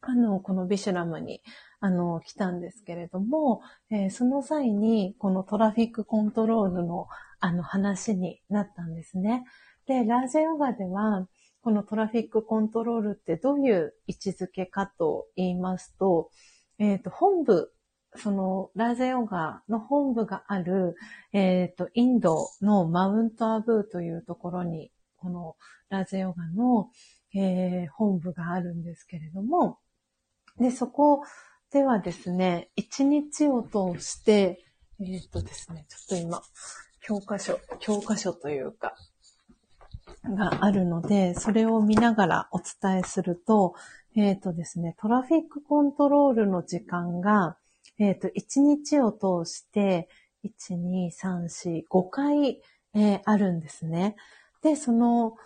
[0.00, 1.42] あの、このビシュラムに、
[1.78, 3.60] あの、来たんですけれども、
[3.90, 7.06] えー、その際に、このトラフィックコントロールの、
[7.40, 9.44] あの、話になったんですね。
[9.86, 11.28] で、ラージヨガでは、
[11.66, 16.30] このトラフィックコントロールってどういう位置づけかと言いますと、
[16.78, 17.72] えっ、ー、と、本部、
[18.14, 20.94] その、ラーゼヨガの本部がある、
[21.32, 25.56] えっ、ー、と、インドのマウントアブーというところに、この
[25.88, 26.88] ラーゼヨガの、
[27.34, 29.80] えー、本部があるんですけれども、
[30.60, 31.24] で、そこ
[31.72, 34.64] ではですね、一日を通して、
[35.00, 36.42] えっ、とですね、ちょっと今、
[37.00, 38.94] 教科書、教科書というか、
[40.34, 43.74] があるので、それを見ながらお伝えすると、
[44.16, 47.56] えっ、ー、とですね、トラフィックコントロールの時間が、
[47.98, 50.08] えっ、ー、と、1日を通して、
[50.44, 52.60] 1、2、3、4、5回、
[52.94, 54.16] えー、あるんですね。
[54.62, 55.36] で、その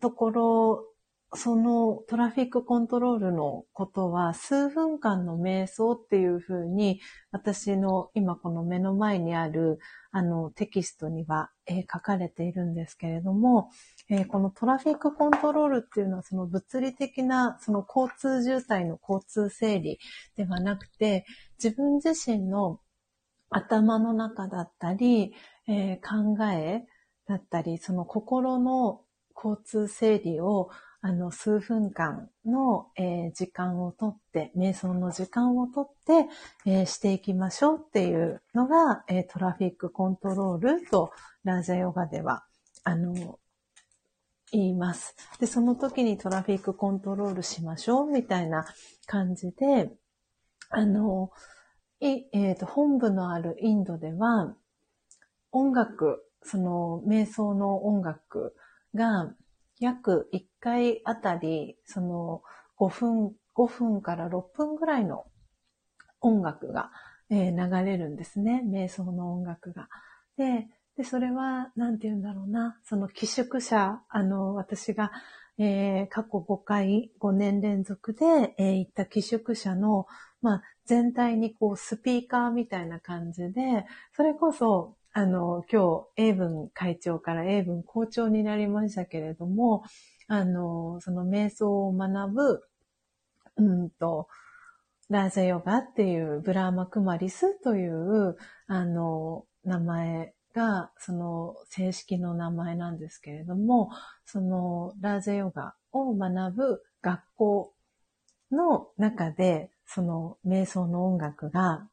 [0.00, 0.88] ところ
[1.34, 7.00] そのトラフィックコントロールのことは数分間の瞑想っていうふうに
[7.32, 9.78] 私の今この目の前にある
[10.10, 11.50] あのテキストには、
[11.92, 13.68] 書かれているんですけれども、
[14.10, 19.98] えー、このトラフィックコントロールっていうのはその物理的なその交通渋滞の交通整理
[20.36, 21.26] ではなくて
[21.62, 22.80] 自分自身の
[23.50, 25.34] 頭の中だったり、
[25.66, 26.84] えー、考え
[27.26, 29.02] だったり、その心の
[29.34, 30.70] 交通整理を
[31.00, 36.26] あの、数分間の、えー、時間をとって、瞑想の時間をとって、
[36.66, 41.12] えー、していきましょうっていうのが、えー、トラフィックコントロールと
[41.44, 42.44] ラージャヨガでは、
[42.82, 43.38] あの、
[44.52, 45.14] 言います。
[45.40, 48.66] で、その時にトラフィックコントロールしましょうみたいな
[49.06, 49.90] 感じで、
[50.70, 51.30] あの、
[52.00, 54.54] いえっ、ー、と、本部のあるインドでは、
[55.50, 58.54] 音楽、その、瞑想の音楽
[58.94, 59.34] が、
[59.80, 62.42] 約1回あたり、その
[62.78, 65.26] 5分、5分から6分ぐらいの
[66.20, 66.90] 音楽が、
[67.30, 68.62] えー、流れるんですね。
[68.66, 69.88] 瞑想の音楽が。
[70.36, 70.68] で、
[70.98, 75.12] で、それは、なんて言うんだろうな、その寄宿舎、あの、私が、
[75.56, 80.06] えー、過去5回、5年連続で、えー、行った寄宿舎の、
[80.42, 89.84] まあ、全体にこう、スピーカーみたいな感じで、それこそ、あの、今日、英文会長から英文校長になりましたけれども、
[90.26, 92.62] あの、その瞑想を学ぶ、
[93.56, 94.26] うんと、
[95.10, 98.36] ラージャヨガっていうブラーマクマリスという、
[98.66, 103.90] あの、名前が、その正式の名前なんですけれども、
[104.26, 107.72] そのラージャヨガを学ぶ学校
[108.50, 111.86] の中で、その瞑想の音楽が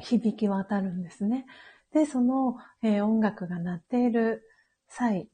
[0.00, 1.46] 響き渡るんですね。
[1.92, 4.42] で、その、えー、音楽が鳴っている
[4.88, 5.28] 最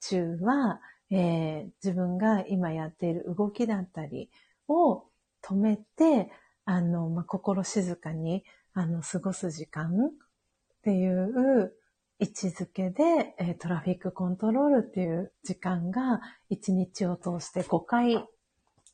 [0.00, 0.80] 中は、
[1.10, 4.30] えー、自分が今やっている動きだったり
[4.68, 5.04] を
[5.42, 6.30] 止めて、
[6.64, 10.10] あの、まあ、心静かに、あの、過ごす時間
[10.84, 11.72] っていう
[12.18, 18.28] 位置づけで、え、トラフィックコントロールっていう時間が1日を通して5回、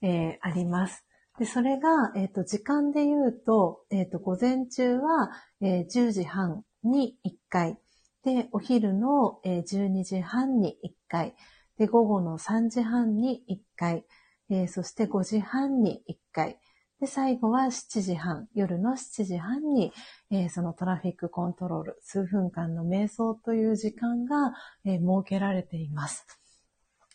[0.01, 1.05] え、あります。
[1.37, 7.77] で、それが、えっ、ー、と、時間で言うと、えっ、と、午前中は、え10時半に1回。
[8.23, 11.35] で、お昼の12時半に1回。
[11.77, 14.05] で、午後の3時半に1回。
[14.49, 16.61] えー、そして5時半に1回。
[17.01, 19.91] で、最後は7時半、夜の7時半に、
[20.31, 24.53] えー、そのトラフィックコントロール、数分間の瞑想という時間が、
[24.85, 26.27] えー、設けられています。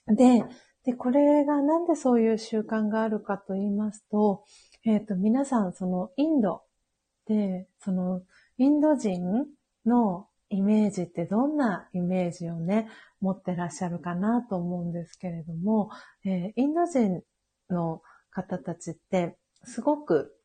[0.08, 0.44] で、
[0.86, 4.44] で、これがなんでそういう習慣があるかと言いますと、
[4.86, 6.64] えっ、ー、と、皆さん、そのインド
[7.28, 8.22] で、その
[8.58, 9.46] インド人
[9.86, 12.88] のイメージってどんなイメージをね、
[13.20, 15.90] 持ってらっしゃるかなと思うんですけれども、
[16.24, 17.22] えー、インド人
[17.70, 20.36] の方たちってすごく、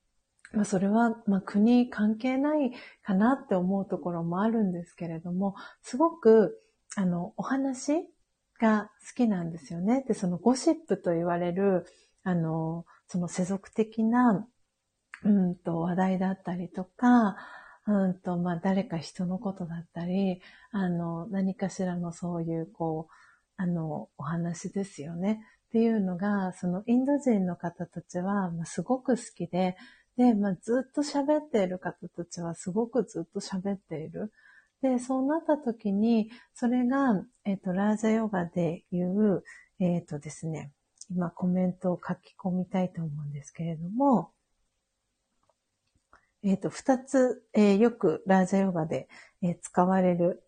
[0.52, 6.60] まあ、それは、まあ、国関係ないかなって思うところもあるんですけれども、すごく、
[6.97, 8.08] あの、お話
[8.60, 10.05] が好きなんですよね。
[10.07, 11.86] で、そのゴシップと言われる、
[12.24, 14.47] あの、その世俗的な、
[15.23, 17.36] うんと話題だったりとか、
[17.86, 20.40] うんと、まあ、誰か人のことだったり、
[20.70, 23.12] あの、何かしらのそういう、こう、
[23.57, 25.42] あの、お話ですよね。
[25.70, 29.76] っていうのが、そのインド人の方たちは、まあ、すごく好きで、
[30.16, 34.32] で、まあ、ずっと喋っている方たちはすごくずっと喋っている。
[34.82, 39.44] で、そうなった時に、それが、えっ、ー、と、ラージャヨガで言う、
[39.78, 40.73] えっ、ー、とですね、
[41.08, 44.32] 今コメントを書き込みたいと思うんですけれども、
[46.42, 49.08] えっ、ー、と、二つ、えー、よくラージャヨガで、
[49.40, 50.42] え、使われる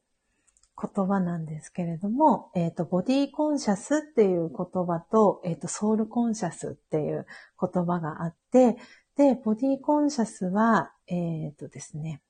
[0.83, 7.27] 言葉なんですけれども、えっ、と、ボディコンシャスっていう言葉と、えっ、と、ソウルコンシャスっていう
[7.61, 8.77] 言葉があって、
[9.17, 12.21] で、ボディコンシャスは、えっ、とですね、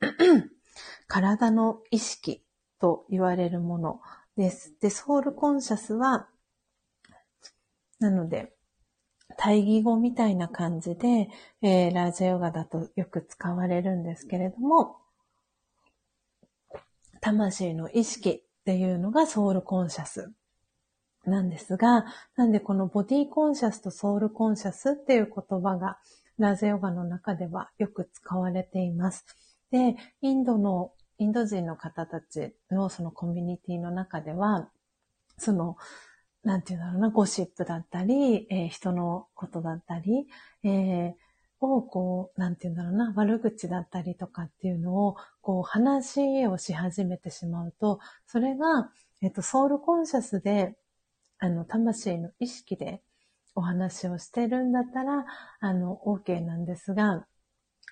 [1.06, 2.42] 体の意識
[2.80, 4.00] と言われるもの
[4.36, 4.74] です。
[4.80, 6.28] で、ソウルコンシャスは、
[8.00, 8.52] なので、
[9.36, 11.28] 対義語みたいな感じで、
[11.62, 14.96] えー、ラージャヨガだとよく使われるんですけれども、
[17.22, 20.30] 魂の意識っていうのがソウルコンシャス
[21.24, 22.04] なんですが、
[22.36, 25.98] なんでこのボディコンシャスとソウルコンシャスっていう言葉が
[26.38, 29.24] ラジャヨガの中ではよく使われています。
[29.70, 34.68] で、インドの、インド人の方たちのそのコミュニティの中では、
[35.38, 35.76] その
[36.44, 40.26] なんていうんだろうな、ゴシップだったり、えー、人のことだったり、
[40.64, 41.14] えー、
[41.66, 50.76] をこう、なんていうんだろうな、悪口だったりとかっていうのを、こう、話をし始めてしまうと、それが、えっ、と、ソウルコンシャスで、
[51.38, 53.02] あの、魂の意識で
[53.54, 55.26] お話をしてるんだったら、
[55.60, 57.26] あの、OK なんですが、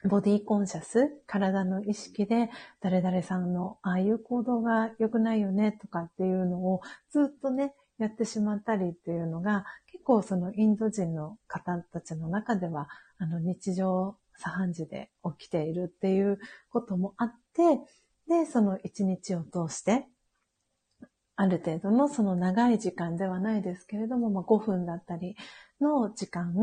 [0.05, 2.49] ボディコンシャス、体の意識で、
[2.81, 12.89] 誰々さんのああいう行動が良くないよねとかっていうのをずっとね、やってしまったりっていうのが、結構そのインド人の方たちの中では、
[13.20, 16.40] あの日常茶飯事で起きているっていう
[16.70, 17.78] こともあって、
[18.26, 20.07] で、その一日を通して、
[21.36, 25.36] ある程度のその長い時間ではないですけれども、まあ、5分だったり
[25.81, 26.55] の時間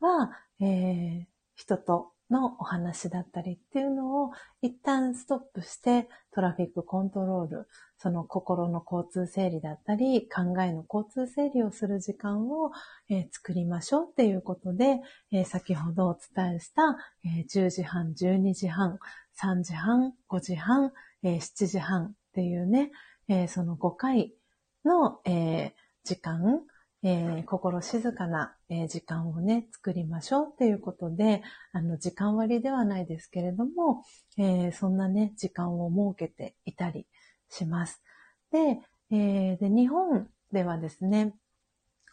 [0.00, 1.24] は、えー、
[1.54, 4.30] 人とのお話だったりっていうのを
[4.62, 12.72] 一旦ストップしてトラフィックコントロール、その心の交通整理だったり考えの交通整理をする時間を、
[13.08, 15.00] えー、作りましょうっていうことで、
[15.32, 18.98] えー、先ほどお伝えした、えー、10時半、12時半、
[19.40, 22.90] 3時半、5時半、え7時半っていうね、
[23.28, 24.34] えその5回
[24.84, 25.72] の、え
[26.04, 26.60] 時間
[27.06, 34.04] えー、心静かな、えー、時間をね、作りましょうっていうことで、あの、時間割ではないですけれども、
[34.38, 37.06] えー、そんなね、時間を設けていたり
[37.48, 38.02] します。
[38.50, 41.34] で、えで、日本ではですね、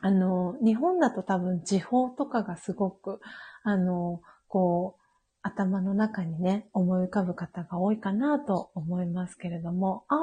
[0.01, 3.21] あの、日本だと多分時報とかがすごく、
[3.63, 5.01] あの、こう、
[5.43, 10.17] 頭の中にね、思い浮かぶ方が多いかなと思いますけれども、あー、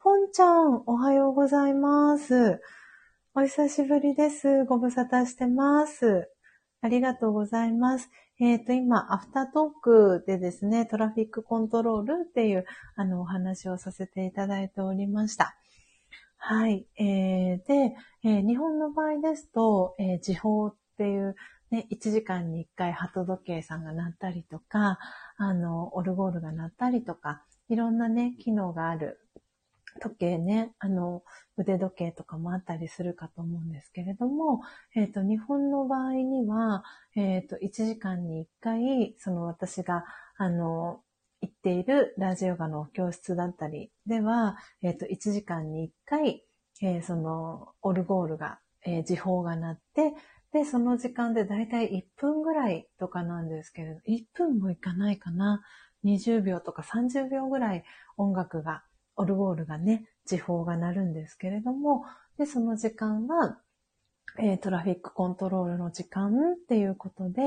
[0.00, 2.60] ポンちゃん、おはようございます。
[3.40, 4.64] お久しぶりです。
[4.64, 6.28] ご無沙汰してます。
[6.80, 8.10] ありがとうございます。
[8.40, 15.54] えっ、ー、と、今、アフタートークでですね、トラフィックコントロールっていう、あの、お話をさせていただいておりました。
[16.36, 16.88] はい。
[16.98, 17.94] えー、で、
[18.24, 21.36] えー、日本の場合ですと、えー、時報っていう、
[21.70, 24.98] ね、1時間に1回鳩時計さんが鳴ったりとか、
[25.36, 29.20] あの、オルゴールが鳴ったりとか、いろんなね、機能がある
[30.00, 31.22] 時計ね、あの、
[31.56, 34.60] 腕時計とかもあったりするかと思うんですけれども、
[34.94, 36.84] えっ、ー、と、日本の場合には、
[37.16, 40.04] えっ、ー、と、1時間に1回、その私が、
[40.36, 41.02] あの、
[41.40, 46.44] 行っているラジオガの教室だったりでは、えっ、ー、と、1時間に1回、
[46.82, 50.14] えー、その、オルゴールが、えー、時報が鳴って、
[50.52, 55.62] で、その時間でだいたい1分ぐらいとかなんですけれど、1分もいかないかな。
[56.04, 57.84] 20秒とか30秒ぐらい
[58.16, 58.82] 音楽が
[59.18, 62.04] オルゴールがね、時報が鳴るんですけれども、
[62.38, 63.58] で、その時間は、
[64.38, 67.42] えー、トラフィックコントロールの時間っていうことで、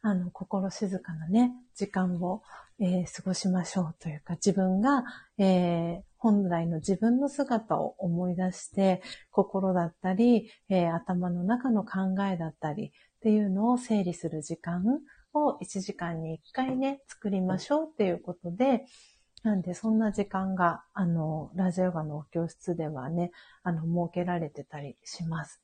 [0.00, 2.42] あの、心静かなね、時間を、
[2.78, 5.04] えー、過ごしましょうというか、自分が、
[5.38, 12.90] えー、本来の自分の姿を思い出して、心だったり、えー、頭の中の考えだったりっ
[13.20, 14.84] ていうのを整理する時間
[15.34, 18.84] を1時間に1回ね、作りましょうっていうことで、
[19.48, 23.30] なんで、そんな時間が、あの、ラジオガの教室ではね、
[23.62, 25.62] あの、設けられてたりします。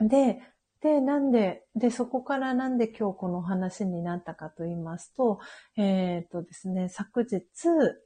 [0.00, 0.40] で、
[0.80, 5.38] で、なんで、で、そこからなんで今日この話になったかと言いますと、
[5.76, 7.40] えっ、ー、とですね、昨日、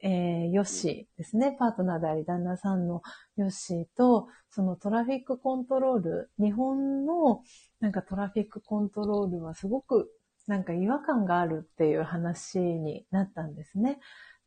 [0.03, 3.01] えー、ヨッシーですね、パートナーであり旦那さんの
[3.35, 7.41] ヨッシーと、そのトラフィックコントロール、日本の
[7.79, 10.11] なんかトラフィックコントロールはすごく
[10.47, 13.99] なんか違和感があるっていう話になったんですね。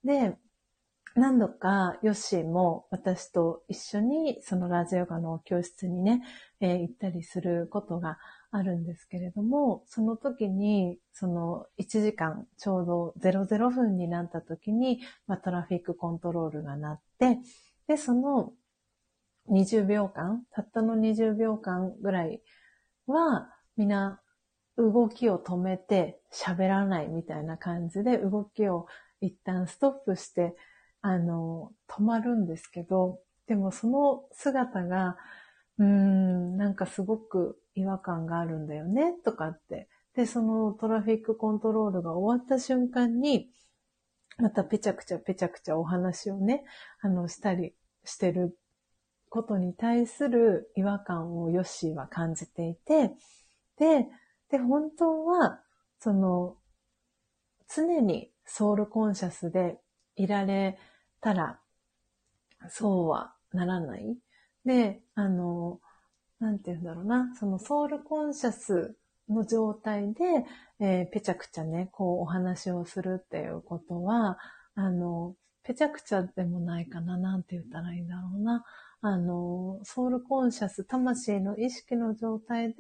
[0.07, 0.37] で、
[1.17, 6.23] 何度かヨッシーも私と一緒にそのラジオガの教室にね、
[6.61, 8.19] えー、行ったりすることが
[8.51, 17.39] あるんですけれども、その時に、その1時間ちょうど00分になった時に、まあ、トラフィックコントロールが鳴って、
[17.89, 18.53] で、その
[19.51, 22.43] 20秒間、たったの20秒間ぐらい
[23.07, 24.21] は、みんな
[24.77, 28.87] 動きを止めて喋らないみたいな感じで動きを
[29.21, 30.57] 一旦ストップして、
[31.01, 35.17] あの、止まるんですけど、でもその姿が、
[35.79, 39.89] うーん、なんかすごく違和感があるんだよね、とかって。
[40.15, 43.51] で、そのトラフィックコントロールが終わった瞬間に、
[44.39, 46.65] またぺちゃくちゃぺちゃくちゃお話をね、
[47.01, 48.59] あの、したりしてる
[49.29, 53.13] ことに対する違和感をヨッシーは感じていて、
[53.79, 54.09] で、
[54.51, 55.61] で、本当は、
[55.99, 56.57] その、
[57.69, 59.79] 常にソウルコンシャスで
[60.17, 60.79] いられ
[61.21, 61.61] たら、
[62.71, 64.17] そうはならない。
[64.65, 65.81] で、あの、
[66.41, 68.97] なんて言うんだろうな、そのソウルコンシャス
[69.29, 70.23] の状態で、
[70.81, 74.39] えー、ぺちゃくちゃね、こうお話をするっていうことは、
[74.75, 78.65] あの、ぺちゃくちゃでもないかな、なんて言ったらいいんだろうな。
[79.09, 82.75] あの、ソウルコンシャス、魂の意識の状態で、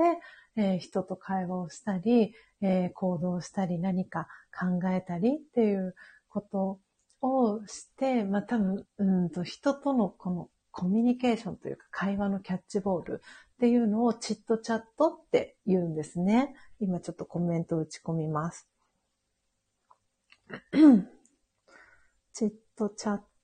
[0.57, 5.95] えー、人と会話をしたり、えー、行動したり、何か考えたりっていう
[6.29, 6.81] こと
[7.21, 13.23] をして、まあ多分、うんと人とのこのコミュニケーションというか会話のキャッチボール
[13.55, 16.57] っていうのをチットチャットって言うんですね。
[16.81, 18.69] 今ちょっとコメント打ち込みます。
[22.35, 23.36] チットチャット。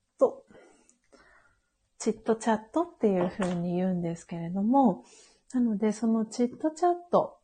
[2.03, 5.05] チットチャットっていう風に言うんですけれども、
[5.53, 7.39] なのでそのチットチャット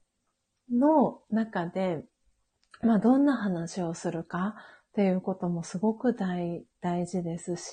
[0.73, 2.03] の中で、
[2.83, 4.57] まあどんな話をするか
[4.91, 6.67] っていうこともすごく大
[7.07, 7.73] 事ですし、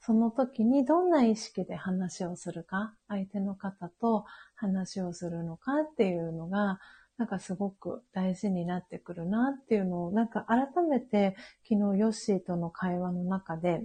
[0.00, 6.78] その時にどんな意識で話をするか、相手の方と話をするのかっていうのが、
[7.16, 13.82] なんかすごく大事になってくるなっていうのを、なんか改めて昨日ヨッシーとの会話の中で、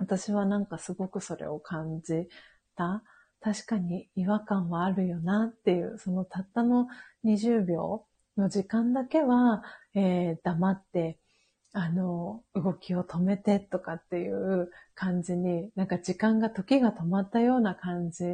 [0.00, 2.28] 私はなんかすごくそれを感じ
[2.74, 3.04] た。
[3.42, 6.88] 確かに違和感はあるよなっていう、そのたったの
[7.24, 8.04] 20秒
[8.36, 9.62] の時間だけは、
[9.94, 11.18] えー、黙って、
[11.72, 18.24] あの、動きを止めてとかっていう感じに、なんか時間が、時が止まったような感じ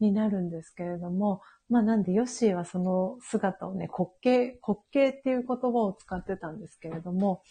[0.00, 7.42] になるんですけれども、まあなんでヨッシーはその姿をね、滑稽、滑稽っていう言葉を使ってたんですけれども、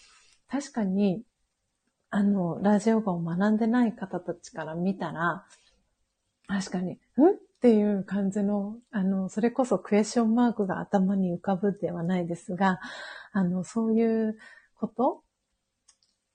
[0.47, 1.23] 確かに、
[2.15, 5.47] あの、ラジオ語を学んでない方たちから見たら、
[6.47, 6.95] 確かに、ん？
[6.95, 6.99] っ
[7.59, 12.79] ていう感じの、あの、それこそクエスチョンマークが頭に浮かぶではないですが、
[13.31, 14.37] あの、そういう
[14.75, 15.23] こと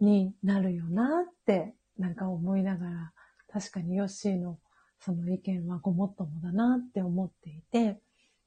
[0.00, 3.12] になるよなって、なんか思いながら、
[3.48, 4.58] 確かにヨッシーの
[4.98, 8.00] その意見はごもっともだなって思っていて、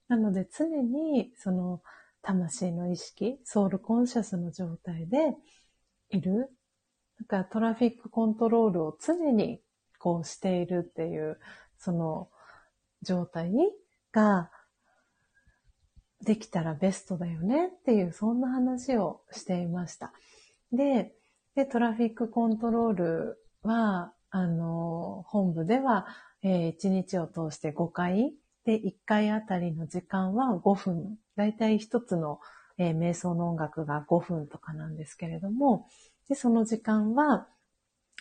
[0.09, 1.81] なので常にその
[2.21, 5.33] 魂の意識、ソウルコンシャスの状態で
[6.09, 6.49] いる。
[7.29, 9.61] なんかトラフィックコントロールを常に
[9.99, 11.39] こうしているっていう、
[11.77, 12.29] その
[13.03, 13.51] 状態
[14.11, 14.49] が
[16.23, 20.13] できたらベストだよねっていう、そんな話をしていました。
[20.71, 21.13] で、
[21.55, 26.07] で、トラフィックコントロールは、あの、本部では、
[26.43, 28.33] えー1日を通して5回、
[28.65, 31.17] で、1回あたりの時間は5分。
[31.35, 32.39] だいたい1つの、
[32.77, 35.87] えー瞑想の音楽が5分とかなんですけれども、
[36.31, 37.49] で、その時間は、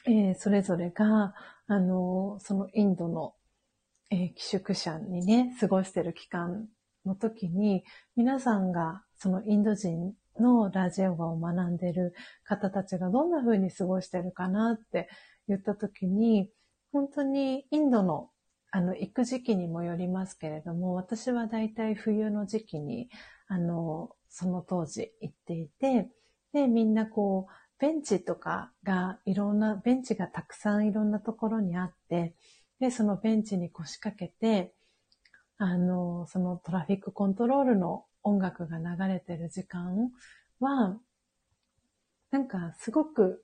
[0.04, 1.32] えーそれぞれが、
[1.68, 3.34] あの、そのインドの、
[4.10, 6.66] えー寄宿舎にね、過ごしてる期間
[7.06, 7.84] の時に、
[8.16, 15.08] 皆さんがそのインド人のラジオガを学んでる方たちがどんな風に過ごしてるかなって
[15.46, 16.50] 言った時に、
[16.90, 18.30] 本当にインドの
[18.72, 23.08] あの、行く時期にもよりますけれども、私はだいたい冬の時期に、
[23.46, 26.08] あの、その当時行っていて、
[26.52, 32.34] で、みんなこう、ベンチとかがいろんな、ベンチがたくさんいろんなところにあって、
[32.78, 34.74] で、そのベンチに腰掛けて、
[35.56, 40.10] あの、そのトラフィックコントロールの音楽が流れてる時間
[40.60, 40.98] は、
[42.30, 43.42] なんかすごく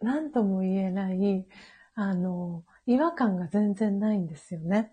[0.00, 1.46] 何とも言えない、
[1.94, 4.92] あの、違和感が全然ないんですよね。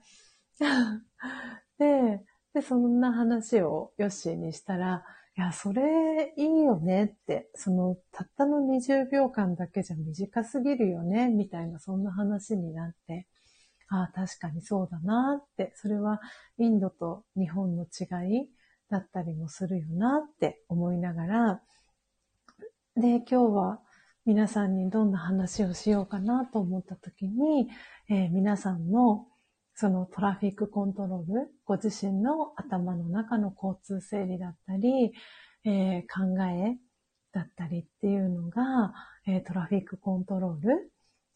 [1.78, 5.06] で、で、そんな話をヨッシーにしたら、
[5.38, 13.28] いや、それいいよねって、その、たったの20秒間だけじゃ短すぎるよね、みたいな、そんな話になって、
[13.90, 16.20] ああ、確かにそうだなって、それは
[16.58, 18.06] インドと日本の違
[18.44, 18.50] い
[18.90, 21.62] だったりもするよなって思いながら、
[22.96, 23.80] で、今日は
[24.26, 27.70] 皆さんにどんな話をしようかなと思った時に、
[28.10, 29.28] えー皆さんの
[29.82, 35.12] そのトラフィックコントロール、ご自身の頭の中の交通整理だったり、
[35.66, 36.78] えー考え
[37.34, 38.94] だったりっていうのが、
[39.26, 40.92] えートラフィックコントロール、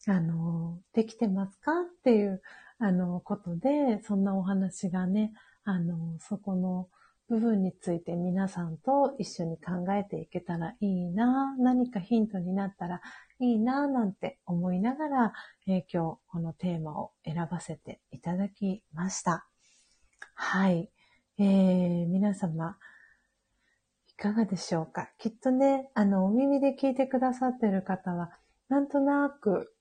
[0.06, 2.40] あの、できてますかっていう、
[2.78, 5.32] あの、ことで、そんなお話がね、
[5.64, 6.88] あの、そこの
[7.28, 13.00] 部分について皆さんと一緒に考えていけたらいいな、何かヒントになったら
[13.38, 15.32] いいなぁ、なんて思いながら、
[15.66, 19.46] えー今日このテーマを選ばせていただきました。
[20.34, 20.90] はい。
[21.38, 22.78] えー、皆様、
[24.08, 25.10] いかがでしょうか？
[25.18, 28.30] きっとね、あの、お耳で聞いてくださってる方は、
[28.70, 29.74] なんとなく、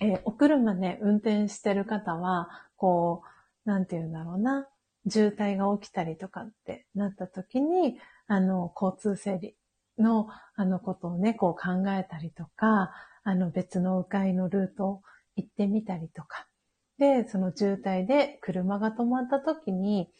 [0.00, 3.22] えーお車ね、運転してる方は、こ
[3.66, 4.66] う、なんて言うんだろうな、
[5.08, 9.54] 渋滞が起きたりとかってなった時に、あの、交通整理
[10.00, 12.90] の、あのことをね、こう考えたりとか、
[13.22, 15.02] あの別の迂回のルートを
[15.36, 16.46] 行ってみたりとか。
[16.98, 20.10] で、その渋滞で車が止まった時に、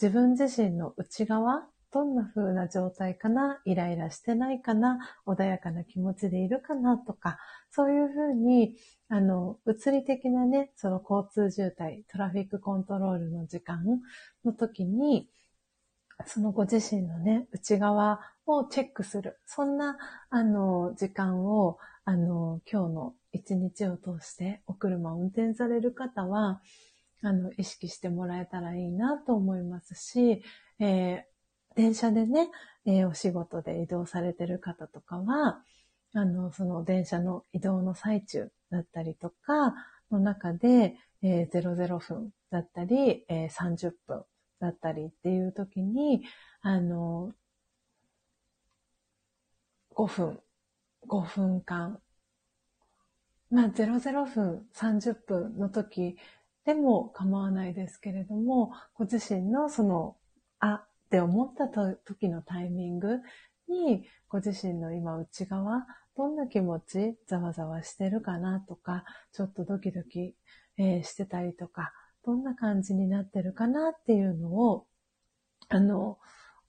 [0.00, 7.38] 自分自身の内側、どんな風な状態かなイライラしてないかな穏やかな気持ちでいるかなとか、
[7.70, 8.74] そういう風に、
[9.08, 13.84] あの、物理的なね、その交通渋滞、トラフィックコントロールの時間
[14.44, 15.28] の時に、
[16.26, 19.38] そのご自身のね、内側をチェックする。
[19.46, 19.98] そんな、
[20.30, 26.60] あの、時間を、あの、今日の一日を通してお車を運転される方は、
[27.22, 30.42] あの、意識してもらえたらいいなと思いますし、
[30.78, 32.50] えー、電車でね、
[32.86, 35.62] えー、お仕事で移動されてる方とかは、
[36.12, 39.74] あの、その電車の移動の最中だったりとか
[40.10, 44.24] の中で、えー、00分だったり、えー、30分
[44.64, 46.24] だったりっていう時に、
[46.62, 47.34] あの、
[49.94, 50.40] 5分、
[51.06, 52.00] 5分間、
[53.50, 56.16] まあ、00分、30分の時
[56.64, 60.16] でも構わないですけれども、ご自身のその、
[60.60, 63.20] あって思った時のタイミング
[63.68, 65.86] に、ご自身の今内側、
[66.16, 70.34] どんな気持ち、ざわざわしてるかなとか、ちょっとドキドキ、
[70.78, 71.92] えー、してたりとか、
[72.24, 74.86] どんな感じになってるかなっていうのを、
[75.68, 76.18] あの、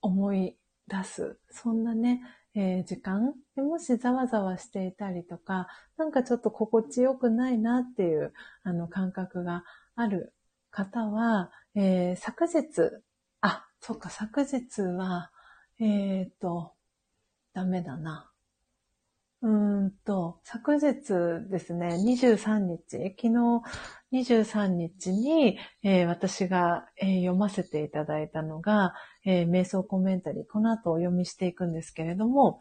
[0.00, 0.56] 思い
[0.88, 1.38] 出す。
[1.50, 2.22] そんなね、
[2.54, 10.34] えー、時間もしざわざわしていたりとか、なんかちょっと心地よくないなっていう、あの、感覚がある
[10.70, 13.02] 方は、えー、昨日、
[13.40, 15.30] あ、そっか、昨日は、
[15.78, 16.72] えっ、と、
[17.52, 18.30] ダメだな。
[19.42, 21.04] うんと、昨日
[21.50, 23.62] ですね、23日、昨日
[24.12, 28.94] 23日に、えー、私が、えー、読ませていただいたのが、
[29.26, 32.60] えー、瞑想コメンタリー、この後お読みしていくんですけれども、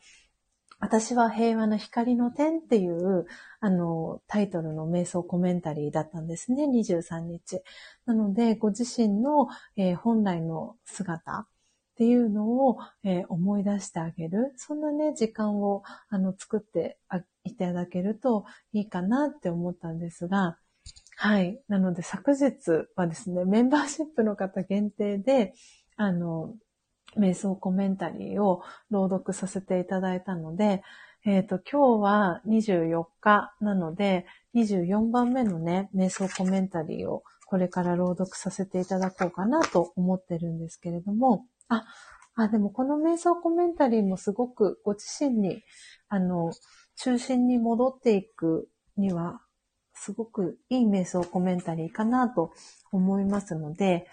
[0.79, 3.25] 私は平和の光の点っていう、
[3.61, 7.61] あの、タイトルの瞑想コメンタリーだったんですね、23日。
[8.05, 9.47] なので、ご自身の、
[9.77, 11.47] えー、本来の姿、
[11.95, 14.51] っていうのを、えー、思い出してあげる。
[14.57, 16.97] そんなね、時間をあの作って
[17.45, 18.43] いただけると
[18.73, 20.57] いいかなって思ったんですが、
[21.15, 21.61] はい。
[21.69, 25.53] なので昨日はですね、メンバーシップの方限定で、
[25.95, 26.53] あの、
[27.17, 30.83] 瞑想コメンタリーを朗読させていただいたので、
[31.25, 41.85] えっ、ー、と、今日は24日なので、24番目のね、瞑想コメンタリーをこれから朗読させていただこうかなと思ってるんですけれども、あ、
[42.35, 45.63] あ、でもこの瞑想コメンタリーもすごくご自身に、
[46.09, 46.51] あの、
[46.97, 49.41] 中心に戻っていくには、
[49.93, 52.51] すごくいい瞑想コメンタリーかなと
[52.91, 54.07] 思いますので、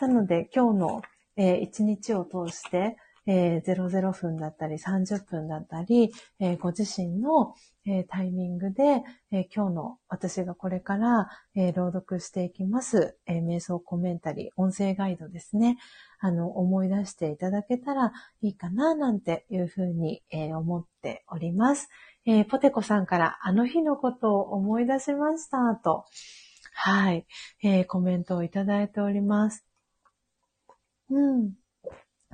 [0.00, 1.02] なので今日の、
[1.36, 2.96] えー、一日を通して、
[3.28, 7.54] えー、00分だったり30分だったり、えー、ご自身の、
[7.86, 15.76] えー、タイミングで、え今日の私がこれから、え朗読していきます、え瞑想コメンタリー、音声ガイドですね。
[16.20, 21.88] あの、思い出していただけたらいいかな、なんていうふうに、え思っております。
[22.24, 26.06] えポテコさんからあの日のことを思い出しました、と、
[26.72, 27.26] はい、
[27.62, 29.66] えーコメントをいただいております。
[31.10, 31.67] うん。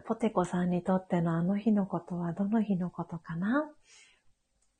[0.07, 3.71] ポテコさんにとってのあの日のことはどの日のことかな？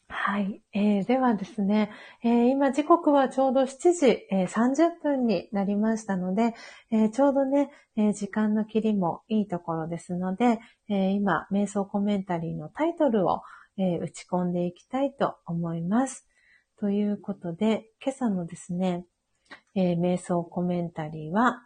[0.09, 0.63] はい。
[0.73, 1.91] えー、ではですね、
[2.23, 6.55] えー、今時刻はちょうど7時、えー、30分になりましたので、
[6.91, 13.43] えー、ちょうどね、え、時間の切りもいいところですので、え、今、瞑想コメンタリーのタイトルを、
[13.79, 16.27] え、打ち込んでいきたいと思います。
[16.79, 19.07] ということで、今朝のですね、
[19.75, 21.63] え、瞑想コメンタリーは、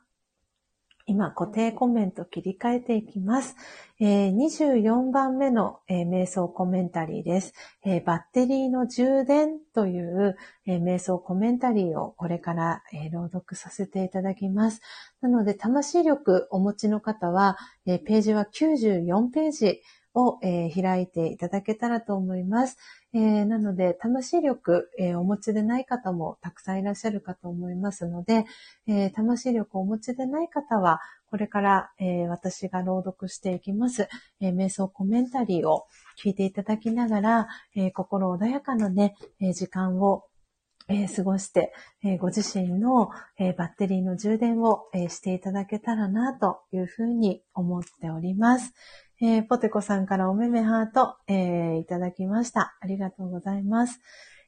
[1.08, 3.56] 今、固定コメント切り替えていきます。
[3.98, 14.82] えー、24番目の、えー、瞑想コメンタリーです、えー、バッテリーの充電という、え瞑想コメンタリーをこれから、え朗読させていただきます。
[15.22, 17.56] なので、魂力お持ちの方は、
[17.86, 19.80] えページは94ページ
[20.18, 22.76] を、え開いていただけたらと思います。
[23.12, 28.44] えー、なので、魂力、えー、お持ちでない方もたくさんいらっしゃるかと思いますので、
[28.86, 34.08] え、魂力をお持ちでない方は、これから、え私が朗読していきます、
[34.40, 35.86] え瞑想コメンタリーを
[36.22, 40.24] 聞いていただきながら、え心穏やかなね、え時間を
[40.90, 41.72] えー、過ごして、
[42.02, 48.72] えー、ご自身の、えー、バッテリーの充電を、していただけたらなというふうに思っております。
[49.20, 52.76] えー、ポテコさんからおめめハート、えー、いただきました。
[52.80, 54.00] ありがとうございます。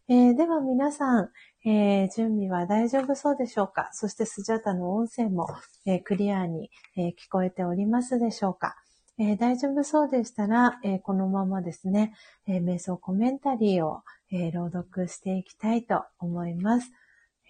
[0.06, 1.30] えー、では皆さん、
[1.64, 3.88] えー、準備は大丈夫そうでしょうか？
[3.92, 5.48] そしてスジャタの音声も、
[5.86, 8.76] えー、クリアに、えー、聞こえておりますでしょうか、
[9.18, 12.14] え、大丈夫そうでしたら、え、このままですね、
[12.46, 16.92] え、瞑想コメンタリーを、え、朗読していきたいと思います。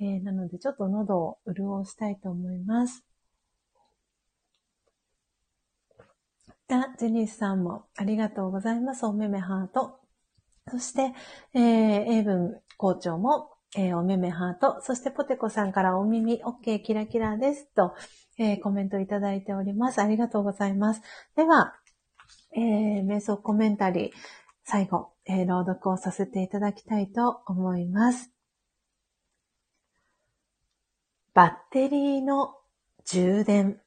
[0.01, 3.05] え、なのでちょっと喉を潤したいと思います。
[6.73, 9.05] あ、ジェニスさんもありがとうございます。
[9.07, 9.99] おめめハート。
[10.71, 11.15] そして、
[11.55, 14.81] えー、英文校長も、えー、おめめハート。
[14.83, 17.95] そしてポテコさんからお耳 OK キラキラですと、
[18.39, 20.01] えー、コメントいただいております。
[20.01, 21.03] ありがとうございます。
[21.37, 21.75] では、
[22.57, 24.11] えー、瞑想コメンタリー、
[24.65, 28.31] 最後、えー、朗読をさせていただきたいと思います。
[31.35, 32.55] バッテリーの
[33.05, 33.81] 充電。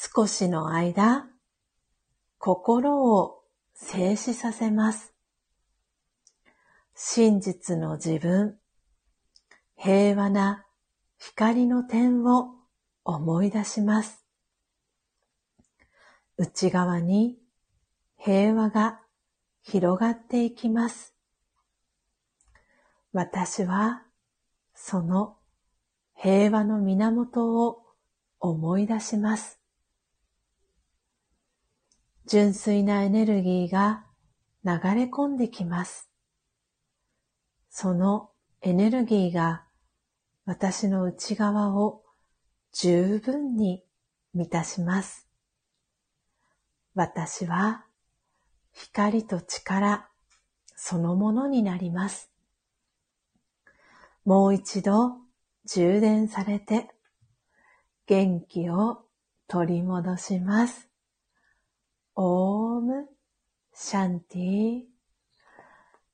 [0.00, 1.26] 少しの間、
[2.38, 3.42] 心を
[3.74, 5.12] 静止させます。
[6.94, 8.60] 真実の自分、
[9.74, 10.64] 平和な
[11.18, 12.54] 光の点を
[13.02, 14.24] 思い出します。
[16.36, 17.36] 内側に
[18.18, 19.00] 平和が
[19.62, 21.12] 広がっていきます。
[23.12, 24.04] 私は
[24.74, 25.38] その
[26.14, 27.82] 平和の源を
[28.38, 29.57] 思い出します。
[32.28, 34.04] 純粋なエネルギーが
[34.62, 36.10] 流れ込んできます。
[37.70, 38.28] その
[38.60, 39.64] エネルギーが
[40.44, 42.02] 私の内側を
[42.72, 43.82] 十分に
[44.34, 45.26] 満たします。
[46.94, 47.86] 私は
[48.74, 50.10] 光と力
[50.76, 52.30] そのものになります。
[54.26, 55.16] もう一度
[55.64, 56.90] 充電されて
[58.06, 59.06] 元気を
[59.46, 60.87] 取り戻します。
[62.20, 63.06] オーム
[63.72, 64.80] シャンティ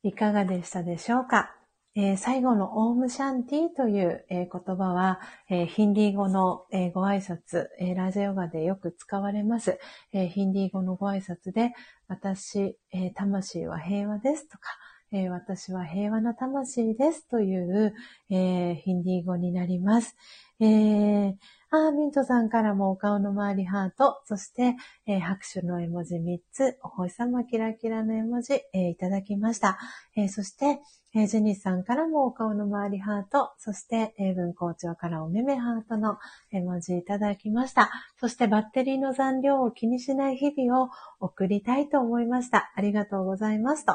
[0.03, 1.57] いかがでしたでしょうか？
[1.95, 5.19] えー、最後のオームシャンティという、えー、言葉は、
[5.49, 9.79] えー、ヒンディー語の、えご挨拶、えラジオヨガでよく使われます。
[10.13, 11.73] えヒンディー語のご挨拶で、
[12.07, 14.69] 私、え魂は平和ですとか、
[15.11, 17.95] え私は平和な魂ですという、
[18.29, 20.17] えヒンディー語になります。
[20.61, 21.35] えー、
[21.77, 29.79] あ、ミントさんからもお顔の周りハート、そして、えー、拍手の絵文字3つ、お星様キラキラの絵文字、えー、いただきました。
[30.17, 30.81] えー、そして、
[31.17, 36.19] え、ジェニスさんからもお顔の周りハート、そして、英文校長からお目目ハートの
[36.51, 37.91] 絵文字いただきました。
[38.19, 42.73] そして、バッテリーの残量を気にしない日々を送りたいと思いました。
[42.75, 43.95] ありがとうございますと。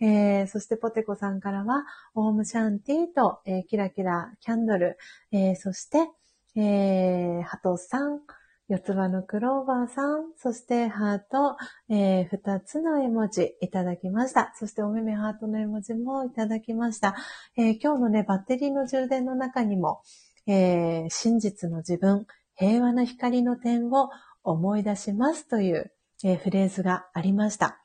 [0.00, 1.84] えー、そしてポテコさんからは、
[2.14, 4.96] オームシャンティーと、えー、キラキラキャンドル、
[5.32, 6.08] えー、そして、
[6.56, 8.20] えー、ハトさん、
[8.68, 11.56] 四つ葉のクローバーさん、そしてハート、
[11.88, 14.52] えー、二つの絵文字いただきました。
[14.56, 17.16] そしてお目目ハートの絵文字もいただきました。
[17.56, 20.02] えー、今日のね、バッテリーの充電の中にも、
[20.46, 24.10] えー、真実の自分、平和な光の点を
[24.44, 27.80] 思い出しますという、えー、フレーズがありました。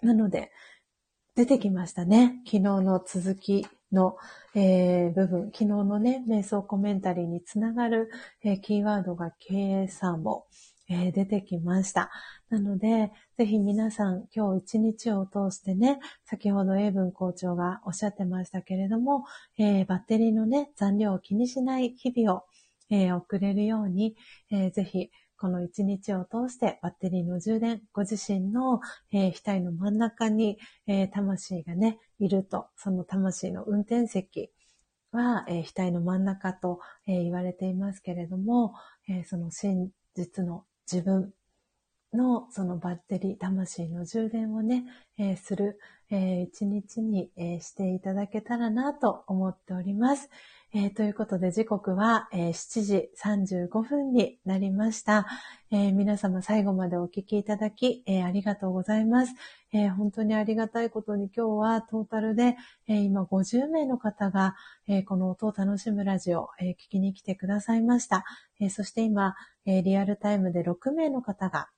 [0.00, 0.50] なので、
[1.34, 2.40] 出てきましたね。
[2.46, 4.16] 昨日の続きの、
[4.54, 8.10] えー、部分、昨日のね、瞑想コメンタリーにつながる、
[8.42, 10.46] えー、キーワードが経営さんも、
[10.88, 12.10] えー、出てきました。
[12.48, 19.24] なので、ぜひ皆さん今日一日を通してね、先ほど英文校長がおっしゃってましたけれども、
[19.58, 22.44] えバッテリーのね、残量を気にしない日々を、
[22.88, 24.14] え送れるように、
[24.52, 28.80] えぜひこの一日を通してバッテリーの充電、ご自身の、
[29.12, 34.50] えー、額の真ん中に、えー、魂がね、いると、その魂の運転席
[35.12, 38.74] は、えー、額の真ん中と、えー、言われていますけれども、
[39.08, 41.32] えー、その真実の自分
[42.12, 44.84] のそのバッテリー、魂の充電をね、
[45.18, 45.78] えー、する、
[46.10, 50.30] えー、一日に、えー、していただけたらなと思っております。
[50.78, 55.26] えー、ということで時刻は、えー、7時35分になりました、
[55.70, 59.32] えー、皆様最後までお聞きいただき、えありがとうございます、
[59.72, 62.56] え本当にありがたいことに今日はトータルで、
[62.88, 64.54] え今50名の方が、
[64.86, 68.26] えこの音を楽しむラジオ、え聞きに来てくださいました。
[68.60, 71.70] えそして今、えリアルタイムで6名の方が、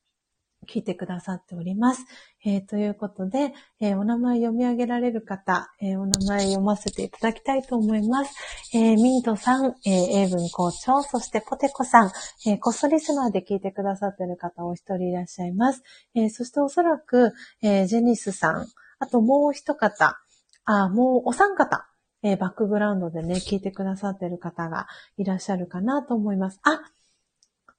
[0.68, 2.04] 聞いてくださっております。
[2.44, 8.34] えー、ということで、えー、お名前読み上げられる方、えー、お名前読ませていただきたいと思います。
[8.74, 12.12] えミントさん、え英文校長、そしてポテコさん、
[12.46, 15.82] えコストリスナーで聞いてくださっている方お一人いらっしゃいます。
[16.14, 17.32] えそしておそらく、
[17.62, 18.66] えジェニスさん、
[18.98, 20.16] あともう一方、
[20.64, 21.86] あ、もうお三方、
[22.22, 26.60] えバックグラウンドでね、聞いてくださってる方がいらっしゃるかなと思います。
[26.62, 26.80] あ、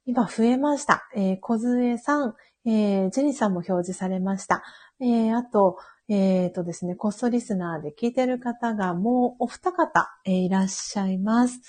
[0.06, 1.08] 今増えました。
[1.16, 2.34] えー、小杖さん、
[2.66, 4.64] えー、ジェニーさんも表示されました。
[5.00, 5.78] えー、あと、
[6.10, 11.62] えっ、ー、とですね、コストリスナーで聞いてる方がもうお二方、えー、いらっしゃいます。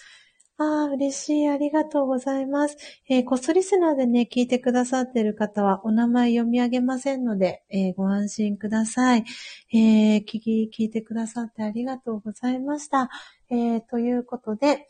[0.63, 1.49] ああ、嬉しい。
[1.49, 2.77] ありがとうございます。
[3.09, 9.25] えー、コストリスナーでね、聞いてくださってる方は、お名前読み上げませんので、えー、ご安心ください。
[9.73, 13.09] えー、聞き、聞いてくださってありがとうございました。
[13.49, 14.87] えー、ということで、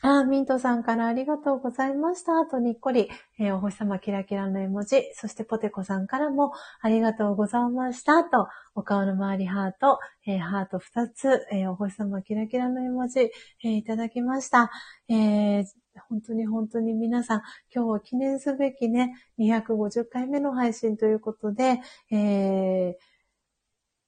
[0.00, 2.46] あ、ミントさんからありがとうございました。
[2.46, 3.08] とにっこり、
[3.40, 8.22] えー、お星様キラキラの絵文字、そしてポテコさんからもありがとうございました。
[8.22, 8.46] と、
[8.76, 13.30] お顔の周りハート、えー、ハート2つ、えー、お星様キラキラの絵文字、
[13.64, 14.70] え、いただきました。
[15.08, 15.64] え
[16.08, 17.42] 本当に本当に皆さん、
[17.74, 21.80] 今日は記念すべきね、250回目の配信ということで、
[22.12, 22.96] え、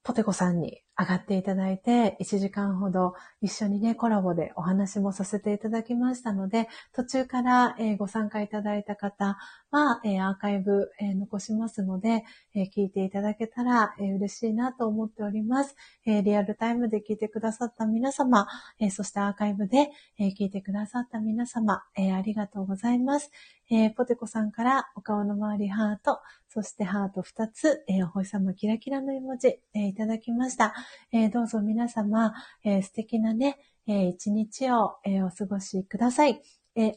[0.03, 9.37] ポテコさんに上がっていただいて、1時間ほど一緒にね、コラボでお話もさせていただきましたので、途中から、えー、ご参加いただいた方
[9.71, 18.45] は、えー、アーカイブ、えー、残しますので、え聞いていただけたら、え嬉しいなと思っております、えリアルタイムで聞いてくださった皆様、
[18.79, 19.89] えそしてアーカイブで、
[20.19, 23.31] え聞いてくださった皆様、えありがとうございます。
[23.69, 30.73] えポテコさんからお顔の周りハート、そしてハート2つ、えお星様キラキラの絵文字、えいただきました。
[31.11, 36.41] えどうぞ皆様、え素敵なね、え一日を、えお過ごしください。
[36.75, 36.93] え明日、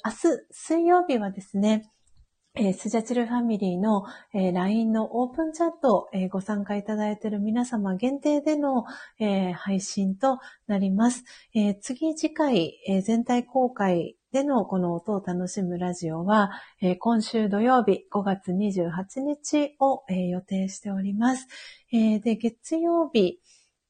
[0.51, 1.91] 水曜日はですね、
[2.57, 8.85] えー、スジャチルファミリーの、えー、LINE のオープンチャット、えー、ご参加いただいている皆様限定での、
[9.19, 10.39] え配信と
[10.69, 11.25] なります。
[11.53, 21.49] え次次回、え全体公開でのこの音を楽しむラジオは、え今週土曜日5月28日を、え予定しております。
[21.93, 23.41] えで、月曜日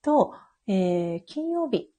[0.05, 0.35] と、
[0.67, 1.91] え金曜日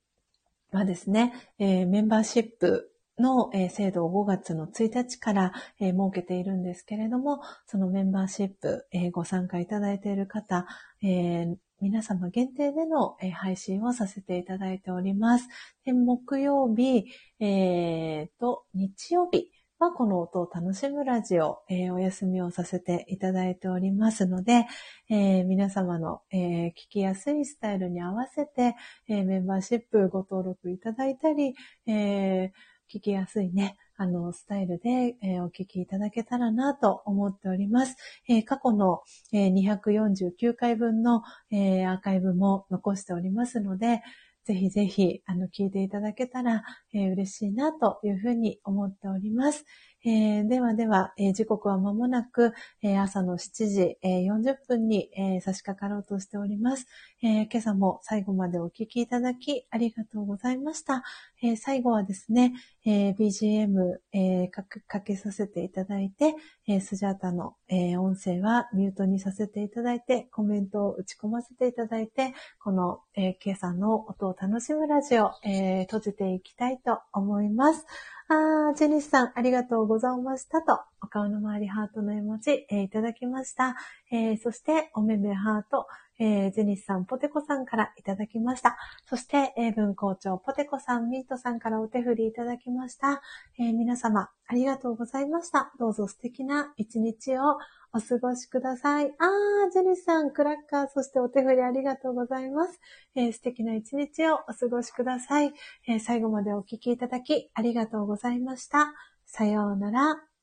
[0.72, 10.68] はですね、えメンバーシップのえ、制度を5月の1日からえ、設けているんですけれども、そのメンバーシップえ、ご参加いただいている方
[11.02, 15.48] え、皆様限定での、配信をさせていただいております。
[15.86, 17.06] で木曜日、
[17.40, 24.66] えー、と、日曜日はこの音を楽しむラジオ、えー、お休みをさせていただいておりますので、
[25.10, 28.76] えー、皆様の、えー、聞きやすいスタイルに合わせて、
[29.10, 31.56] えメンバーシップご登録いただいたり、
[31.88, 32.54] え
[32.94, 37.98] 聞きやすいね、あの、スタイルで、えー、お聞きいただけたらなと思っております。
[38.30, 39.02] えー、過去の、
[39.34, 41.22] えー、249回分の、
[41.52, 44.04] えアーカイブも残しておりますので、
[44.46, 49.66] ぜひぜひ、あの、聞いていただけたら、え嬉しいなというふうに思っております。
[50.08, 52.54] えー、ではでは、えー、時刻は間もなく、
[52.84, 56.86] えー、朝の7時、え40分に、え差し掛かろうとしております、
[57.24, 61.04] え今朝も最後までお聞きいただきありがとうございました。
[61.42, 62.54] え最後はですね、
[62.86, 66.36] え BGM、えかかけさせていただいて、
[66.68, 77.88] えスジャータの、え音声はミュートにさせていただいて、コメントを打ち込ませていただいて、この、え今朝の音を楽しむラジオ、え閉じていきたいと思います。
[78.28, 83.76] あー、ジェニスさん、ありがとうございましたと、お顔の周りハートの絵文字、えー、いただきました。
[84.12, 85.86] えー、そして、おめめハート、
[86.20, 88.78] えー、ジェニスさん、ポテコさんからいただきました。
[89.08, 93.22] そして、英文校長、ポテコさん、ミートさんからお手振りいただきました。
[93.60, 95.74] えー、皆様、ありがとうございました。
[95.80, 97.58] どうぞ素敵な一日を
[97.94, 99.06] お過ごしください。
[99.06, 102.80] あー、ジェニスさん、クラッカー、そしてお手振りありがとうございます。
[103.16, 105.54] えー、素敵な一日をお過ごしください。
[105.88, 108.94] えー、最後までお聞きいただきありがとうございました。
[109.26, 110.35] さようなら。